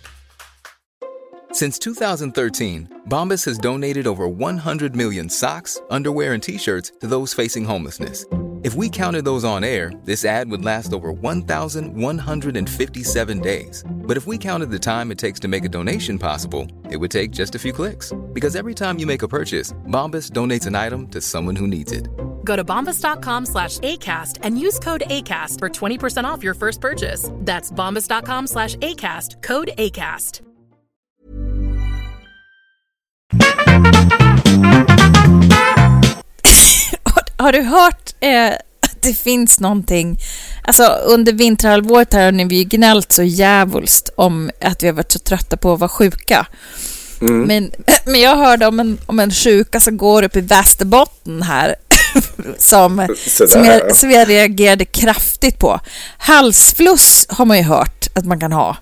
Since 1.52 1.80
2013, 1.80 3.06
Bombas 3.10 3.44
has 3.46 3.58
donated 3.58 4.06
over 4.06 4.28
100 4.28 4.96
million 4.96 5.30
socks, 5.30 5.82
underwear, 5.90 6.34
and 6.34 6.44
t 6.44 6.60
shirts 6.60 6.92
to 7.02 7.08
those 7.08 7.34
facing 7.34 7.66
homelessness. 7.66 8.24
If 8.62 8.76
we 8.76 8.90
counted 8.90 9.24
those 9.24 9.46
on 9.46 9.64
air, 9.64 9.90
this 10.04 10.26
ad 10.26 10.52
would 10.52 10.66
last 10.66 10.92
over 10.92 11.14
1,157 11.14 13.40
days. 13.40 13.86
But 13.90 14.18
if 14.18 14.28
we 14.28 14.38
counted 14.38 14.70
the 14.70 14.78
time 14.78 15.12
it 15.12 15.18
takes 15.18 15.40
to 15.40 15.48
make 15.48 15.64
a 15.64 15.70
donation 15.70 16.20
possible, 16.20 16.68
it 16.92 16.98
would 16.98 17.10
take 17.10 17.32
just 17.32 17.56
a 17.56 17.60
few 17.60 17.72
clicks. 17.72 18.12
Because 18.34 18.58
every 18.58 18.76
time 18.76 19.00
you 19.00 19.08
make 19.08 19.24
a 19.24 19.30
purchase, 19.30 19.72
Bombas 19.88 20.30
donates 20.32 20.68
an 20.68 20.76
item 20.76 21.08
to 21.08 21.22
someone 21.22 21.56
who 21.56 21.68
needs 21.68 21.94
it. 21.94 22.10
Go 22.50 22.56
to 22.56 22.64
bombas.com 22.64 23.46
slash 23.46 23.78
ACAST 23.80 24.40
and 24.46 24.60
use 24.60 24.80
code 24.80 25.04
ACAST 25.06 25.60
for 25.60 25.70
20% 25.70 26.24
off 26.24 26.44
your 26.44 26.56
first 26.56 26.82
purchase. 26.82 27.30
That's 27.46 27.72
bombas.com 27.72 28.48
slash 28.48 28.76
ACAST, 28.76 29.44
code 29.44 29.70
ACAST. 29.78 30.42
Har 37.38 37.52
du 37.52 37.62
hört 37.62 38.16
eh, 38.20 38.54
att 38.82 39.02
det 39.02 39.14
finns 39.14 39.60
någonting... 39.60 40.20
Alltså 40.64 40.84
under 40.84 41.34
vinterhalvåret 41.34 42.14
här 42.14 42.32
har 42.32 42.50
vi 42.50 42.56
ju 42.56 42.64
gnällt 42.64 43.12
så 43.12 43.24
jävulst 43.24 44.10
om 44.18 44.52
att 44.62 44.84
vi 44.84 44.88
har 44.88 44.94
varit 44.94 45.12
så 45.12 45.20
trötta 45.20 45.58
på 45.58 45.74
att 45.74 45.80
vara 45.80 45.90
sjuka. 45.90 46.48
Mm. 47.22 47.42
Men, 47.42 47.72
men 48.06 48.22
jag 48.22 48.36
hörde 48.36 48.68
om 48.68 48.80
en, 48.80 48.98
om 49.06 49.20
en 49.20 49.32
sjuka 49.32 49.80
som 49.80 49.98
går 49.98 50.24
upp 50.24 50.36
i 50.36 50.42
Västerbotten 50.42 51.42
här 51.42 51.76
som, 52.58 53.16
som, 53.48 53.66
jag, 53.66 53.82
ja. 53.90 53.94
som 53.94 54.12
jag 54.12 54.30
reagerade 54.30 54.86
kraftigt 54.86 55.60
på. 55.60 55.80
Halsfluss 56.18 57.26
har 57.30 57.46
man 57.46 57.58
ju 57.58 57.64
hört 57.64 58.08
att 58.16 58.26
man 58.26 58.40
kan 58.40 58.52
ha. 58.52 58.78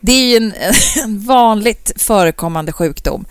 Det 0.00 0.12
är 0.12 0.24
ju 0.24 0.36
en, 0.36 0.54
en 1.02 1.20
vanligt 1.26 1.92
förekommande 1.96 2.72
sjukdom. 2.72 3.24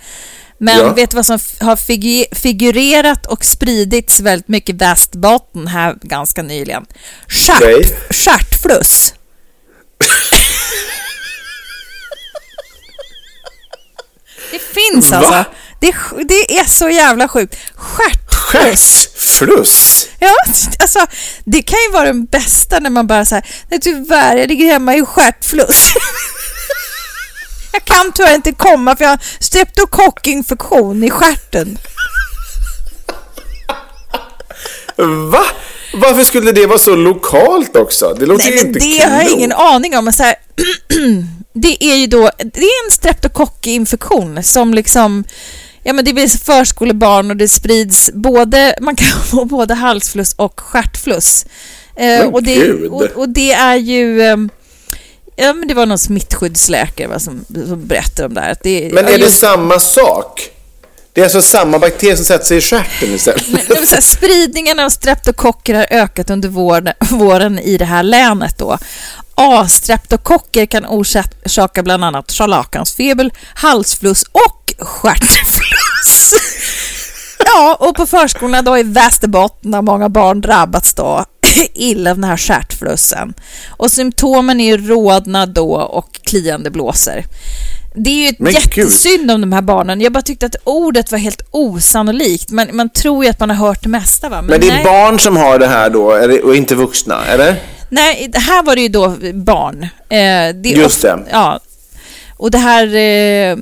Men 0.59 0.79
Ja. 0.79 0.93
vet 0.93 1.11
du 1.11 1.15
vad 1.15 1.25
som 1.25 1.39
har 1.59 1.75
figu- 1.75 2.35
figurerat 2.35 3.25
och 3.25 3.45
spridits 3.45 4.19
väldigt 4.19 4.47
mycket 4.47 4.69
i 4.75 4.77
Västerbotten 4.77 5.67
här 5.67 5.95
ganska 6.01 6.41
nyligen? 6.43 6.85
Stjärt, 7.27 7.61
Okej. 7.61 7.97
Stjärtfluss. 8.09 9.13
Det 14.51 14.59
finns 14.59 15.11
Va? 15.11 15.17
alltså. 15.17 15.45
Det, 15.79 15.95
det 16.27 16.57
är 16.59 16.65
så 16.65 16.89
jävla 16.89 17.27
sjukt. 17.27 17.55
Stjärtfluss. 17.75 18.26
Stjärtfluss? 18.47 20.07
Ja, 20.19 20.35
alltså 20.79 20.99
det 21.45 21.61
kan 21.61 21.79
ju 21.87 21.93
vara 21.93 22.05
den 22.05 22.25
bästa 22.25 22.79
när 22.79 22.89
man 22.89 23.07
bara 23.07 23.25
så 23.25 23.35
här, 23.35 23.45
nej 23.69 23.79
tyvärr, 23.79 24.37
jag 24.37 24.49
ligger 24.49 24.65
hemma 24.65 24.95
i 24.95 25.05
stjärtfluss. 25.05 25.93
jag 27.73 27.85
kan 27.85 28.11
tyvärr 28.11 28.35
inte 28.35 28.51
komma 28.51 28.95
för 28.95 29.03
jag 29.03 29.11
har 29.11 29.19
streptokockinfektion 29.39 31.03
i 31.03 31.09
stjärten. 31.09 31.77
Va? 35.31 35.43
Varför 35.93 36.23
skulle 36.23 36.51
det 36.51 36.65
vara 36.65 36.79
så 36.79 36.95
lokalt 36.95 37.75
också? 37.75 38.15
Det 38.19 38.25
låter 38.25 38.43
Nej, 38.43 38.53
ju 38.53 38.57
men 38.57 38.67
inte 38.67 38.79
det 38.79 39.09
har 39.09 39.21
jag 39.21 39.31
ingen 39.31 39.51
aning 39.51 39.97
om. 39.97 40.03
Men 40.05 40.13
så 40.13 40.23
här, 40.23 40.35
det 41.53 41.83
är 41.83 41.95
ju 41.95 42.07
då, 42.07 42.31
det 42.37 42.59
är 42.59 42.85
en 42.85 42.91
streptokockinfektion 42.91 44.43
som 44.43 44.73
liksom, 44.73 45.23
ja 45.87 45.93
men 45.93 46.05
det 46.05 46.13
blir 46.13 46.27
förskolebarn 46.45 47.31
och 47.31 47.37
det 47.37 47.47
sprids 47.47 48.09
både, 48.13 48.75
man 48.81 48.95
kan 48.95 49.21
få 49.31 49.45
både 49.45 49.73
halsfluss 49.73 50.33
och 50.33 50.59
stjärtfluss. 50.59 51.45
Eh, 51.95 52.05
Men 52.05 52.33
och, 52.33 52.43
det, 52.43 52.73
och, 52.73 53.01
och 53.03 53.29
det 53.29 53.51
är 53.51 53.75
ju, 53.75 54.21
ehm, 54.21 54.49
ja 55.35 55.53
men 55.53 55.67
det 55.67 55.73
var 55.73 55.85
någon 55.85 55.97
smittskyddsläkare 55.99 57.07
va, 57.07 57.19
som, 57.19 57.45
som 57.67 57.87
berättade 57.87 58.27
om 58.27 58.33
det 58.33 58.41
här. 58.41 58.55
Det, 58.63 58.89
Men 58.93 59.03
ja, 59.05 59.11
är 59.11 59.17
det 59.17 59.23
just- 59.25 59.39
samma 59.39 59.79
sak? 59.79 60.49
Det 61.13 61.21
är 61.21 61.25
alltså 61.25 61.41
samma 61.41 61.79
bakterier 61.79 62.15
som 62.15 62.25
sätter 62.25 62.45
sig 62.45 62.57
i 62.57 62.61
stjärten 62.61 63.13
istället? 63.13 63.67
Det 63.67 63.79
vill 63.79 63.87
säga, 63.87 64.01
spridningen 64.01 64.79
av 64.79 64.89
streptokocker 64.89 65.73
har 65.75 65.87
ökat 65.89 66.29
under 66.29 66.49
våren, 66.49 66.93
våren 67.11 67.59
i 67.59 67.77
det 67.77 67.85
här 67.85 68.03
länet. 68.03 68.57
Då. 68.57 68.77
A-streptokocker 69.35 70.65
kan 70.65 70.85
orsaka 70.85 71.83
bland 71.83 72.03
annat 72.05 72.31
scharlakansfeber, 72.31 73.31
halsfluss 73.53 74.23
och 74.31 74.73
stjärtfluss. 74.79 75.59
Ja, 77.45 77.77
och 77.79 77.95
på 77.95 78.05
förskolorna 78.05 78.61
då 78.61 78.77
i 78.77 78.83
Västerbotten 78.83 79.73
har 79.73 79.81
många 79.81 80.09
barn 80.09 80.41
drabbats 80.41 80.93
då 80.93 81.25
illa 81.73 82.11
av 82.11 82.17
den 82.17 82.23
här 82.23 82.37
stjärtflussen. 82.37 83.33
Och 83.69 83.91
symptomen 83.91 84.59
är 84.59 84.65
ju 84.65 84.87
rodnad 84.87 85.49
då 85.49 85.73
och 85.75 86.19
kliande 86.23 86.71
blåsor. 86.71 87.23
Det 87.95 88.09
är 88.09 88.13
ju 88.23 88.27
ett 88.27 88.39
Men 88.39 88.53
gud. 88.53 88.61
jättesynd 88.61 89.31
om 89.31 89.41
de 89.41 89.53
här 89.53 89.61
barnen. 89.61 90.01
Jag 90.01 90.13
bara 90.13 90.21
tyckte 90.21 90.45
att 90.45 90.55
ordet 90.63 91.11
var 91.11 91.19
helt 91.19 91.41
osannolikt. 91.51 92.51
Man, 92.51 92.67
man 92.71 92.89
tror 92.89 93.23
ju 93.23 93.29
att 93.29 93.39
man 93.39 93.49
har 93.49 93.67
hört 93.67 93.83
det 93.83 93.89
mesta 93.89 94.29
va? 94.29 94.41
Men 94.41 94.61
det 94.61 94.67
är 94.67 94.73
nej, 94.73 94.83
barn 94.83 95.19
som 95.19 95.37
har 95.37 95.59
det 95.59 95.67
här 95.67 95.89
då, 95.89 96.05
och 96.43 96.55
inte 96.55 96.75
vuxna, 96.75 97.25
eller? 97.25 97.55
nej, 97.89 98.31
här 98.33 98.63
var 98.63 98.75
det 98.75 98.81
ju 98.81 98.87
då 98.89 99.15
barn. 99.33 99.83
Eh, 100.09 100.55
det 100.55 100.69
Just 100.69 101.01
det. 101.01 101.19
Ja. 101.31 101.59
Och 102.37 102.51
det 102.51 102.57
här... 102.57 102.95
Eh, 102.95 103.57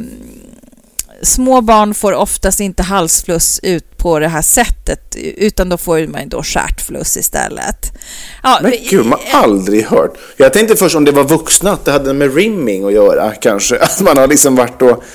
små 1.21 1.61
barn 1.61 1.93
får 1.93 2.13
oftast 2.13 2.59
inte 2.59 2.83
halsfluss 2.83 3.59
ut 3.63 3.97
på 3.97 4.19
det 4.19 4.27
här 4.27 4.41
sättet 4.41 5.15
utan 5.37 5.69
då 5.69 5.77
får 5.77 6.07
man 6.07 6.21
ju 6.21 6.27
då 6.27 6.43
stjärtfluss 6.43 7.17
istället. 7.17 7.93
Ja, 8.43 8.59
Men 8.61 8.71
gud, 8.89 9.05
man 9.05 9.19
har 9.31 9.43
aldrig 9.43 9.85
hört. 9.85 10.17
Jag 10.37 10.53
tänkte 10.53 10.75
först 10.75 10.95
om 10.95 11.05
det 11.05 11.11
var 11.11 11.23
vuxna, 11.23 11.71
att 11.71 11.85
det 11.85 11.91
hade 11.91 12.13
med 12.13 12.35
rimming 12.35 12.85
att 12.85 12.93
göra 12.93 13.31
kanske. 13.41 13.79
Att 13.81 14.01
man 14.01 14.17
har 14.17 14.27
liksom 14.27 14.55
varit 14.55 14.81
och... 14.81 15.03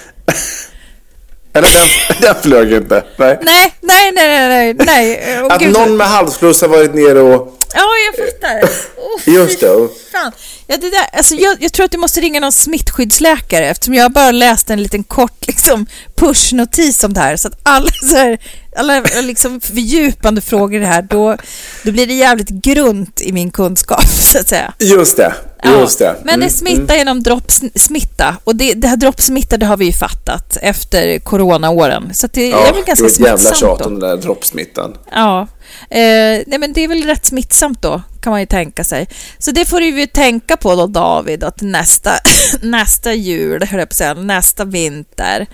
Eller 1.53 1.69
den, 1.69 2.17
den 2.21 2.35
flög 2.43 2.73
inte. 2.73 3.05
Nej. 3.17 3.39
Nej, 3.43 3.73
nej, 3.81 4.13
nej, 4.13 4.49
nej, 4.49 4.75
nej. 4.87 5.39
Åh, 5.45 5.55
Att 5.55 5.61
gud. 5.61 5.73
någon 5.73 5.97
med 5.97 6.07
halsfluss 6.07 6.61
har 6.61 6.69
varit 6.69 6.95
nere 6.95 7.21
och 7.21 7.60
Ja, 7.75 7.87
jag 8.07 8.27
fattar. 8.27 8.69
Oh, 8.97 9.35
Just 9.35 9.61
det. 9.61 9.89
Fan. 10.13 10.33
Ja, 10.67 10.77
det 10.77 10.91
där, 10.91 11.07
alltså 11.19 11.35
jag, 11.35 11.57
jag 11.61 11.73
tror 11.73 11.85
att 11.85 11.91
du 11.93 11.99
måste 11.99 12.21
ringa 12.21 12.41
någon 12.41 12.53
smittskyddsläkare 12.53 13.69
eftersom 13.71 13.95
jag 13.95 14.13
bara 14.13 14.31
läst 14.31 14.71
en 14.71 14.83
liten 14.83 15.05
kort 15.05 15.47
liksom, 15.47 15.87
pushnotis 16.17 17.05
om 17.05 17.13
det 17.15 17.21
här. 17.21 17.37
Så 17.37 17.49
att 17.49 17.59
alla, 17.63 17.91
så 18.11 18.17
här, 18.17 18.39
alla 18.77 19.01
liksom, 19.23 19.61
fördjupande 19.61 20.41
frågor 20.41 20.75
i 20.75 20.79
det 20.79 20.87
här, 20.87 21.03
då, 21.03 21.37
då 21.85 21.93
blir 21.93 22.07
det 22.07 22.15
jävligt 22.15 22.49
grunt 22.49 23.21
i 23.21 23.33
min 23.33 23.51
kunskap, 23.51 24.07
så 24.07 24.39
att 24.39 24.49
säga. 24.49 24.73
Just 24.79 25.17
det. 25.17 25.35
Just 25.65 25.99
det. 25.99 26.17
Men 26.25 26.41
det 26.41 26.47
Mm, 26.47 26.51
smittar 26.51 26.95
genom 26.97 27.23
droppsmitta 27.23 28.37
och 28.45 28.57
det, 28.57 28.75
det 28.75 28.89
här 28.89 28.97
droppsmitta 28.97 29.57
det 29.57 29.67
har 29.67 29.77
vi 29.77 29.85
ju 29.85 29.93
fattat 29.93 30.57
efter 30.63 31.19
coronaåren. 31.19 32.15
Så 32.15 32.27
det 32.27 32.49
Ja, 32.49 32.67
är 32.67 32.73
väl 32.73 32.85
ganska 32.85 33.05
det 33.05 33.11
är 33.11 33.13
ett 33.13 33.21
jävla 33.21 33.39
smittsamt 33.39 33.57
tjat 33.61 33.87
om 33.87 34.01
den 34.01 34.11
där 34.11 34.17
droppsmittan. 34.17 34.95
Ja, 35.13 35.47
eh, 35.91 36.43
nej 36.47 36.59
men 36.59 36.73
det 36.73 36.85
är 36.85 36.89
väl 36.89 37.05
rätt 37.05 37.27
smittsamt 37.27 37.83
då, 37.83 38.03
kan 38.23 38.31
man 38.31 38.41
ju 38.41 38.47
tänka 38.47 38.85
sig. 38.85 39.09
Så 39.39 39.51
det 39.51 39.65
får 39.65 39.81
du 39.81 39.87
ju 40.01 40.07
tänka 40.07 40.57
på 40.57 40.75
då, 40.77 40.87
David, 40.87 41.45
att 41.45 41.61
nästa, 41.63 42.13
nästa 42.63 43.13
jul, 43.15 43.63
höll 43.67 43.79
jag 43.81 43.89
på 43.89 43.93
att 43.93 43.97
säga, 43.97 44.15
nästa 44.15 44.65
vinter, 44.65 45.47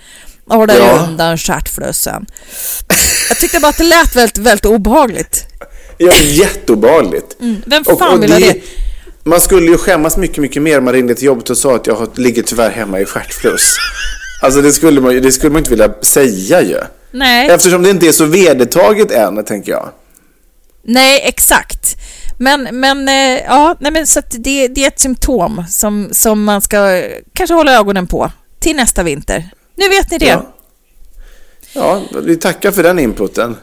hålla 0.49 0.65
dig 0.73 0.77
Ja. 0.77 1.05
undan 1.09 1.37
stjärtflössen. 1.37 2.25
Jag 3.29 3.37
tyckte 3.39 3.59
bara 3.59 3.69
att 3.69 3.77
det 3.77 3.83
lät 3.83 4.15
väldigt, 4.15 4.37
väldigt 4.37 4.65
obehagligt. 4.65 5.45
Ja, 5.97 6.13
jätteobehagligt. 6.15 7.39
Mm. 7.41 7.61
Vem 7.65 7.83
Och- 7.87 7.99
fan 7.99 8.13
och 8.17 8.23
vill 8.23 8.31
ha 8.31 8.39
det? 8.39 8.55
Man 9.23 9.41
skulle 9.41 9.71
ju 9.71 9.77
skämmas 9.77 10.17
mycket, 10.17 10.37
mycket 10.37 10.61
mer 10.61 10.77
om 10.77 10.85
man 10.85 10.93
ringde 10.93 11.15
till 11.15 11.23
jobbet 11.25 11.49
och 11.49 11.57
sa 11.57 11.75
att 11.75 11.87
jag 11.87 12.09
ligger 12.19 12.41
tyvärr 12.43 12.69
hemma 12.71 12.99
i 12.99 13.05
stjärtfluss. 13.05 13.75
Alltså 14.41 14.61
det 14.61 14.71
skulle 14.71 15.01
man 15.01 15.21
det 15.21 15.31
skulle 15.31 15.51
man 15.51 15.59
inte 15.59 15.69
vilja 15.69 15.89
säga 16.01 16.61
ju. 16.61 16.77
Nej. 17.11 17.49
Eftersom 17.49 17.83
det 17.83 17.89
inte 17.89 18.07
är 18.07 18.11
så 18.11 18.25
vedertaget 18.25 19.11
än, 19.11 19.43
tänker 19.45 19.71
jag. 19.71 19.89
Nej, 20.87 21.21
exakt. 21.23 21.95
Men, 22.37 22.63
men, 22.79 23.07
eh, 23.07 23.43
ja, 23.45 23.75
nej, 23.79 23.91
men 23.91 24.07
så 24.07 24.21
det, 24.31 24.67
det 24.67 24.83
är 24.83 24.87
ett 24.87 24.99
symptom 24.99 25.63
som, 25.69 26.09
som 26.11 26.43
man 26.43 26.61
ska 26.61 27.03
kanske 27.33 27.53
hålla 27.53 27.73
ögonen 27.77 28.07
på 28.07 28.31
till 28.59 28.75
nästa 28.75 29.03
vinter. 29.03 29.49
Nu 29.75 29.89
vet 29.89 30.11
ni 30.11 30.17
det. 30.17 30.25
Ja. 30.25 30.53
Ja, 31.73 32.01
vi 32.23 32.35
tackar 32.37 32.71
för 32.71 32.83
den 32.83 32.99
inputen. 32.99 33.57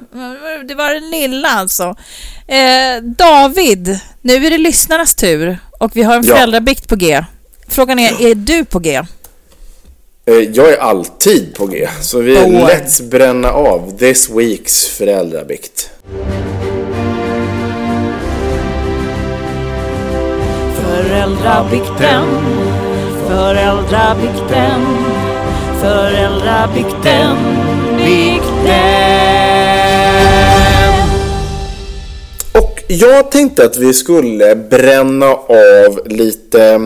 Det 0.69 0.75
var 0.75 0.95
den 0.95 1.11
lilla 1.11 1.49
alltså. 1.49 1.97
Eh, 2.47 3.03
David, 3.03 3.99
nu 4.21 4.47
är 4.47 4.51
det 4.51 4.59
lyssnarnas 4.59 5.15
tur 5.15 5.59
och 5.81 5.97
vi 5.97 6.03
har 6.03 6.17
en 6.17 6.25
Ja. 6.27 6.35
föräldrabikt 6.35 6.89
på 6.89 6.97
G. 6.97 7.25
Frågan 7.69 7.99
är, 7.99 8.27
är 8.31 8.35
du 8.35 8.65
på 8.65 8.79
G? 8.79 9.03
Eh, 10.27 10.35
Jag 10.35 10.73
är 10.73 10.79
alltid 10.79 11.55
på 11.55 11.67
G, 11.67 11.89
så 12.01 12.19
vi 12.21 12.35
Born. 12.37 12.55
let's 12.55 13.09
bränna 13.09 13.51
av 13.53 13.99
this 13.99 14.31
weeks 14.31 14.87
föräldrabikt. 14.87 15.91
Föräldrabikten, 20.95 22.25
föräldrabikten, 23.29 24.81
föräldrabikten, 25.81 27.37
bikten. 27.97 28.45
Och 32.53 32.83
jag 32.89 33.31
tänkte 33.31 33.65
att 33.65 33.77
vi 33.77 33.95
skulle 33.95 34.57
bränna 34.57 35.27
av 35.33 36.01
lite, 36.07 36.79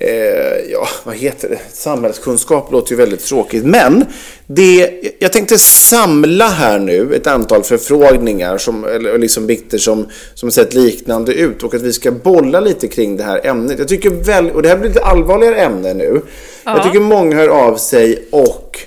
eh, 0.00 0.70
ja 0.70 0.88
vad 1.04 1.16
heter 1.16 1.48
det, 1.48 1.58
samhällskunskap 1.72 2.72
låter 2.72 2.90
ju 2.90 2.96
väldigt 2.96 3.24
tråkigt. 3.24 3.64
Men 3.64 4.04
det, 4.46 4.90
jag 5.18 5.32
tänkte 5.32 5.58
samla 5.58 6.48
här 6.48 6.78
nu 6.78 7.14
ett 7.14 7.26
antal 7.26 7.62
förfrågningar 7.62 8.58
som, 8.58 8.84
eller 8.84 9.18
liksom 9.18 9.46
bikter 9.46 9.78
som, 9.78 10.06
som 10.34 10.50
sett 10.50 10.74
liknande 10.74 11.34
ut 11.34 11.62
och 11.62 11.74
att 11.74 11.82
vi 11.82 11.92
ska 11.92 12.10
bolla 12.10 12.60
lite 12.60 12.88
kring 12.88 13.16
det 13.16 13.24
här 13.24 13.46
ämnet. 13.46 13.78
Jag 13.78 13.88
tycker 13.88 14.10
väl, 14.10 14.50
och 14.50 14.62
det 14.62 14.68
här 14.68 14.76
blir 14.76 14.88
lite 14.88 15.04
allvarligare 15.04 15.56
ämne 15.56 15.94
nu. 15.94 16.20
Jag 16.64 16.82
tycker 16.82 17.00
många 17.00 17.36
hör 17.36 17.48
av 17.48 17.76
sig 17.76 18.28
och 18.30 18.78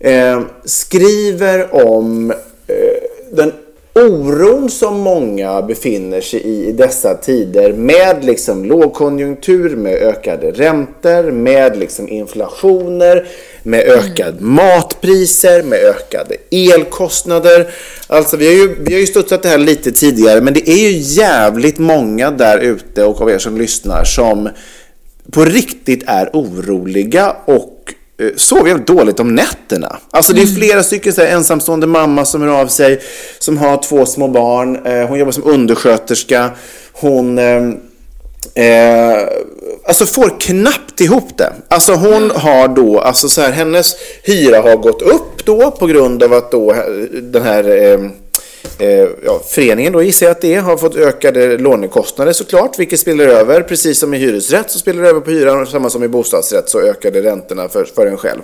eh, 0.00 0.42
skriver 0.64 1.74
om 1.86 2.30
eh, 2.66 2.76
den 3.32 3.52
oron 3.98 4.70
som 4.70 5.00
många 5.00 5.62
befinner 5.62 6.20
sig 6.20 6.40
i 6.40 6.68
i 6.68 6.72
dessa 6.72 7.14
tider 7.14 7.72
med 7.72 8.24
liksom 8.24 8.64
lågkonjunktur, 8.64 9.76
med 9.76 9.94
ökade 9.94 10.50
räntor, 10.50 11.30
med 11.30 11.78
liksom 11.78 12.08
inflationer, 12.08 13.26
med 13.62 13.80
ökade 13.80 14.40
matpriser, 14.40 15.62
med 15.62 15.78
ökade 15.78 16.36
elkostnader. 16.50 17.70
Alltså 18.06 18.36
vi 18.36 18.46
har, 18.46 18.54
ju, 18.54 18.76
vi 18.80 18.92
har 18.92 19.00
ju 19.00 19.06
studsat 19.06 19.42
det 19.42 19.48
här 19.48 19.58
lite 19.58 19.92
tidigare 19.92 20.40
men 20.40 20.54
det 20.54 20.68
är 20.68 20.90
ju 20.90 20.98
jävligt 20.98 21.78
många 21.78 22.30
där 22.30 22.58
ute 22.58 23.04
och 23.04 23.20
av 23.20 23.30
er 23.30 23.38
som 23.38 23.58
lyssnar 23.58 24.04
som 24.04 24.48
på 25.30 25.44
riktigt 25.44 26.02
är 26.06 26.30
oroliga 26.32 27.36
och 27.44 27.94
eh, 28.18 28.28
sover 28.36 28.68
jävligt 28.68 28.86
dåligt 28.86 29.20
om 29.20 29.34
nätterna. 29.34 29.98
Alltså 30.10 30.32
det 30.32 30.42
är 30.42 30.46
flera 30.46 30.82
stycken 30.82 31.12
så 31.12 31.20
här, 31.20 31.28
ensamstående 31.28 31.86
mamma 31.86 32.24
som 32.24 32.42
hör 32.42 32.60
av 32.60 32.66
sig 32.66 33.00
som 33.38 33.58
har 33.58 33.82
två 33.82 34.06
små 34.06 34.28
barn. 34.28 34.86
Eh, 34.86 35.08
hon 35.08 35.18
jobbar 35.18 35.32
som 35.32 35.44
undersköterska. 35.44 36.50
Hon 36.92 37.38
eh, 37.38 37.62
Eh, 38.54 39.28
alltså 39.86 40.06
får 40.06 40.40
knappt 40.40 41.00
ihop 41.00 41.38
det. 41.38 41.52
Alltså 41.68 41.94
hon 41.94 42.30
har 42.30 42.68
då, 42.68 43.00
alltså 43.00 43.28
så 43.28 43.40
här, 43.40 43.52
hennes 43.52 43.96
hyra 44.22 44.60
har 44.60 44.76
gått 44.76 45.02
upp 45.02 45.44
då 45.44 45.70
på 45.70 45.86
grund 45.86 46.22
av 46.22 46.32
att 46.32 46.50
då 46.50 46.74
den 47.22 47.42
här 47.42 47.70
eh, 47.70 48.10
eh, 48.78 49.08
ja, 49.24 49.40
föreningen 49.48 49.92
då 49.92 50.02
gissar 50.02 50.26
jag 50.26 50.30
att 50.30 50.40
det 50.40 50.54
är, 50.54 50.60
har 50.60 50.76
fått 50.76 50.96
ökade 50.96 51.58
lånekostnader 51.58 52.32
såklart, 52.32 52.78
vilket 52.78 53.00
spiller 53.00 53.28
över, 53.28 53.60
precis 53.60 53.98
som 53.98 54.14
i 54.14 54.18
hyresrätt 54.18 54.70
så 54.70 54.78
spiller 54.78 55.02
det 55.02 55.08
över 55.08 55.20
på 55.20 55.30
hyran, 55.30 55.62
och 55.62 55.68
samma 55.68 55.90
som 55.90 56.04
i 56.04 56.08
bostadsrätt 56.08 56.68
så 56.68 56.80
ökade 56.80 57.22
räntorna 57.22 57.68
för, 57.68 57.84
för 57.84 58.06
en 58.06 58.16
själv. 58.16 58.40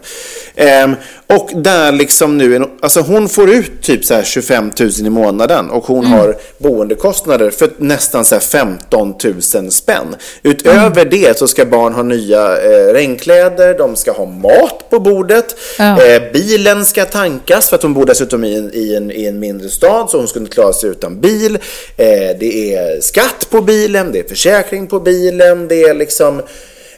Ehm, 0.55 0.95
och 1.27 1.51
där 1.55 1.93
liksom 1.93 2.39
nu, 2.39 2.65
alltså 2.81 3.01
hon 3.01 3.29
får 3.29 3.51
ut 3.51 3.83
typ 3.83 4.05
så 4.05 4.15
här 4.15 4.23
25 4.23 4.71
000 4.81 4.91
i 5.07 5.11
månaden 5.11 5.71
och 5.71 5.85
hon 5.87 6.05
har 6.07 6.37
boendekostnader 6.59 7.51
för 7.51 7.71
nästan 7.79 8.25
så 8.25 8.35
här 8.35 8.43
15 8.43 9.15
000 9.55 9.71
spänn. 9.71 10.17
Utöver 10.43 11.05
det 11.05 11.39
så 11.39 11.49
ska 11.49 11.65
barn 11.65 11.93
ha 11.93 12.03
nya 12.03 12.63
eh, 12.63 12.93
regnkläder, 12.93 13.79
de 13.79 13.97
ska 13.97 14.13
ha 14.13 14.25
mat 14.27 14.91
på 14.91 15.01
bordet, 15.01 15.57
Ja. 15.79 16.03
eh, 16.07 16.23
bilen 16.33 16.85
ska 16.85 17.05
tankas 17.05 17.69
för 17.69 17.77
att 17.77 17.83
hon 17.83 17.95
bor 17.95 18.07
dessutom 18.07 18.45
i 18.45 18.57
en, 18.57 18.71
i 18.75 18.95
en, 18.95 19.11
i 19.11 19.27
en 19.27 19.39
mindre 19.39 19.69
stad 19.69 20.04
så 20.11 20.19
hon 20.19 20.29
skulle 20.29 20.47
klara 20.47 20.73
sig 20.73 20.91
utan 20.91 21.21
bil. 21.21 21.55
Eh, 21.97 22.37
det 22.41 22.75
är 22.75 23.01
skatt 23.01 23.47
på 23.51 23.61
bilen, 23.61 24.13
det 24.13 24.19
är 24.19 24.29
försäkring 24.29 24.87
på 24.87 25.01
bilen, 25.01 25.69
det 25.69 25.83
är 25.83 25.95
liksom 25.95 26.39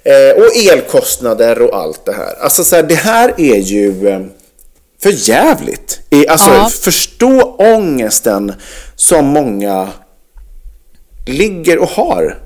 eh, 0.04 0.42
och 0.42 0.56
elkostnader 0.72 1.62
och 1.62 1.76
allt 1.76 2.04
det 2.04 2.12
här. 2.12 2.34
Alltså 2.40 2.64
så 2.64 2.76
här, 2.76 2.82
det 2.82 2.94
här 2.94 3.34
är 3.36 3.56
ju 3.56 4.08
eh, 4.08 4.20
för 5.02 5.28
jävligt. 5.30 6.00
Alltså 6.28 6.50
Ja. 6.50 6.68
förstå 6.80 7.56
ångesten 7.58 8.52
som 8.96 9.24
många 9.24 9.88
ligger 11.26 11.78
och 11.78 11.88
har. 11.88 12.38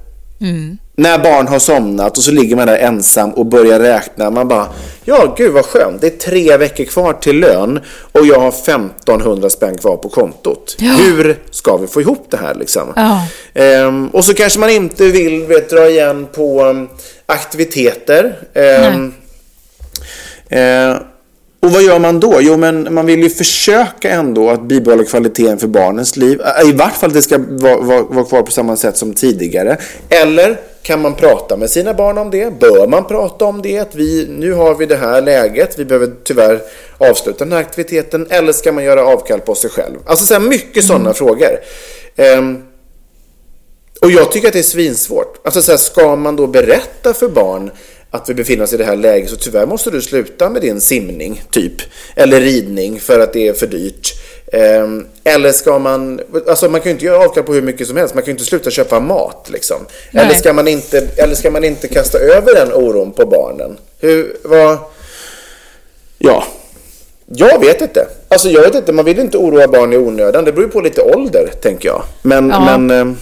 När 1.00 1.18
barn 1.18 1.48
har 1.48 1.58
somnat 1.58 2.18
och 2.18 2.24
så 2.24 2.30
ligger 2.30 2.56
man 2.56 2.66
där 2.66 2.78
ensam 2.78 3.30
och 3.30 3.46
börjar 3.46 3.80
räkna. 3.80 4.30
Man 4.30 4.48
bara, 4.48 4.66
ja 5.04 5.34
gud 5.36 5.52
vad 5.52 5.64
skönt. 5.64 6.00
Det 6.00 6.06
är 6.06 6.30
tre 6.30 6.56
veckor 6.56 6.84
kvar 6.84 7.12
till 7.12 7.40
lön 7.40 7.80
och 8.12 8.26
jag 8.26 8.40
har 8.40 8.48
1500 8.48 9.50
spänn 9.50 9.78
kvar 9.78 9.96
på 9.96 10.08
kontot. 10.08 10.76
Hur 10.78 11.38
ska 11.50 11.76
vi 11.76 11.86
få 11.86 12.00
ihop 12.00 12.26
det 12.30 12.36
här 12.36 12.54
liksom? 12.54 12.92
Ja. 12.96 13.26
Ehm, 13.54 14.08
och 14.08 14.24
så 14.24 14.34
kanske 14.34 14.60
man 14.60 14.70
inte 14.70 15.04
vill 15.04 15.44
vet, 15.44 15.70
dra 15.70 15.88
igen 15.88 16.26
på 16.32 16.64
um, 16.64 16.88
aktiviteter. 17.26 18.38
Ehm, 18.54 19.14
eh, 20.48 20.96
och 21.62 21.70
vad 21.70 21.82
gör 21.82 21.98
man 21.98 22.20
då? 22.20 22.38
Jo, 22.40 22.56
men 22.56 22.94
man 22.94 23.06
vill 23.06 23.22
ju 23.22 23.30
försöka 23.30 24.10
ändå 24.10 24.50
att 24.50 24.62
bibehålla 24.62 25.04
kvaliteten 25.04 25.58
för 25.58 25.66
barnens 25.66 26.16
liv. 26.16 26.40
I 26.66 26.72
vart 26.72 26.96
fall 26.96 27.10
att 27.10 27.14
det 27.14 27.22
ska 27.22 27.38
vara, 27.38 27.76
vara, 27.76 28.02
vara 28.02 28.24
kvar 28.24 28.42
på 28.42 28.50
samma 28.50 28.76
sätt 28.76 28.96
som 28.96 29.14
tidigare. 29.14 29.76
Eller 30.08 30.60
kan 30.82 31.02
man 31.02 31.14
prata 31.14 31.56
med 31.56 31.70
sina 31.70 31.94
barn 31.94 32.18
om 32.18 32.30
det? 32.30 32.60
Bör 32.60 32.86
man 32.86 33.04
prata 33.04 33.44
om 33.44 33.62
det? 33.62 33.78
Att 33.78 33.94
vi, 33.94 34.26
nu 34.30 34.52
har 34.52 34.74
vi 34.74 34.86
det 34.86 34.96
här 34.96 35.22
läget, 35.22 35.78
vi 35.78 35.84
behöver 35.84 36.10
tyvärr 36.24 36.60
avsluta 36.98 37.44
den 37.44 37.52
här 37.52 37.60
aktiviteten. 37.60 38.26
Eller 38.30 38.52
ska 38.52 38.72
man 38.72 38.84
göra 38.84 39.06
avkall 39.06 39.40
på 39.40 39.54
sig 39.54 39.70
själv? 39.70 39.96
Alltså 40.06 40.26
så 40.26 40.34
här, 40.34 40.40
mycket 40.40 40.84
sådana 40.84 41.14
frågor. 41.14 41.58
Ehm, 42.16 42.62
och 44.00 44.10
jag 44.10 44.32
tycker 44.32 44.46
att 44.48 44.52
det 44.52 44.58
är 44.58 44.62
svinsvårt. 44.62 45.40
Alltså 45.44 45.62
så 45.62 45.72
här, 45.72 45.78
ska 45.78 46.16
man 46.16 46.36
då 46.36 46.46
berätta 46.46 47.14
för 47.14 47.28
barn 47.28 47.70
att 48.10 48.28
vi 48.28 48.34
befinner 48.34 48.64
oss 48.64 48.72
i 48.72 48.76
det 48.76 48.84
här 48.84 48.96
läget 48.96 49.30
så 49.30 49.36
tyvärr 49.36 49.66
måste 49.66 49.90
du 49.90 50.02
sluta 50.02 50.50
med 50.50 50.62
din 50.62 50.80
simning, 50.80 51.42
typ. 51.50 51.72
Eller 52.16 52.40
ridning 52.40 53.00
för 53.00 53.20
att 53.20 53.32
det 53.32 53.48
är 53.48 53.52
för 53.52 53.66
dyrt. 53.66 54.12
Ehm, 54.52 55.06
eller 55.24 55.52
ska 55.52 55.78
man, 55.78 56.20
alltså 56.48 56.68
man 56.68 56.80
kan 56.80 56.90
ju 56.90 56.92
inte 56.92 57.04
göra 57.04 57.24
avkall 57.24 57.44
på 57.44 57.54
hur 57.54 57.62
mycket 57.62 57.86
som 57.88 57.96
helst. 57.96 58.14
Man 58.14 58.22
kan 58.22 58.26
ju 58.26 58.32
inte 58.32 58.44
sluta 58.44 58.70
köpa 58.70 59.00
mat 59.00 59.48
liksom. 59.52 59.76
Nej. 60.10 60.24
Eller 60.24 60.34
ska, 60.34 60.52
man 60.52 60.68
inte, 60.68 61.08
eller 61.16 61.34
ska 61.34 61.50
man 61.50 61.64
inte 61.64 61.88
kasta 61.88 62.18
över 62.18 62.54
den 62.54 62.72
oron 62.72 63.12
på 63.12 63.26
barnen? 63.26 63.76
Hur, 64.00 64.36
vad, 64.44 64.78
ja. 66.18 66.44
Jag 67.26 67.60
vet 67.60 67.80
inte. 67.80 68.06
Alltså 68.28 68.48
jag 68.48 68.62
vet 68.62 68.74
inte, 68.74 68.92
man 68.92 69.04
vill 69.04 69.18
inte 69.18 69.38
oroa 69.38 69.68
barn 69.68 69.92
i 69.92 69.96
onödan. 69.96 70.44
Det 70.44 70.52
beror 70.52 70.66
ju 70.66 70.72
på 70.72 70.80
lite 70.80 71.02
ålder, 71.02 71.50
tänker 71.62 71.88
jag. 71.88 72.02
Men, 72.22 72.48
Ja. 72.50 72.78
men 72.78 72.90
eh, 72.90 73.16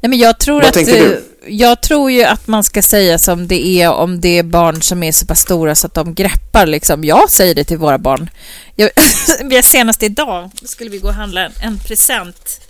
Nej, 0.00 0.10
men 0.10 0.18
jag 0.18 0.40
tror 0.40 0.54
Vad 0.54 0.64
att... 0.64 0.74
tänker 0.74 0.92
du? 0.98 1.20
Jag 1.46 1.82
tror 1.82 2.10
ju 2.10 2.24
att 2.24 2.46
man 2.46 2.64
ska 2.64 2.82
säga 2.82 3.18
som 3.18 3.48
det 3.48 3.66
är 3.66 3.90
om 3.92 4.20
det 4.20 4.38
är 4.38 4.42
barn 4.42 4.82
som 4.82 5.02
är 5.02 5.12
så 5.12 5.26
pass 5.26 5.40
stora 5.40 5.74
så 5.74 5.86
att 5.86 5.94
de 5.94 6.14
greppar 6.14 6.66
liksom. 6.66 7.04
Jag 7.04 7.30
säger 7.30 7.54
det 7.54 7.64
till 7.64 7.78
våra 7.78 7.98
barn. 7.98 8.30
Jag, 8.76 8.90
senast 9.64 10.02
idag 10.02 10.50
skulle 10.64 10.90
vi 10.90 10.98
gå 10.98 11.08
och 11.08 11.14
handla 11.14 11.40
en, 11.40 11.52
en 11.60 11.78
present 11.78 12.60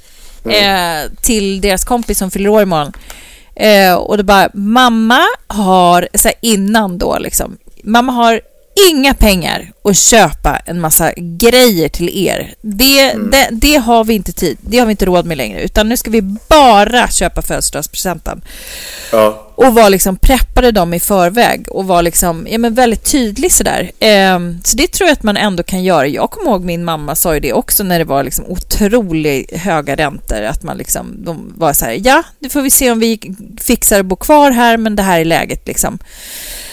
eh, 0.45 1.11
till 1.23 1.61
deras 1.61 1.85
kompis 1.85 2.19
som 2.19 2.31
fyller 2.31 2.49
år 2.49 2.63
imorgon. 2.63 2.93
Eh, 3.57 3.95
och 3.95 4.17
det 4.17 4.25
bara, 4.25 4.51
mamma 4.55 5.21
har, 5.47 6.09
så 6.15 6.29
här 6.29 6.37
innan 6.41 6.99
då 6.99 7.19
liksom, 7.19 7.57
mamma 7.85 8.13
har 8.13 8.41
inga 8.91 9.15
pengar 9.15 9.73
att 9.85 9.97
köpa 9.97 10.57
en 10.57 10.81
massa 10.81 11.13
grejer 11.17 11.89
till 11.89 12.27
er. 12.27 12.55
Det, 12.61 13.13
det, 13.13 13.49
det 13.53 13.77
har 13.77 14.05
vi 14.05 14.15
inte 14.15 14.33
tid, 14.33 14.59
det 14.61 14.79
har 14.79 14.87
vi 14.87 14.91
inte 14.91 15.05
råd 15.05 15.27
med 15.27 15.37
längre, 15.37 15.63
utan 15.63 15.89
nu 15.89 15.97
ska 15.97 16.11
vi 16.11 16.23
bara 16.49 17.09
köpa 17.09 17.43
födelsedagspresenten. 17.43 18.43
ja. 19.13 19.41
Och 19.57 19.75
var 19.75 19.91
liksom 19.91 20.17
preppade 20.17 20.71
dem 20.71 20.95
i 20.95 21.01
förväg 21.01 21.67
och 21.71 21.85
var 21.85 22.03
liksom, 22.03 22.47
ja 22.51 22.59
men 22.59 22.75
väldigt 22.75 23.05
tydlig 23.05 23.53
sådär. 23.53 23.91
Ehm, 24.01 24.61
så 24.65 24.77
det 24.77 24.93
tror 24.93 25.09
jag 25.09 25.13
att 25.13 25.23
man 25.23 25.37
ändå 25.37 25.63
kan 25.63 25.85
göra. 25.85 26.07
Jag 26.07 26.31
kommer 26.31 26.51
ihåg 26.51 26.65
min 26.65 26.85
mamma 26.85 27.15
sa 27.15 27.35
ju 27.35 27.41
det 27.41 27.53
också 27.53 27.85
när 27.85 27.99
det 27.99 28.05
var 28.05 28.25
liksom 28.25 28.45
otroligt 28.49 29.57
höga 29.57 29.97
räntor. 29.97 30.43
Att 30.43 30.63
man 30.63 30.77
liksom, 30.77 31.25
de 31.25 31.55
var 31.57 31.73
så 31.73 31.85
här, 31.85 32.01
ja, 32.05 32.23
nu 32.39 32.49
får 32.49 32.63
vi 32.63 32.71
se 32.71 32.91
om 32.91 33.01
vi 33.01 33.35
fixar 33.61 34.01
att 34.01 34.07
bo 34.07 34.17
kvar 34.17 34.51
här, 34.51 34.77
men 34.77 34.97
det 34.97 35.03
här 35.03 35.21
är 35.21 35.25
läget 35.25 35.67
liksom. 35.67 35.99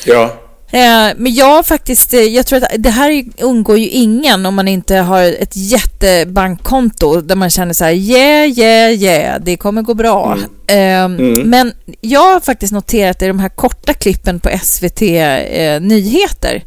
ja. 0.06 0.34
Eh, 0.74 1.10
Men 1.18 1.34
jag 1.34 1.66
faktiskt, 1.66 2.14
eh, 2.14 2.20
jag 2.20 2.46
tror 2.46 2.64
att 2.64 2.72
det 2.78 2.90
här 2.90 3.24
undgår 3.40 3.78
ju 3.78 3.88
ingen 3.90 4.46
om 4.46 4.56
man 4.56 4.68
inte 4.68 4.96
har 4.96 5.24
ett 5.24 5.56
jättebankkonto 5.56 7.22
där 7.22 7.36
man 7.36 7.50
känner 7.50 7.74
så 7.74 7.84
här, 7.86 7.92
yeah, 7.92 8.50
yeah, 8.60 8.92
yeah, 8.92 9.42
det 9.42 9.58
kommer 9.58 9.82
gå 9.82 9.94
bra. 9.94 10.38
Eh, 10.68 11.08
Men 11.46 11.74
jag 12.02 12.34
har 12.34 12.40
faktiskt 12.40 12.74
noterat 12.74 13.22
i 13.22 13.28
de 13.28 13.40
här 13.40 13.50
korta 13.50 13.94
klippen 13.94 14.40
på 14.40 14.50
SVT 14.64 15.02
eh, 15.02 15.80
Nyheter 15.82 16.64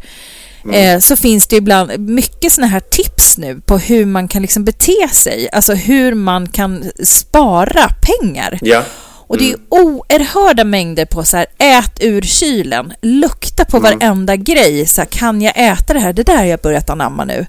eh, 0.73 0.99
så 0.99 1.17
finns 1.17 1.47
det 1.47 1.57
ibland 1.57 1.99
mycket 1.99 2.53
sådana 2.53 2.71
här 2.73 2.81
tips 2.81 3.39
nu 3.39 3.61
på 3.67 3.79
hur 3.79 4.07
man 4.07 4.29
kan 4.29 4.43
liksom 4.43 4.65
bete 4.65 5.09
sig, 5.13 5.49
alltså 5.53 5.75
hur 5.75 6.15
man 6.15 6.47
kan 6.49 6.85
spara 7.05 7.89
pengar. 8.03 8.59
ja. 8.63 8.83
Och 9.27 9.39
det 9.39 9.53
är 9.53 9.57
oerhörda 9.69 10.65
mängder 10.65 11.05
på 11.05 11.25
så 11.25 11.37
här, 11.37 11.47
ät 11.59 11.99
ur 12.01 12.23
kylen, 12.23 12.93
lukta 13.03 13.65
på 13.65 13.79
varenda 13.79 14.37
grej. 14.37 14.87
Så 14.87 15.01
här, 15.01 15.09
kan 15.09 15.43
jag 15.43 15.53
äta 15.57 15.95
det 15.95 16.01
här? 16.01 16.13
Det 16.13 16.23
där 16.23 16.37
har 16.37 16.45
jag 16.45 16.61
börjat 16.61 16.91
anamma 16.91 17.25
nu. 17.25 17.47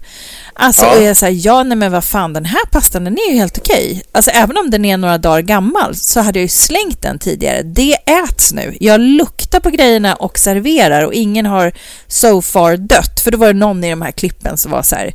Alltså, 0.58 0.86
Ja. 0.86 0.96
och 0.98 1.04
jag 1.04 1.18
säger 1.18 1.46
ja, 1.46 1.64
nej 1.64 1.78
men 1.78 1.92
vad 1.92 2.04
fan, 2.04 2.34
den 2.34 2.46
här 2.46 2.66
pastan 2.72 3.04
den 3.04 3.18
är 3.18 3.32
ju 3.32 3.38
helt 3.38 3.58
okej. 3.58 4.04
Alltså 4.12 4.32
även 4.32 4.58
om 4.58 4.70
den 4.70 4.86
är 4.86 4.98
några 4.98 5.18
dagar 5.18 5.42
gammal 5.42 5.96
så 5.96 6.20
hade 6.20 6.40
jag 6.40 6.44
ju 6.44 6.48
slängt 6.48 7.02
den 7.02 7.20
tidigare. 7.20 7.62
Det 7.64 7.94
äts 7.94 8.54
nu. 8.54 8.78
Jag 8.80 9.00
luktar 9.02 9.60
på 9.60 9.70
grejerna 9.70 10.16
och 10.16 10.40
serverar 10.40 11.06
och 11.06 11.14
ingen 11.14 11.46
har 11.46 11.72
so 12.08 12.42
far 12.42 12.78
dött. 12.78 13.20
För 13.24 13.32
då 13.32 13.38
var 13.38 13.48
det 13.48 13.54
någon 13.60 13.84
i 13.84 13.90
de 13.90 14.02
här 14.02 14.12
klippen 14.12 14.58
som 14.58 14.72
var 14.72 14.82
så 14.82 14.96
här, 14.96 15.14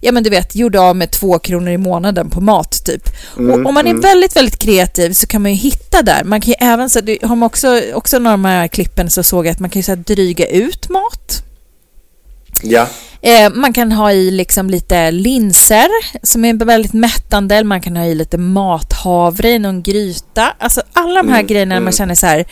ja 0.00 0.12
men 0.12 0.22
du 0.22 0.30
vet, 0.30 0.54
gjorde 0.54 0.80
av 0.80 0.96
med 0.96 1.10
två 1.10 1.38
kronor 1.38 1.68
i 1.72 1.78
månaden 1.78 2.30
på 2.30 2.40
mat 2.40 2.84
typ. 2.84 3.08
och 3.36 3.66
om 3.66 3.74
man 3.74 3.86
är 3.86 3.94
väldigt, 4.02 4.36
väldigt 4.36 4.58
kreativ 4.58 5.12
så 5.12 5.26
kan 5.26 5.42
man 5.42 5.50
ju 5.50 5.56
hitta 5.56 6.02
där. 6.02 6.24
Man 6.24 6.40
kan 6.40 6.48
ju 6.48 6.56
även, 6.60 6.90
så 6.90 6.98
har 7.22 7.36
man 7.36 7.42
också, 7.46 7.82
också 7.94 8.18
några 8.18 8.32
av 8.34 8.38
de 8.38 8.44
här 8.44 8.68
klippen 8.68 9.10
så 9.10 9.22
såg 9.22 9.46
jag 9.46 9.52
att 9.52 9.60
man 9.60 9.70
kan 9.70 9.78
ju 9.80 9.84
så 9.84 9.90
här 9.90 9.96
dryga 9.96 10.46
ut 10.46 10.88
mat. 10.88 11.42
Ja. 12.62 12.86
Eh, 13.22 13.50
man 13.54 13.72
kan 13.72 13.92
ha 13.92 14.12
i 14.12 14.30
liksom 14.30 14.70
lite 14.70 15.10
linser 15.10 15.88
som 16.22 16.44
är 16.44 16.64
väldigt 16.64 16.92
mättande. 16.92 17.64
Man 17.64 17.80
kan 17.80 17.96
ha 17.96 18.04
i 18.04 18.14
lite 18.14 18.38
mathavre 18.38 19.50
i 19.50 19.58
någon 19.58 19.82
gryta. 19.82 20.54
Alltså 20.58 20.82
alla 20.92 21.22
de 21.22 21.28
här 21.28 21.42
grejerna 21.42 21.74
när 21.74 21.80
man 21.82 21.92
känner 21.92 22.14
så 22.14 22.26
här. 22.26 22.44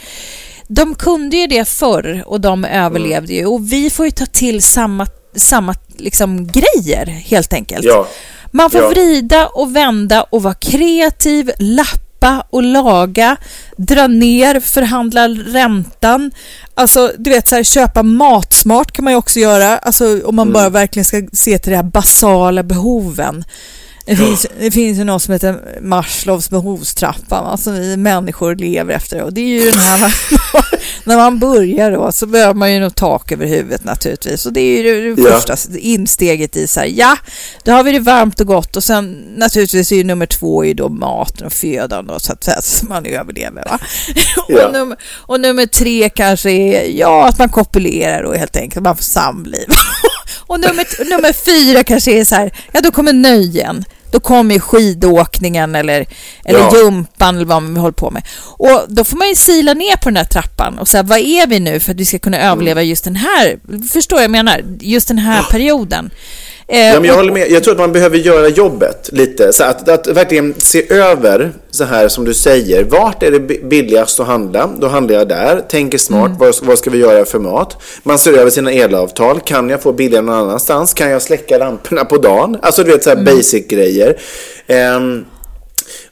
De 0.68 0.94
kunde 0.94 1.36
ju 1.36 1.46
det 1.46 1.68
förr 1.68 2.22
och 2.26 2.40
de 2.40 2.64
överlevde 2.64 3.32
ju. 3.34 3.46
Och 3.46 3.72
vi 3.72 3.90
får 3.90 4.07
ju 4.07 4.11
ta 4.12 4.26
till 4.26 4.62
samma, 4.62 5.07
samma 5.36 5.74
liksom 5.96 6.46
grejer 6.46 7.07
helt 7.07 7.52
enkelt. 7.52 7.84
Ja. 7.84 8.07
Man 8.50 8.70
får 8.70 8.80
Ja. 8.82 8.88
vrida 8.88 9.46
och 9.46 9.76
vända 9.76 10.22
och 10.22 10.42
vara 10.42 10.54
kreativ, 10.54 11.50
lappa 11.59 12.05
och 12.51 12.62
laga, 12.62 13.37
dra 13.77 14.07
ner, 14.07 14.61
förhandla 14.61 15.29
räntan. 15.29 16.31
Alltså, 16.74 17.12
du 17.18 17.31
vet, 17.31 17.49
så 17.49 17.55
här, 17.55 17.62
köpa 17.62 18.03
matsmart 18.03 18.93
kan 18.93 19.05
man 19.05 19.12
ju 19.12 19.16
också 19.16 19.41
göra. 19.41 19.79
Alltså, 19.79 20.20
om 20.24 20.37
man 20.37 20.53
bara 20.53 20.68
verkligen 20.68 21.05
ska 21.05 21.22
se 21.33 21.59
till 21.59 21.70
de 21.70 21.77
här 21.77 21.83
basala 21.83 22.62
behoven. 22.62 23.45
Det 24.07 24.16
finns, 24.16 24.46
det 24.61 24.70
finns 24.70 24.98
ju 24.98 25.04
något 25.04 25.22
som 25.22 25.32
heter 25.32 25.78
Maslows 25.82 26.50
behovstrappa, 26.50 27.36
alltså 27.36 27.70
vi 27.70 27.96
människor 27.96 28.54
lever 28.57 28.94
efter. 28.94 29.22
Och 29.22 29.32
det 29.32 29.40
är 29.40 29.64
ju 29.64 29.70
den 29.70 29.78
här, 29.80 30.14
när 31.04 31.16
man 31.16 31.38
börjar 31.38 31.90
då 31.90 32.12
så 32.12 32.26
behöver 32.26 32.54
man 32.54 32.72
ju 32.72 32.80
nog 32.80 32.94
tak 32.94 33.32
över 33.32 33.46
huvudet 33.46 33.84
naturligtvis. 33.84 34.46
Och 34.46 34.52
det 34.52 34.61
är 34.61 34.82
ju 34.82 35.14
det 35.14 35.22
Ja. 35.22 35.40
första 35.40 35.78
insteget 35.78 36.57
i 36.57 36.66
så 36.66 36.80
här, 36.80 36.86
ja, 36.86 37.16
då 37.64 37.72
har 37.72 37.82
vi 37.84 37.92
det 37.92 37.98
varmt 37.98 38.40
och 38.40 38.46
gott 38.46 38.76
och 38.76 38.84
sen 38.84 39.24
naturligtvis 39.36 39.92
är 39.92 39.96
ju 39.96 40.04
nummer 40.04 40.26
två 40.26 40.62
är 40.64 40.68
ju 40.68 40.74
då 40.74 40.88
maten 40.88 41.46
och 41.46 41.52
födan 41.52 42.07
då, 42.07 42.18
så 42.18 42.32
att, 42.32 42.44
så 42.44 42.50
att 42.50 42.82
man 42.88 43.07
överlever. 43.07 43.64
Va? 43.64 43.78
Ja. 44.48 44.66
och, 44.66 44.72
nummer, 44.72 44.96
och 45.26 45.40
nummer 45.40 45.66
tre 45.66 46.09
kanske 46.09 46.50
är, 46.50 46.98
ja, 46.98 47.26
att 47.28 47.38
man 47.38 47.48
kopulerar 47.48 48.22
och 48.22 48.34
helt 48.36 48.57
enkelt, 48.57 48.82
man 48.84 48.96
får 48.96 49.04
samliv. 49.04 49.66
och 50.46 50.61
nummer, 50.61 51.11
nummer 51.11 51.32
fyra 51.32 51.84
kanske 51.84 52.12
är 52.20 52.24
så 52.24 52.34
här, 52.34 52.52
ja 52.72 52.80
då 52.80 52.90
kommer 52.90 53.12
nöjen. 53.12 53.84
Då 54.11 54.20
kommer 54.20 54.54
ju 54.54 54.61
skidåkningen 54.61 55.74
eller, 55.74 56.07
eller 56.44 56.59
Ja. 56.59 56.70
jumpan 56.76 57.36
eller 57.36 57.44
vad 57.46 57.62
man 57.62 57.76
håller 57.76 57.92
på 57.92 58.11
med. 58.11 58.22
Och 58.59 58.84
då 58.88 59.04
får 59.04 59.16
man 59.16 59.28
ju 59.28 59.34
sila 59.34 59.74
ner 59.74 59.96
på 59.96 60.09
den 60.09 60.16
här 60.16 60.24
trappan 60.24 60.78
och 60.78 60.88
säga 60.88 61.02
vad 61.02 61.18
är 61.18 61.46
vi 61.46 61.61
nu 61.61 61.80
för 61.80 61.92
att 61.92 62.00
vi 62.00 62.04
ska 62.04 62.18
kunna 62.18 62.38
överleva 62.38 62.82
just 62.82 63.04
den 63.04 63.16
här, 63.16 63.59
förstår 63.92 64.20
jag 64.20 64.30
menar, 64.30 64.62
just 64.80 65.09
den 65.09 65.18
här 65.18 65.42
perioden. 65.42 66.11
Eh, 66.69 66.79
Ja, 66.79 66.95
men 67.01 67.05
jag 67.05 67.14
håller 67.17 67.33
med. 67.33 67.51
Jag 67.51 67.64
tror 67.64 67.75
att 67.75 67.81
man 67.81 67.93
behöver 67.93 68.19
göra 68.19 68.49
jobbet 68.49 69.09
lite. 69.12 69.53
Så 69.53 69.64
att, 69.64 69.89
att 69.89 70.07
verkligen 70.07 70.55
se 70.59 70.93
över, 70.93 71.53
så 71.71 71.85
här 71.85 72.09
som 72.09 72.25
du 72.25 72.35
säger, 72.35 72.85
vart 72.85 73.23
är 73.23 73.31
det 73.31 73.41
bi- 73.41 73.61
billigast 73.64 74.21
att 74.21 74.27
handla? 74.27 74.71
Då 74.81 74.89
handlar 74.89 75.14
jag 75.14 75.29
där. 75.29 75.61
Tänker 75.69 75.99
smart, 75.99 76.31
vad, 76.39 76.55
vad 76.62 76.79
ska 76.79 76.91
vi 76.91 76.99
göra 76.99 77.25
för 77.25 77.39
mat? 77.39 77.77
Man 78.03 78.19
ser 78.19 78.33
över 78.33 78.51
sina 78.51 78.73
elavtal. 78.73 79.41
Kan 79.41 79.69
jag 79.69 79.83
få 79.83 79.93
billigare 79.93 80.25
någon 80.25 80.35
annanstans? 80.49 80.95
Kan 80.95 81.11
jag 81.11 81.23
släcka 81.23 81.59
lamporna 81.59 82.05
på 82.05 82.17
dagen? 82.17 82.59
Alltså 82.62 82.83
du 82.85 82.91
vet 82.91 83.05
så 83.05 83.11
här 83.11 83.25
basic 83.25 83.67
grejer. 83.69 84.17
Ehm, 84.67 85.25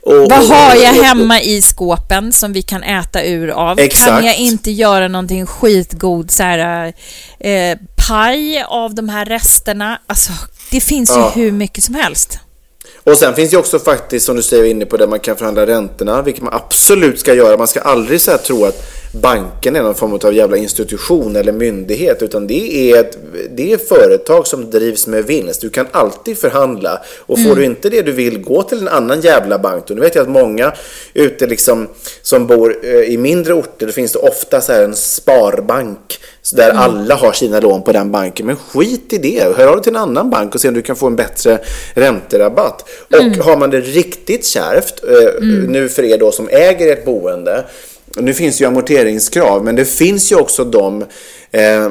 och, 0.02 0.14
Vad 0.14 0.32
har 0.32 0.74
jag 0.76 0.92
hemma 0.92 1.40
i 1.40 1.62
skåpen 1.62 2.32
som 2.32 2.52
vi 2.52 2.62
kan 2.62 2.82
äta 2.82 3.24
ur 3.24 3.48
av? 3.50 3.78
Exakt. 3.80 4.06
Kan 4.08 4.24
jag 4.24 4.38
inte 4.38 4.70
göra 4.70 5.08
någonting 5.08 5.46
skitgod 5.46 6.30
så 6.30 6.42
här, 6.42 6.92
eh, 7.40 7.78
paj 8.08 8.62
av 8.68 8.94
de 8.94 9.08
här 9.08 9.24
resterna? 9.24 10.00
Alltså, 10.06 10.32
det 10.70 10.80
finns 10.80 11.10
Ja. 11.10 11.32
ju 11.36 11.42
hur 11.42 11.52
mycket 11.52 11.84
som 11.84 11.94
helst. 11.94 12.38
Och 13.04 13.16
sen 13.16 13.34
finns 13.34 13.50
det 13.50 13.56
också 13.56 13.78
faktiskt, 13.78 14.26
som 14.26 14.36
du 14.36 14.42
säger, 14.42 14.64
inne 14.64 14.86
på 14.86 14.96
där 14.96 15.06
man 15.06 15.20
kan 15.20 15.36
förhandla 15.36 15.66
räntorna, 15.66 16.22
vilket 16.22 16.42
man 16.42 16.54
absolut 16.54 17.20
ska 17.20 17.34
göra. 17.34 17.56
Man 17.56 17.68
ska 17.68 17.80
aldrig 17.80 18.20
så 18.20 18.38
tro 18.38 18.64
att 18.64 18.82
banken 19.14 19.76
är 19.76 19.82
någon 19.82 19.94
form 19.94 20.12
av 20.12 20.34
jävla 20.34 20.56
institution 20.56 21.36
eller 21.36 21.52
myndighet, 21.52 22.22
utan 22.22 22.46
det 22.46 22.92
är, 22.92 23.00
ett, 23.00 23.18
det 23.50 23.72
är 23.72 23.78
företag 23.78 24.46
som 24.46 24.70
drivs 24.70 25.06
med 25.06 25.24
vinst. 25.24 25.60
Du 25.60 25.70
kan 25.70 25.86
alltid 25.90 26.38
förhandla. 26.38 27.02
Och 27.18 27.42
får 27.42 27.56
du 27.56 27.64
inte 27.64 27.88
det 27.88 28.02
du 28.02 28.12
vill, 28.12 28.42
gå 28.42 28.62
till 28.62 28.78
en 28.78 28.88
annan 28.88 29.20
jävla 29.20 29.58
bank. 29.58 29.90
Och 29.90 29.96
nu 29.96 30.02
vet 30.02 30.14
jag 30.14 30.22
att 30.22 30.28
många 30.28 30.72
ute 31.14 31.46
liksom, 31.46 31.88
som 32.22 32.46
bor 32.46 32.76
eh, 32.82 32.90
i 32.90 33.16
mindre 33.16 33.54
orter, 33.54 33.86
det 33.86 33.92
finns 33.92 34.12
det 34.12 34.18
ofta 34.18 34.60
så 34.60 34.72
här 34.72 34.82
en 34.82 34.94
sparbank 34.94 36.18
där 36.52 36.70
alla 36.70 37.14
har 37.14 37.32
sina 37.32 37.60
lån 37.60 37.82
på 37.82 37.92
den 37.92 38.10
banken. 38.10 38.46
Men 38.46 38.56
skit 38.56 39.12
i 39.12 39.18
det. 39.18 39.56
Hör 39.56 39.66
av 39.66 39.76
dig 39.76 39.82
till 39.82 39.92
en 39.92 40.02
annan 40.02 40.30
bank 40.30 40.54
och 40.54 40.60
se 40.60 40.68
om 40.68 40.74
du 40.74 40.82
kan 40.82 40.96
få 40.96 41.06
en 41.06 41.16
bättre 41.16 41.58
ränterabatt. 41.94 42.88
Och 43.10 43.44
har 43.44 43.56
man 43.56 43.70
det 43.70 43.80
riktigt 43.80 44.46
kärvt, 44.46 45.04
eh, 45.04 45.42
nu 45.68 45.88
för 45.88 46.02
er 46.02 46.18
då 46.18 46.32
som 46.32 46.48
äger 46.48 46.92
ett 46.92 47.04
boende, 47.04 47.64
nu 48.16 48.34
finns 48.34 48.60
ju 48.60 48.66
amorteringskrav, 48.66 49.64
men 49.64 49.76
det 49.76 49.84
finns 49.84 50.32
ju 50.32 50.36
också 50.36 50.64
de 50.64 51.04
eh, 51.50 51.90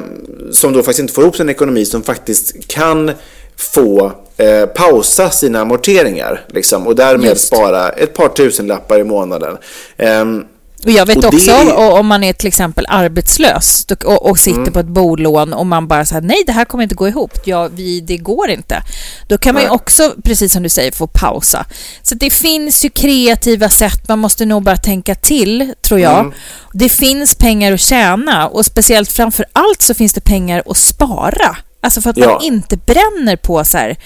som 0.50 0.72
då 0.72 0.82
faktiskt 0.82 0.98
inte 0.98 1.12
får 1.14 1.24
ihop 1.24 1.36
sin 1.36 1.48
ekonomi 1.48 1.84
som 1.84 2.02
faktiskt 2.02 2.68
kan 2.68 3.10
få 3.56 4.12
eh, 4.36 4.66
pausa 4.66 5.30
sina 5.30 5.60
amorteringar 5.60 6.44
liksom, 6.48 6.86
och 6.86 6.96
därmed 6.96 7.28
Just. 7.28 7.46
spara 7.46 7.90
ett 7.90 8.14
par 8.14 8.28
tusenlappar 8.28 8.98
i 8.98 9.04
månaden. 9.04 9.56
Ehm, 9.96 10.44
Och 10.84 10.90
jag 10.90 11.06
vet 11.06 11.16
Och 11.16 11.22
det 11.22 11.28
också 11.28 11.50
är- 11.50 11.76
o- 11.76 11.98
om 11.98 12.06
man 12.06 12.24
är 12.24 12.32
till 12.32 12.48
exempel 12.48 12.86
arbetslös 12.88 13.86
och, 14.04 14.26
och 14.30 14.38
sitter 14.38 14.58
Mm. 14.60 14.72
på 14.72 14.78
ett 14.78 14.86
bolån 14.86 15.52
och 15.52 15.66
man 15.66 15.88
bara 15.88 16.04
säger 16.04 16.22
nej 16.22 16.42
det 16.46 16.52
här 16.52 16.64
kommer 16.64 16.82
inte 16.82 16.94
gå 16.94 17.08
ihop, 17.08 17.32
ja, 17.44 17.68
vi, 17.68 18.00
det 18.00 18.16
går 18.16 18.50
inte. 18.50 18.82
Då 19.28 19.38
kan 19.38 19.54
man 19.54 19.62
ju 19.62 19.68
också, 19.68 20.14
precis 20.24 20.52
som 20.52 20.62
du 20.62 20.68
säger, 20.68 20.92
få 20.92 21.06
pausa. 21.06 21.64
Så 22.02 22.14
det 22.14 22.30
finns 22.30 22.84
ju 22.84 22.90
kreativa 22.90 23.68
sätt, 23.68 24.08
man 24.08 24.18
måste 24.18 24.44
nog 24.46 24.62
bara 24.62 24.76
tänka 24.76 25.14
till, 25.14 25.72
tror 25.82 26.00
jag. 26.00 26.18
Mm. 26.20 26.32
Det 26.72 26.88
finns 26.88 27.34
pengar 27.34 27.72
att 27.72 27.80
tjäna 27.80 28.48
och 28.48 28.66
speciellt 28.66 29.12
framför 29.12 29.46
allt 29.52 29.82
så 29.82 29.94
finns 29.94 30.12
det 30.12 30.20
pengar 30.20 30.62
att 30.66 30.76
spara. 30.76 31.56
Alltså 31.82 32.00
för 32.00 32.10
att 32.10 32.16
Ja. 32.16 32.30
man 32.32 32.42
inte 32.42 32.76
bränner 32.76 33.36
på 33.36 33.64
så 33.64 33.78
här. 33.78 33.96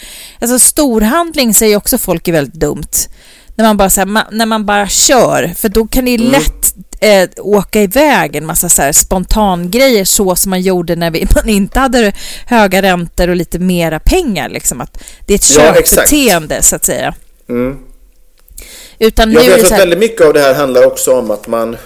Alltså 0.40 0.58
storhandling 0.58 1.54
säger 1.54 1.76
också 1.76 1.98
folk 1.98 2.28
är 2.28 2.32
väldigt 2.32 2.60
dumt. 2.60 2.88
När 3.58 3.64
man 3.64 3.76
bara, 3.76 3.90
så 3.90 4.00
här, 4.00 4.24
när 4.30 4.46
man 4.46 4.66
bara 4.66 4.88
kör, 4.88 5.52
för 5.56 5.68
då 5.68 5.86
kan 5.86 6.04
det 6.04 6.10
ju 6.10 6.18
lätt 6.18 6.74
eh, 7.00 7.28
åka 7.36 7.82
iväg 7.82 8.36
en 8.36 8.46
massa 8.46 8.68
så 8.68 8.82
här 8.82 8.92
spontangrejer 8.92 10.04
så 10.04 10.36
som 10.36 10.50
man 10.50 10.60
gjorde 10.60 10.96
när 10.96 11.10
vi, 11.10 11.26
man 11.34 11.48
inte 11.48 11.80
hade 11.80 12.12
höga 12.46 12.82
räntor 12.82 13.28
och 13.28 13.36
lite 13.36 13.58
mera 13.58 14.00
pengar. 14.00 14.48
Liksom. 14.48 14.80
Att 14.80 15.02
det 15.26 15.34
är 15.34 15.38
ett 15.38 15.56
Ja, 15.56 15.74
köpbeteende 15.74 16.62
så 16.62 16.76
att 16.76 16.84
säga. 16.84 17.14
Mm. 17.48 17.78
Utan 18.98 19.32
Ja, 19.32 19.40
nu 19.40 19.46
jag 19.46 19.60
så 19.60 19.74
att 19.74 19.80
väldigt 19.80 19.98
mycket 19.98 20.26
av 20.26 20.32
det 20.32 20.40
här 20.40 20.54
handlar 20.54 20.86
också 20.86 21.18
om 21.18 21.30
att 21.30 21.46
man 21.46 21.76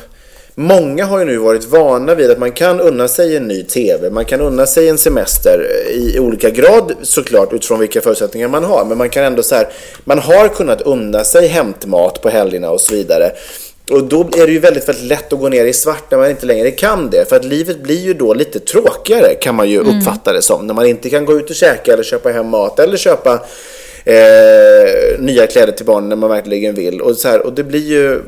Många 0.55 1.05
har 1.05 1.19
ju 1.19 1.25
nu 1.25 1.37
varit 1.37 1.65
vana 1.65 2.15
vid 2.15 2.31
att 2.31 2.39
man 2.39 2.53
kan 2.53 2.81
unna 2.81 3.09
sig 3.09 3.37
en 3.37 3.49
ny 3.49 3.63
TV, 3.63 4.11
man 4.11 4.25
kan 4.25 4.41
unna 4.41 4.67
sig 4.67 4.89
en 4.89 4.99
semester 4.99 5.67
i 5.91 6.19
olika 6.19 6.51
grad 6.51 6.93
såklart 7.03 7.53
utifrån 7.53 7.81
vilka 7.81 8.01
förutsättningar 8.01 8.49
man 8.49 8.65
har. 8.65 8.85
Men 8.85 8.99
man 8.99 9.11
kan 9.11 9.25
ändå 9.25 9.43
så 9.43 9.55
här, 9.55 9.69
man 10.05 10.19
har 10.19 10.49
kunnat 10.49 10.81
unna 10.81 11.25
sig 11.25 11.47
hämtmat 11.47 12.23
på 12.23 12.29
helgerna 12.29 12.71
och 12.71 12.81
så 12.81 12.95
vidare. 12.95 13.33
Och 13.91 14.05
då 14.05 14.21
är 14.21 14.47
det 14.47 14.53
ju 14.53 14.59
väldigt, 14.59 14.89
väldigt 14.89 15.05
lätt 15.05 15.33
att 15.33 15.41
gå 15.41 15.49
ner 15.49 15.65
i 15.65 15.73
svart 15.73 16.11
när 16.11 16.19
man 16.19 16.31
inte 16.31 16.47
längre 16.47 16.71
kan 16.71 17.11
det. 17.11 17.29
För 17.29 17.37
att 17.37 17.45
livet 17.45 17.83
blir 17.83 18.01
ju 18.01 18.15
då 18.15 18.35
lite 18.35 18.61
tråkigare 18.61 19.35
kan 19.35 19.55
man 19.55 19.71
ju 19.71 19.79
uppfatta 19.79 20.33
det 20.33 20.43
som. 20.43 20.67
När 20.67 20.75
man 20.75 20.87
inte 20.87 21.11
kan 21.11 21.25
gå 21.25 21.33
ut 21.33 21.51
och 21.51 21.57
käka 21.57 21.93
eller 21.93 22.03
köpa 22.03 22.31
hem 22.31 22.47
mat 22.47 22.79
eller 22.79 22.97
köpa 22.97 23.33
eh, 24.05 25.19
nya 25.19 25.47
kläder 25.47 25.73
till 25.73 25.87
barnen 25.87 26.09
när 26.09 26.17
man 26.17 26.31
verkligen 26.31 26.75
vill. 26.75 27.01
Och, 27.01 27.17
så 27.17 27.29
här, 27.29 27.47
och 27.47 27.53
det 27.53 27.65
blir 27.65 27.91
ju 27.91 28.23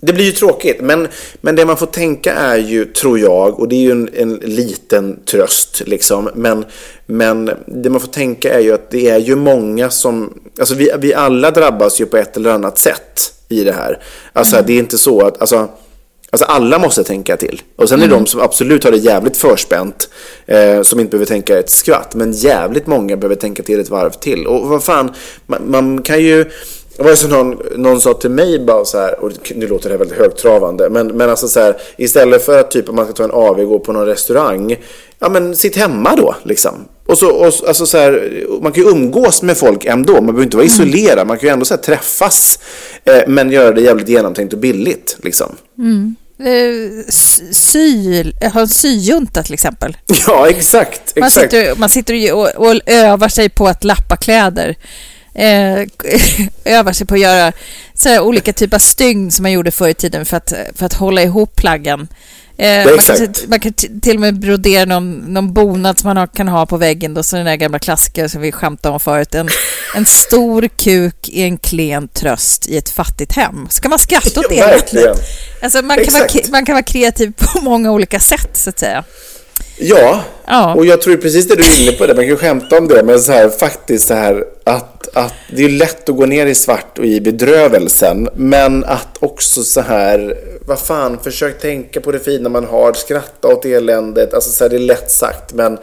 det 0.00 0.12
blir 0.12 0.24
ju 0.24 0.32
tråkigt, 0.32 0.80
men, 0.80 1.08
men 1.40 1.56
det 1.56 1.64
man 1.64 1.76
får 1.76 1.86
tänka 1.86 2.34
är 2.34 2.56
ju, 2.56 2.84
tror 2.84 3.18
jag, 3.18 3.60
och 3.60 3.68
det 3.68 3.76
är 3.76 3.80
ju 3.80 3.90
en, 3.90 4.10
en 4.16 4.34
liten 4.34 5.18
tröst 5.24 5.82
liksom, 5.86 6.30
men, 6.34 6.64
men 7.06 7.50
det 7.66 7.90
man 7.90 8.00
får 8.00 8.08
tänka 8.08 8.54
är 8.54 8.60
ju 8.60 8.72
att 8.72 8.90
det 8.90 9.08
är 9.08 9.18
ju 9.18 9.36
många 9.36 9.90
som, 9.90 10.40
alltså 10.58 10.74
vi, 10.74 10.90
vi 10.98 11.14
alla 11.14 11.50
drabbas 11.50 12.00
ju 12.00 12.06
på 12.06 12.16
ett 12.16 12.36
eller 12.36 12.50
annat 12.50 12.78
sätt 12.78 13.34
i 13.48 13.64
det 13.64 13.72
här. 13.72 14.02
Alltså 14.32 14.62
det 14.66 14.72
är 14.72 14.78
inte 14.78 14.98
så 14.98 15.26
att, 15.26 15.40
alltså, 15.40 15.68
Alltså 16.30 16.46
alla 16.46 16.78
måste 16.78 17.04
tänka 17.04 17.36
till. 17.36 17.62
Och 17.76 17.88
sen 17.88 18.02
är 18.02 18.08
det 18.08 18.14
de 18.14 18.26
som 18.26 18.40
absolut 18.40 18.84
har 18.84 18.90
det 18.90 18.96
jävligt 18.96 19.36
förspänt, 19.36 20.08
eh, 20.46 20.82
som 20.82 21.00
inte 21.00 21.10
behöver 21.10 21.26
tänka 21.26 21.58
ett 21.58 21.70
skvatt. 21.70 22.14
Men 22.14 22.32
jävligt 22.32 22.86
många 22.86 23.16
behöver 23.16 23.36
tänka 23.36 23.62
till 23.62 23.80
ett 23.80 23.90
varv 23.90 24.10
till. 24.10 24.46
Och 24.46 24.68
vad 24.68 24.84
fan, 24.84 25.12
man, 25.46 25.70
man 25.70 26.02
kan 26.02 26.20
ju... 26.20 26.44
Det 26.98 27.04
var 27.04 27.10
ju 27.10 27.16
som 27.16 27.30
någon, 27.30 27.58
någon 27.76 28.00
sa 28.00 28.14
till 28.14 28.30
mig 28.30 28.58
bara 28.58 28.84
så 28.84 28.98
här, 28.98 29.20
och 29.24 29.32
nu 29.54 29.66
låter 29.68 29.88
det 29.88 29.94
här 29.94 29.98
väldigt 29.98 30.18
högtravande, 30.18 30.90
men, 30.90 31.06
men 31.06 31.30
alltså 31.30 31.48
så 31.48 31.60
här, 31.60 31.76
istället 31.96 32.44
för 32.44 32.60
att 32.60 32.70
typ 32.70 32.88
om 32.88 32.96
man 32.96 33.04
ska 33.04 33.14
ta 33.14 33.24
en 33.24 33.30
AV 33.30 33.60
och 33.60 33.68
gå 33.68 33.78
på 33.78 33.92
någon 33.92 34.06
restaurang, 34.06 34.76
ja 35.18 35.28
men 35.28 35.56
sitt 35.56 35.76
hemma 35.76 36.16
då 36.16 36.34
liksom. 36.42 36.72
Och 37.06 37.18
så, 37.18 37.30
och, 37.30 37.46
alltså 37.46 37.86
så 37.86 37.98
här, 37.98 38.44
man 38.62 38.72
kan 38.72 38.84
ju 38.84 38.90
umgås 38.90 39.42
med 39.42 39.56
folk 39.56 39.84
ändå, 39.84 40.12
man 40.12 40.26
behöver 40.26 40.42
inte 40.42 40.56
vara 40.56 40.66
isolerad, 40.66 41.26
man 41.26 41.38
kan 41.38 41.48
ju 41.48 41.52
ändå 41.52 41.64
så 41.64 41.76
träffas, 41.76 42.58
eh, 43.04 43.22
men 43.26 43.50
göra 43.50 43.72
det 43.72 43.80
jävligt 43.80 44.08
genomtänkt 44.08 44.52
och 44.52 44.58
billigt 44.58 45.16
liksom. 45.22 45.56
eh, 46.40 47.04
sy- 47.08 47.52
sy, 47.52 48.22
ha 48.52 48.60
en 48.60 48.68
syjunta 48.68 49.42
till 49.42 49.54
exempel. 49.54 49.96
Ja, 50.26 50.48
exakt. 50.48 51.16
Man 51.16 51.26
exakt. 51.26 51.50
sitter, 51.50 51.76
man 51.76 51.88
sitter 51.88 52.32
och, 52.34 52.48
och 52.56 52.74
övar 52.86 53.28
sig 53.28 53.48
på 53.48 53.66
att 53.66 53.84
lappa 53.84 54.16
kläder. 54.16 54.76
Eh, 55.34 55.86
övar 56.64 56.92
sig 56.92 57.06
på 57.06 57.14
att 57.14 57.20
göra 57.20 57.52
så 57.94 58.20
olika 58.20 58.52
typer 58.52 58.76
av 58.76 58.80
stygn 58.80 59.30
som 59.30 59.42
man 59.42 59.52
gjorde 59.52 59.70
förr 59.70 59.88
i 59.88 59.94
tiden 59.94 60.26
för 60.26 60.36
att, 60.36 60.52
för 60.74 60.86
att 60.86 60.92
hålla 60.92 61.22
ihop 61.22 61.56
plaggen. 61.56 62.08
Eh, 62.58 62.86
man, 62.86 62.98
kan, 62.98 63.34
man 63.48 63.60
kan 63.60 63.72
till 63.72 64.16
och 64.16 64.20
med 64.20 64.40
brodera 64.40 64.84
någon, 64.84 65.14
någon 65.14 65.52
bonad 65.52 65.98
som 65.98 66.08
man 66.08 66.16
har, 66.16 66.26
kan 66.26 66.48
ha 66.48 66.66
på 66.66 66.76
väggen. 66.76 67.14
Då, 67.14 67.22
så 67.22 67.36
den 67.36 67.46
där 67.46 67.56
gamla 67.56 67.78
klassiker 67.78 68.28
som 68.28 68.40
vi 68.40 68.52
skämtade 68.52 68.92
om 68.92 69.00
förut. 69.00 69.34
En, 69.34 69.48
en 69.94 70.06
stor 70.06 70.68
kuk 70.68 71.28
i 71.28 71.42
en 71.42 71.58
klen 71.58 72.08
tröst 72.08 72.68
i 72.68 72.76
ett 72.76 72.88
fattigt 72.88 73.32
hem. 73.32 73.66
Så 73.70 73.82
kan 73.82 73.90
man 73.90 73.98
skratta 73.98 74.40
åt 74.40 74.46
Ja, 74.50 74.66
det. 74.66 74.72
verkligen. 74.76 75.14
Alltså 75.62 75.82
man, 75.82 76.04
kan 76.04 76.14
vara, 76.14 76.26
man 76.50 76.64
kan 76.64 76.74
vara 76.74 76.82
kreativ 76.82 77.32
på 77.36 77.60
många 77.60 77.92
olika 77.92 78.20
sätt, 78.20 78.50
så 78.56 78.70
att 78.70 78.78
säga. 78.78 79.04
Ja, 79.78 80.20
Ja. 80.46 80.74
och 80.74 80.86
jag 80.86 81.02
tror 81.02 81.16
precis 81.16 81.48
det 81.48 81.54
du 81.56 81.62
är 81.62 81.82
inne 81.82 81.92
på 81.92 82.06
det. 82.06 82.14
Man 82.14 82.22
kan 82.24 82.28
ju 82.30 82.36
skämta 82.36 82.78
om 82.78 82.88
det, 82.88 83.02
men 83.02 83.20
så 83.20 83.32
här, 83.32 83.48
faktiskt 83.48 84.06
så 84.06 84.14
här 84.14 84.44
att, 84.64 85.16
att 85.16 85.34
det 85.56 85.64
är 85.64 85.68
lätt 85.68 86.08
att 86.08 86.16
gå 86.16 86.26
ner 86.26 86.46
i 86.46 86.54
svart 86.54 86.98
och 86.98 87.04
i 87.04 87.20
bedrövelsen, 87.20 88.28
men 88.36 88.84
att 88.84 89.08
också 89.20 89.64
så 89.64 89.80
här, 89.80 90.36
vad 90.66 90.78
fan, 90.78 91.18
försök 91.24 91.60
tänka 91.60 92.00
på 92.00 92.12
det 92.12 92.18
fina 92.20 92.48
man 92.48 92.64
har, 92.64 92.92
skratta 92.92 93.48
åt 93.48 93.64
eländet, 93.64 94.34
alltså 94.34 94.50
så 94.50 94.64
här, 94.64 94.68
det 94.70 94.76
är 94.76 94.80
lätt 94.80 95.10
sagt, 95.10 95.52
men 95.52 95.78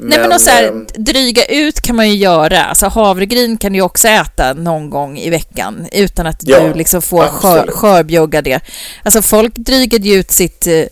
Nej 0.00 0.18
men 0.18 0.32
och 0.32 0.40
så 0.40 0.50
här, 0.50 0.68
ehm, 0.68 0.86
dryga 0.94 1.44
ut 1.44 1.80
kan 1.80 1.96
man 1.96 2.08
ju 2.08 2.16
göra. 2.16 2.64
Alltså 2.64 2.86
havregryn 2.86 3.58
kan 3.58 3.72
du 3.72 3.78
ju 3.78 3.82
också 3.82 4.08
äta 4.08 4.52
någon 4.54 4.90
gång 4.90 5.18
i 5.18 5.30
veckan 5.30 5.86
utan 5.92 6.26
att 6.26 6.36
Ja, 6.40 6.60
du 6.60 6.74
liksom 6.74 7.02
får 7.02 7.26
skör, 7.26 7.66
skörbjugga 7.66 8.42
det. 8.42 8.60
Alltså 9.02 9.22
folk 9.22 9.54
drygade 9.54 10.08
ju 10.08 10.14
ut 10.14 10.30
sitt, 10.30 10.66
eh, 10.66 10.82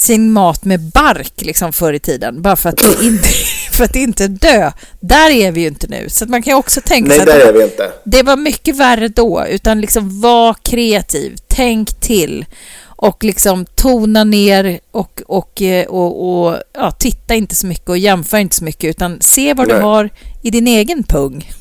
sin 0.00 0.32
mat 0.32 0.64
med 0.64 0.80
bark 0.80 1.32
liksom 1.36 1.72
förr 1.72 1.92
i 1.92 1.98
tiden 1.98 2.42
bara 2.42 2.56
för 2.56 2.68
att, 2.68 3.02
inte, 3.02 3.28
för 3.72 3.84
att 3.84 3.96
inte 3.96 4.28
dö. 4.28 4.72
Där 5.00 5.30
är 5.30 5.52
vi 5.52 5.60
ju 5.60 5.66
inte 5.66 5.86
nu. 5.86 6.08
Så 6.08 6.26
man 6.26 6.42
kan 6.42 6.50
ju 6.50 6.58
också 6.58 6.80
tänka 6.80 7.08
nej, 7.08 7.16
sig 7.16 7.26
där 7.26 7.40
att 7.40 7.48
är 7.48 7.52
vi 7.52 7.62
inte. 7.62 7.92
det 8.04 8.22
var 8.22 8.36
mycket 8.36 8.76
värre 8.76 9.08
då, 9.08 9.46
utan 9.48 9.80
liksom 9.80 10.20
var 10.20 10.54
kreativ, 10.54 11.36
tänk 11.48 12.00
till 12.00 12.44
och 12.82 13.24
liksom 13.24 13.66
tona 13.66 14.24
ner 14.24 14.80
och, 14.90 15.22
och, 15.26 15.62
eh, 15.62 15.86
och, 15.86 16.44
och 16.44 16.56
ja, 16.72 16.90
titta 16.90 17.34
inte 17.34 17.54
så 17.54 17.66
mycket 17.66 17.88
och 17.88 17.98
jämför 17.98 18.38
inte 18.38 18.56
så 18.56 18.64
mycket 18.64 18.90
utan 18.90 19.18
se 19.20 19.54
vad 19.54 19.68
du 19.68 19.74
Nej. 19.74 19.82
har 19.82 20.10
i 20.42 20.50
din 20.50 20.66
egen 20.66 21.02
pung. 21.02 21.52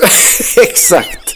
Exakt, 0.68 1.34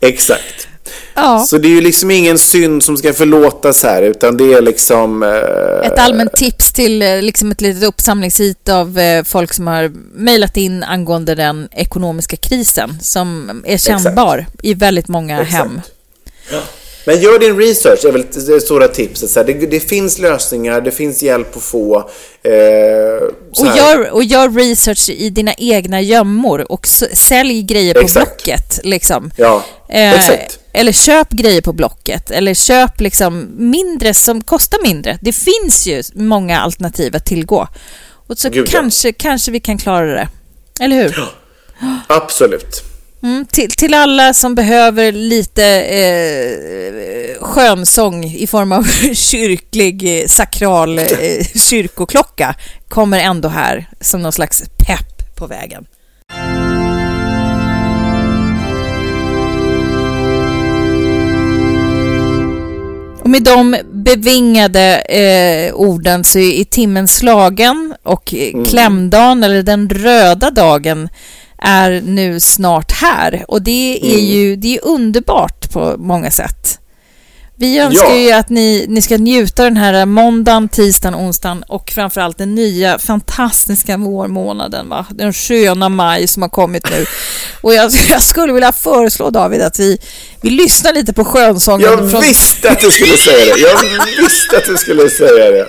exakt. 0.00 0.68
Ja, 1.14 1.44
Så 1.48 1.58
det 1.58 1.68
är 1.68 1.70
ju 1.70 1.80
liksom 1.80 2.10
ingen 2.10 2.38
synd 2.38 2.82
som 2.82 2.96
ska 2.96 3.12
förlåtas 3.12 3.82
här, 3.82 4.02
utan 4.02 4.36
det 4.36 4.52
är 4.52 4.60
liksom... 4.62 5.22
eh, 5.22 5.86
ett 5.92 5.98
allmänt 5.98 6.32
tips 6.32 6.72
till 6.72 7.02
eh, 7.02 7.22
liksom 7.22 7.50
ett 7.50 7.60
litet 7.60 7.82
uppsamlingshit 7.82 8.68
av 8.68 8.98
eh, 8.98 9.24
folk 9.24 9.52
som 9.52 9.66
har 9.66 9.92
mejlat 10.14 10.56
in 10.56 10.82
angående 10.82 11.34
den 11.34 11.68
ekonomiska 11.72 12.36
krisen 12.36 12.98
som 13.00 13.62
är 13.66 13.76
kännbar 13.78 14.46
i 14.62 14.74
väldigt 14.74 15.08
många 15.08 15.40
Exakt. 15.42 15.52
hem. 15.52 15.80
Men 17.06 17.20
gör 17.20 17.38
din 17.38 17.58
research, 17.58 18.04
är 18.04 18.12
väl 18.12 18.24
det 18.46 18.60
stora 18.60 18.88
tipset. 18.88 19.30
Så 19.30 19.42
det, 19.42 19.52
det 19.52 19.80
finns 19.80 20.18
lösningar, 20.18 20.80
det 20.80 20.90
finns 20.90 21.22
hjälp 21.22 21.56
att 21.56 21.62
få. 21.62 21.96
Eh, 22.42 23.28
Och 23.58 23.76
gör, 23.76 24.10
och 24.10 24.24
gör 24.24 24.48
research 24.50 25.10
i 25.10 25.30
dina 25.30 25.54
egna 25.54 26.00
gömmor 26.00 26.72
och 26.72 26.86
sälj 27.12 27.62
grejer 27.62 27.94
på 27.94 28.00
Exakt. 28.00 28.44
Blocket. 28.44 28.80
Liksom. 28.82 29.30
Ja, 29.36 29.64
Eh, 29.88 30.12
exakt. 30.14 30.58
Eller 30.74 30.92
köp 30.92 31.30
grejer 31.30 31.60
på 31.60 31.72
Blocket. 31.72 32.30
Eller 32.30 32.54
köp 32.54 33.00
liksom 33.00 33.48
mindre 33.56 34.14
som 34.14 34.40
kostar 34.40 34.78
mindre. 34.82 35.18
Det 35.22 35.32
finns 35.32 35.86
ju 35.86 36.02
många 36.14 36.60
alternativ 36.60 37.16
att 37.16 37.26
tillgå. 37.26 37.68
Och 38.26 38.38
så 38.38 38.48
Gud, 38.48 38.68
ja. 38.68 38.70
kanske, 38.70 39.12
kanske 39.12 39.50
vi 39.50 39.60
kan 39.60 39.78
klara 39.78 40.06
det. 40.06 40.28
Eller 40.80 40.96
hur? 40.96 41.14
Absolut. 42.06 42.82
Mm, 43.22 43.46
till, 43.46 43.70
till 43.70 43.94
alla 43.94 44.34
som 44.34 44.54
behöver 44.54 45.12
lite 45.12 45.64
eh, 45.82 47.44
skönsång 47.44 48.24
i 48.24 48.46
form 48.46 48.72
av 48.72 48.84
kyrklig 49.14 50.20
eh, 50.20 50.26
sakral 50.26 50.98
eh, 50.98 51.06
kyrkoklocka 51.54 52.54
kommer 52.88 53.20
ändå 53.20 53.48
här 53.48 53.86
som 54.00 54.22
någon 54.22 54.32
slags 54.32 54.62
pepp 54.86 55.36
på 55.36 55.46
vägen. 55.46 55.86
Med 63.32 63.42
de 63.42 63.76
bevingade 63.92 64.98
eh, 64.98 65.74
orden 65.74 66.24
så 66.24 66.38
är 66.38 66.64
timmen 66.64 67.08
slagen 67.08 67.94
och 68.02 68.34
eh, 68.34 68.64
klämdagen, 68.64 69.44
eller 69.44 69.62
den 69.62 69.88
röda 69.88 70.50
dagen, 70.50 71.08
är 71.58 72.02
nu 72.04 72.40
snart 72.40 72.92
här. 72.92 73.44
Och 73.48 73.62
det 73.62 73.98
är 74.02 74.20
ju 74.20 74.56
det 74.56 74.76
är 74.76 74.84
underbart 74.84 75.72
på 75.72 75.94
många 75.98 76.30
sätt. 76.30 76.78
Vi 77.56 77.78
önskar 77.78 78.08
Ja. 78.08 78.16
ju 78.16 78.32
att 78.32 78.48
ni, 78.50 78.86
ni 78.88 79.02
ska 79.02 79.16
njuta 79.18 79.64
den 79.64 79.76
här 79.76 80.06
måndagen, 80.06 80.68
tisdagen, 80.68 81.14
onsdagen 81.14 81.62
och 81.68 81.90
framförallt 81.90 82.38
den 82.38 82.54
nya 82.54 82.98
fantastiska 82.98 83.96
vårmånaden, 83.96 84.88
va? 84.88 85.06
den 85.10 85.32
sköna 85.32 85.88
maj 85.88 86.26
som 86.26 86.42
har 86.42 86.48
kommit 86.48 86.90
nu. 86.90 87.06
Och 87.60 87.74
jag, 87.74 87.92
jag 88.08 88.22
skulle 88.22 88.52
vilja 88.52 88.72
föreslå 88.72 89.30
David 89.30 89.62
att 89.62 89.78
vi, 89.78 89.98
vi 90.40 90.50
lyssnar 90.50 90.92
lite 90.92 91.12
på 91.12 91.24
skönsången. 91.24 91.86
Jag 91.90 92.10
från- 92.10 92.20
visste 92.20 92.70
att 92.70 92.80
du 92.80 92.90
skulle 92.90 93.16
säga 93.16 93.54
det. 93.54 93.60
Jag 93.60 93.82
visste 94.22 94.56
att 94.56 94.66
du 94.66 94.76
skulle 94.76 95.10
säga 95.10 95.50
det. 95.50 95.68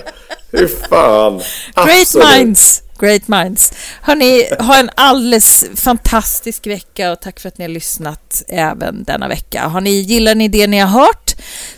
Hur 0.52 0.68
fan. 0.88 1.38
Great 1.74 2.00
Absolut. 2.00 2.28
minds! 2.38 2.80
Great 3.00 3.28
minds. 3.28 3.72
Hörni, 4.02 4.44
ha 4.58 4.76
en 4.78 4.90
alldeles 4.94 5.64
fantastisk 5.76 6.66
vecka 6.66 7.12
och 7.12 7.20
tack 7.20 7.40
för 7.40 7.48
att 7.48 7.58
ni 7.58 7.64
har 7.64 7.68
lyssnat 7.70 8.42
även 8.48 9.04
denna 9.04 9.28
vecka. 9.28 9.62
Har 9.66 9.80
ni, 9.80 9.90
gillar 10.00 10.34
ni 10.34 10.48
det 10.48 10.66
ni 10.66 10.78
har 10.78 10.88
hört 10.88 11.23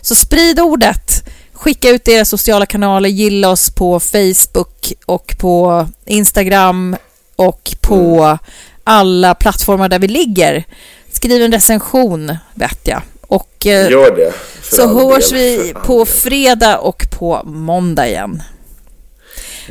så 0.00 0.14
sprid 0.14 0.60
ordet. 0.60 1.24
Skicka 1.52 1.88
ut 1.90 2.08
era 2.08 2.24
sociala 2.24 2.66
kanaler, 2.66 3.08
gilla 3.08 3.48
oss 3.48 3.70
på 3.70 4.00
Facebook 4.00 4.92
och 5.06 5.34
på 5.38 5.86
Instagram 6.06 6.96
och 7.36 7.74
på 7.80 8.22
Mm. 8.24 8.38
alla 8.84 9.34
plattformar 9.34 9.88
där 9.88 9.98
vi 9.98 10.08
ligger. 10.08 10.64
Skriv 11.12 11.42
en 11.42 11.52
recension, 11.52 12.36
vet 12.54 12.78
jag. 12.82 13.02
Och 13.20 13.66
eh, 13.66 13.90
Gör 13.90 14.16
det. 14.16 14.32
så 14.76 14.86
hörs 14.88 15.30
del, 15.30 15.38
vi 15.38 15.74
på 15.86 16.04
fredag 16.06 16.78
och 16.78 17.06
på 17.18 17.40
måndag 17.44 18.08
igen. 18.08 18.42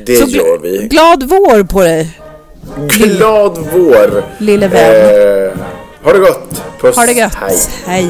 Det 0.05 0.15
Så 0.15 0.27
gör 0.27 0.59
vi. 0.59 0.87
Glad 0.87 1.23
vår 1.23 1.63
på 1.63 1.81
dig, 1.83 2.19
Glad 2.89 3.57
vår. 3.73 4.23
lille 4.39 4.67
vän. 4.67 4.95
Eh, 4.95 5.57
ha 6.03 6.13
det 6.13 6.19
gott. 6.19 6.61
Puss. 6.81 6.95
ha 6.95 7.05
det 7.05 7.13
gött. 7.13 7.35
Hej. 7.35 7.57
Hej. 7.85 8.09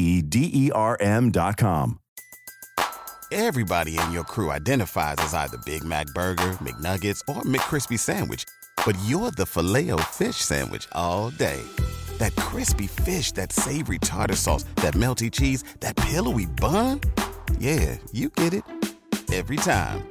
D 0.01 0.49
E 0.53 0.71
R 0.71 0.97
M.com. 0.99 1.99
Everybody 3.31 3.97
in 3.97 4.11
your 4.11 4.25
crew 4.25 4.51
identifies 4.51 5.15
as 5.19 5.33
either 5.33 5.57
Big 5.65 5.85
Mac 5.85 6.07
Burger, 6.07 6.57
McNuggets, 6.59 7.21
or 7.29 7.43
McCrispy 7.43 7.97
Sandwich. 7.97 8.43
But 8.85 8.97
you're 9.05 9.31
the 9.31 9.45
filet 9.45 9.89
fish 10.09 10.35
Sandwich 10.35 10.87
all 10.91 11.29
day. 11.29 11.61
That 12.17 12.35
crispy 12.35 12.87
fish, 12.87 13.31
that 13.33 13.53
savory 13.53 13.99
tartar 13.99 14.35
sauce, 14.35 14.63
that 14.77 14.95
melty 14.95 15.31
cheese, 15.31 15.63
that 15.79 15.95
pillowy 15.95 16.45
bun. 16.45 16.99
Yeah, 17.57 17.97
you 18.11 18.29
get 18.29 18.53
it. 18.53 18.63
Every 19.31 19.55
time. 19.57 20.10